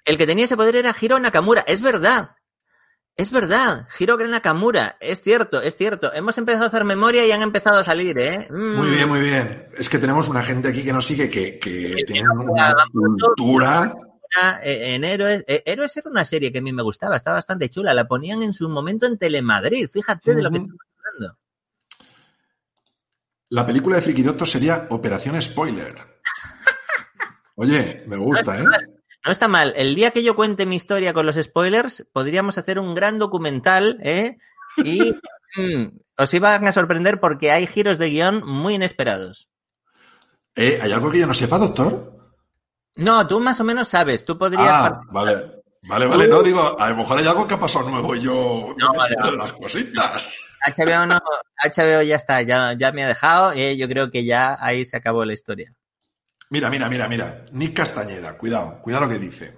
[0.05, 2.37] El que tenía ese poder era Hiro Nakamura, es verdad.
[3.17, 6.13] Es verdad, Hiro Nakamura, es cierto, es cierto.
[6.15, 8.49] Hemos empezado a hacer memoria y han empezado a salir, ¿eh?
[8.51, 8.77] Mm.
[8.77, 9.67] Muy bien, muy bien.
[9.77, 13.95] Es que tenemos una gente aquí que nos sigue que, que tiene una cultura.
[14.63, 17.69] Eh, en Héroes, eh, Héroes era una serie que a mí me gustaba, está bastante
[17.69, 17.93] chula.
[17.93, 21.39] La ponían en su momento en Telemadrid, fíjate de lo que estamos hablando.
[23.51, 25.95] La película de Frikidotto sería Operación Spoiler.
[27.57, 28.65] Oye, me gusta, ¿eh?
[29.25, 29.75] No está mal.
[29.77, 33.99] El día que yo cuente mi historia con los spoilers, podríamos hacer un gran documental,
[34.03, 34.39] ¿eh?
[34.79, 35.13] Y
[35.57, 39.49] mm, os iban a sorprender porque hay giros de guion muy inesperados.
[40.57, 40.79] ¿Eh?
[40.83, 42.19] ¿Hay algo que yo no sepa, doctor?
[42.97, 44.25] No, tú más o menos sabes.
[44.25, 44.69] Tú podrías.
[44.69, 45.63] Ah, vale.
[45.83, 46.29] Vale, vale.
[46.29, 48.75] No, digo, a lo mejor hay algo que ha pasado nuevo y yo.
[48.77, 49.17] No, vale.
[49.37, 50.29] Las cositas.
[50.77, 51.19] HBO, no,
[51.63, 53.55] HBO ya está, ya, ya me ha dejado.
[53.55, 55.75] y yo creo que ya ahí se acabó la historia.
[56.51, 57.45] Mira, mira, mira, mira.
[57.53, 59.57] Nick Castañeda, cuidado, cuidado lo que dice.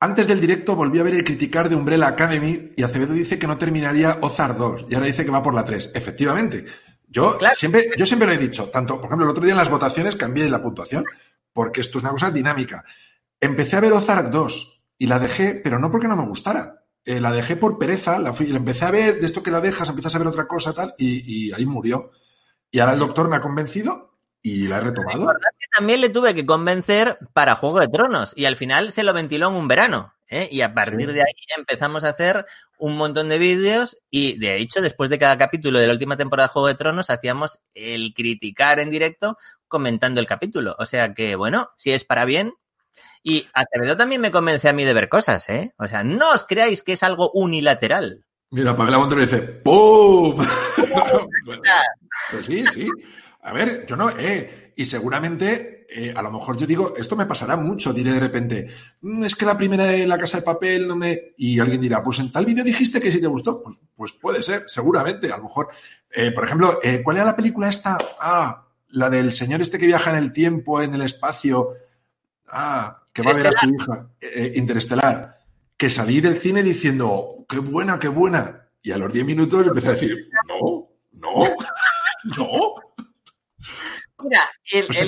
[0.00, 3.46] Antes del directo volví a ver el criticar de Umbrella Academy y Acevedo dice que
[3.46, 5.92] no terminaría Ozar 2 y ahora dice que va por la 3.
[5.94, 6.64] Efectivamente.
[7.06, 9.70] Yo, siempre, yo siempre lo he dicho, tanto, por ejemplo, el otro día en las
[9.70, 11.04] votaciones cambié la puntuación,
[11.52, 12.84] porque esto es una cosa dinámica.
[13.40, 16.82] Empecé a ver Ozark 2 y la dejé, pero no porque no me gustara.
[17.04, 19.60] Eh, la dejé por pereza, la, fui, la empecé a ver, de esto que la
[19.60, 22.10] dejas, empiezas a ver otra cosa, tal, y, y ahí murió.
[22.70, 24.05] Y ahora el doctor me ha convencido
[24.46, 25.26] y la he retomado.
[25.76, 29.48] También le tuve que convencer para Juego de Tronos y al final se lo ventiló
[29.48, 30.14] en un verano.
[30.28, 30.48] ¿eh?
[30.52, 32.46] Y a partir de ahí empezamos a hacer
[32.78, 36.46] un montón de vídeos y de hecho después de cada capítulo de la última temporada
[36.46, 39.36] de Juego de Tronos hacíamos el criticar en directo
[39.66, 40.76] comentando el capítulo.
[40.78, 42.54] O sea que bueno, si es para bien.
[43.24, 45.74] Y Acevedo también me convence a mí de ver cosas, ¿eh?
[45.76, 48.24] O sea, no os creáis que es algo unilateral.
[48.50, 50.36] Mira, Pamela Montero dice ¡Pum!
[52.30, 52.88] pues sí, sí.
[53.46, 57.26] A ver, yo no, eh, y seguramente, eh, a lo mejor yo digo, esto me
[57.26, 58.68] pasará mucho, diré de repente,
[59.00, 61.32] mm, es que la primera de la casa de papel no me.
[61.36, 63.62] Y alguien dirá, pues en tal vídeo dijiste que sí te gustó.
[63.62, 65.68] Pues, pues puede ser, seguramente, a lo mejor.
[66.10, 67.96] Eh, por ejemplo, eh, ¿cuál era la película esta?
[68.20, 71.70] Ah, la del señor este que viaja en el tiempo, en el espacio.
[72.48, 74.08] Ah, que va a ver a su hija.
[74.56, 75.38] interestelar.
[75.76, 78.68] Que salí del cine diciendo, qué buena, qué buena.
[78.82, 81.44] Y a los 10 minutos empecé a decir, no, no,
[82.36, 82.85] no.
[84.28, 84.98] Mira, el, pues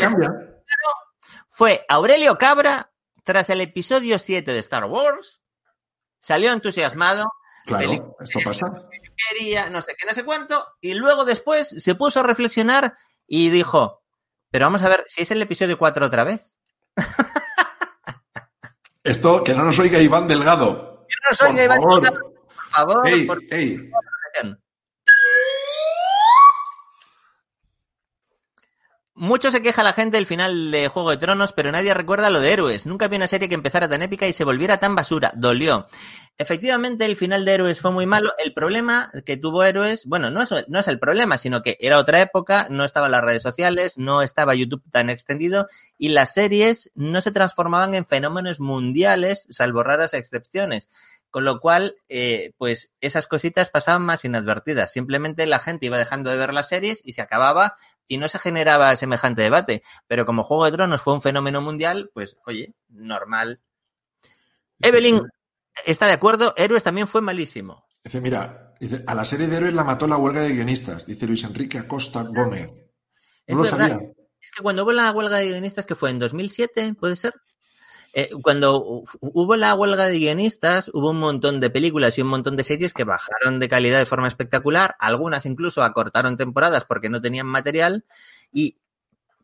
[1.50, 2.92] fue Aurelio Cabra
[3.24, 5.40] tras el episodio 7 de Star Wars.
[6.18, 7.24] Salió entusiasmado.
[7.66, 8.66] Claro, esto pasa.
[9.28, 10.64] Quería, no sé qué, no sé cuánto.
[10.80, 12.96] Y luego después se puso a reflexionar
[13.26, 14.04] y dijo,
[14.50, 16.54] pero vamos a ver, si es el episodio 4 otra vez.
[19.02, 21.06] Esto, que no nos oiga Iván Delgado.
[21.08, 22.20] Que no nos oiga Iván Delgado,
[22.54, 23.26] por favor.
[23.26, 23.48] por favor.
[29.20, 32.40] Mucho se queja la gente del final de Juego de Tronos, pero nadie recuerda lo
[32.40, 32.86] de Héroes.
[32.86, 35.32] Nunca vi una serie que empezara tan épica y se volviera tan basura.
[35.34, 35.88] Dolió.
[36.36, 38.30] Efectivamente, el final de Héroes fue muy malo.
[38.38, 42.68] El problema que tuvo Héroes, bueno, no es, el problema, sino que era otra época,
[42.70, 45.66] no estaban las redes sociales, no estaba YouTube tan extendido
[45.98, 50.90] y las series no se transformaban en fenómenos mundiales, salvo raras excepciones.
[51.30, 54.92] Con lo cual, eh, pues esas cositas pasaban más inadvertidas.
[54.92, 57.76] Simplemente la gente iba dejando de ver las series y se acababa
[58.06, 59.82] y no se generaba semejante debate.
[60.06, 63.60] Pero como Juego de Tronos fue un fenómeno mundial, pues oye, normal.
[64.80, 65.22] Evelyn
[65.84, 67.86] está de acuerdo, Héroes también fue malísimo.
[68.02, 68.74] Dice, mira,
[69.06, 72.22] a la serie de Héroes la mató la huelga de guionistas, dice Luis Enrique Acosta
[72.22, 72.70] Gómez.
[73.46, 73.98] No lo sabía.
[74.40, 77.34] Es que cuando hubo la huelga de guionistas, que fue en 2007, ¿puede ser?
[78.20, 82.56] Eh, cuando hubo la huelga de guionistas, hubo un montón de películas y un montón
[82.56, 87.20] de series que bajaron de calidad de forma espectacular, algunas incluso acortaron temporadas porque no
[87.20, 88.04] tenían material
[88.50, 88.76] y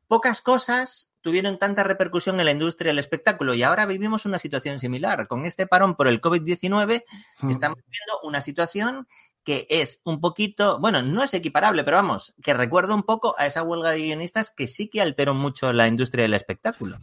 [0.09, 4.81] pocas cosas tuvieron tanta repercusión en la industria del espectáculo y ahora vivimos una situación
[4.81, 5.29] similar.
[5.29, 7.05] Con este parón por el COVID-19
[7.43, 7.51] hmm.
[7.51, 9.07] estamos viendo una situación
[9.45, 13.47] que es un poquito, bueno, no es equiparable, pero vamos, que recuerda un poco a
[13.47, 16.99] esa huelga de guionistas que sí que alteró mucho la industria del espectáculo.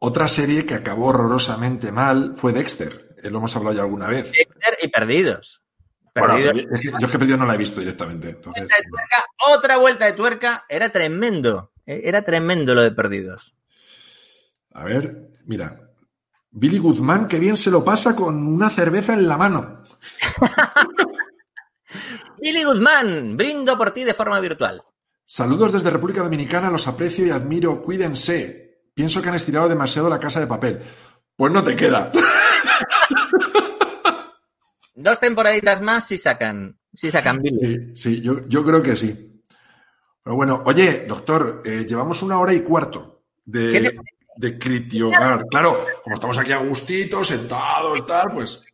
[0.00, 3.16] Otra serie que acabó horrorosamente mal fue Dexter.
[3.22, 4.30] Eh, lo hemos hablado ya alguna vez.
[4.30, 5.62] Dexter y Perdidos.
[6.12, 6.54] Perdidos.
[6.54, 8.38] yo es que Perdidos no la he visto directamente.
[9.48, 10.64] otra vuelta de tuerca.
[10.68, 11.72] Era tremendo.
[11.84, 13.54] Eh, era tremendo lo de Perdidos.
[14.72, 15.80] A ver, mira.
[16.50, 19.82] Billy Guzmán, qué bien se lo pasa con una cerveza en la mano.
[22.40, 24.82] Billy Guzmán, brindo por ti de forma virtual.
[25.24, 27.82] Saludos desde República Dominicana, los aprecio y admiro.
[27.82, 28.67] Cuídense.
[28.98, 30.82] Pienso que han estirado demasiado la casa de papel.
[31.36, 32.10] Pues no te queda.
[34.96, 39.40] dos temporaditas más si sacan, si sacan Sí, sí yo, yo creo que sí.
[40.20, 43.98] Pero bueno, oye, doctor, eh, llevamos una hora y cuarto ¿Qué de, te-
[44.34, 45.44] de Critiogar.
[45.48, 48.64] Claro, como estamos aquí a gustito, sentados tal, pues.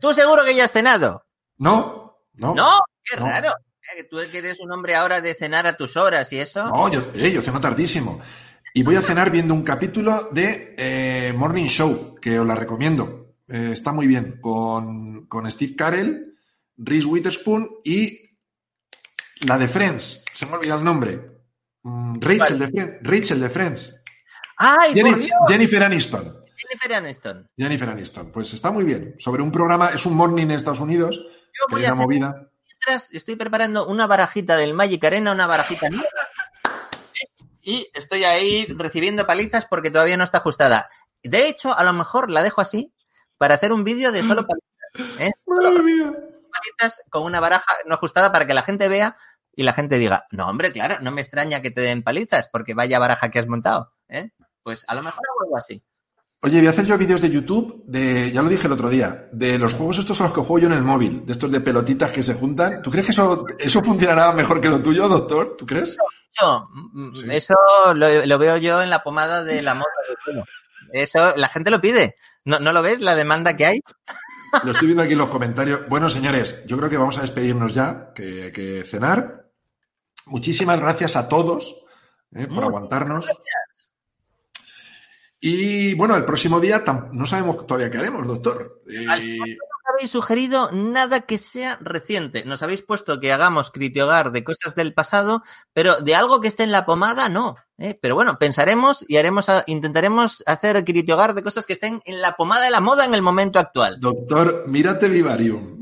[0.00, 1.26] ¿Tú seguro que ya has cenado?
[1.58, 2.54] No, no.
[2.54, 3.26] No, qué No.
[3.26, 3.52] raro.
[3.96, 6.64] Eh, Tú que eres un hombre ahora de cenar a tus horas y eso.
[6.64, 8.20] No, yo, eh, yo ceno tardísimo.
[8.76, 13.36] Y voy a cenar viendo un capítulo de eh, Morning Show, que os la recomiendo.
[13.48, 16.36] Eh, está muy bien, con, con Steve Carell,
[16.76, 18.36] Reese Witherspoon y
[19.46, 20.24] la de Friends.
[20.34, 21.20] Se me ha olvidado el nombre.
[21.84, 24.02] Mm, Rachel, de Friends, Rachel de Friends.
[24.56, 25.30] ¡Ay, por Jenny- Dios!
[25.46, 26.36] Jennifer Aniston.
[26.56, 27.50] Jennifer Aniston.
[27.56, 28.32] Jennifer Aniston.
[28.32, 29.14] Pues está muy bien.
[29.18, 32.02] Sobre un programa, es un morning en Estados Unidos, Yo que voy hay a una
[32.02, 32.50] hacer movida.
[32.66, 36.08] mientras estoy preparando una barajita del Magic Arena, una barajita nueva.
[37.64, 40.90] Y estoy ahí recibiendo palizas porque todavía no está ajustada.
[41.22, 42.92] De hecho, a lo mejor la dejo así
[43.38, 45.18] para hacer un vídeo de solo palizas.
[45.18, 45.30] ¿eh?
[45.46, 46.12] Madre mía.
[46.52, 49.16] palitas con una baraja no ajustada para que la gente vea
[49.56, 52.74] y la gente diga, no, hombre, claro, no me extraña que te den palizas porque
[52.74, 53.94] vaya baraja que has montado.
[54.08, 54.30] ¿eh?
[54.62, 55.82] Pues a lo mejor hago algo así.
[56.42, 59.30] Oye, voy a hacer yo vídeos de YouTube de, ya lo dije el otro día,
[59.32, 61.60] de los juegos estos a los que juego yo en el móvil, de estos de
[61.60, 62.82] pelotitas que se juntan.
[62.82, 65.56] ¿Tú crees que eso, eso funcionará mejor que lo tuyo, doctor?
[65.56, 65.96] ¿Tú crees?
[67.14, 67.26] Sí.
[67.30, 67.54] Eso
[67.94, 69.86] lo, lo veo yo en la pomada de la moda.
[70.92, 72.16] Eso, la gente lo pide.
[72.44, 73.00] ¿No, ¿No lo ves?
[73.00, 73.80] La demanda que hay.
[74.62, 75.88] Lo estoy viendo aquí en los comentarios.
[75.88, 79.46] Bueno, señores, yo creo que vamos a despedirnos ya, que hay que cenar.
[80.26, 81.84] Muchísimas gracias a todos
[82.34, 83.26] eh, por aguantarnos.
[85.40, 86.82] Y bueno, el próximo día
[87.12, 88.82] no sabemos todavía qué haremos, doctor.
[88.88, 89.06] Eh,
[89.94, 92.44] habéis sugerido nada que sea reciente.
[92.44, 95.42] Nos habéis puesto que hagamos critiogar de cosas del pasado,
[95.72, 97.56] pero de algo que esté en la pomada, no.
[97.78, 97.98] ¿eh?
[98.00, 102.36] Pero bueno, pensaremos y haremos, a- intentaremos hacer critiogar de cosas que estén en la
[102.36, 103.98] pomada de la moda en el momento actual.
[104.00, 105.80] doctor, mírate Vivarium.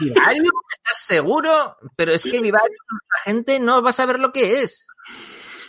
[0.00, 0.46] ¿Vivarium?
[0.72, 1.76] ¿Estás seguro?
[1.96, 4.86] Pero es que Vivarium, la gente no va a saber lo que es.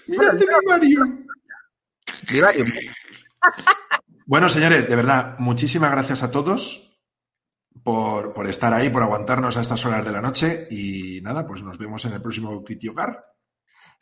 [0.08, 1.26] Mírate Vivarium.
[2.32, 2.68] Vivarium.
[4.26, 6.93] Bueno, señores, de verdad, muchísimas gracias a todos
[7.84, 10.68] por, por estar ahí, por aguantarnos a estas horas de la noche.
[10.72, 13.26] Y nada, pues nos vemos en el próximo Critiogar.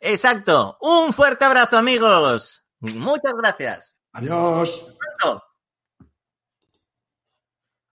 [0.00, 0.78] Exacto.
[0.80, 2.66] Un fuerte abrazo, amigos.
[2.80, 3.96] Muchas gracias.
[4.12, 4.96] Adiós.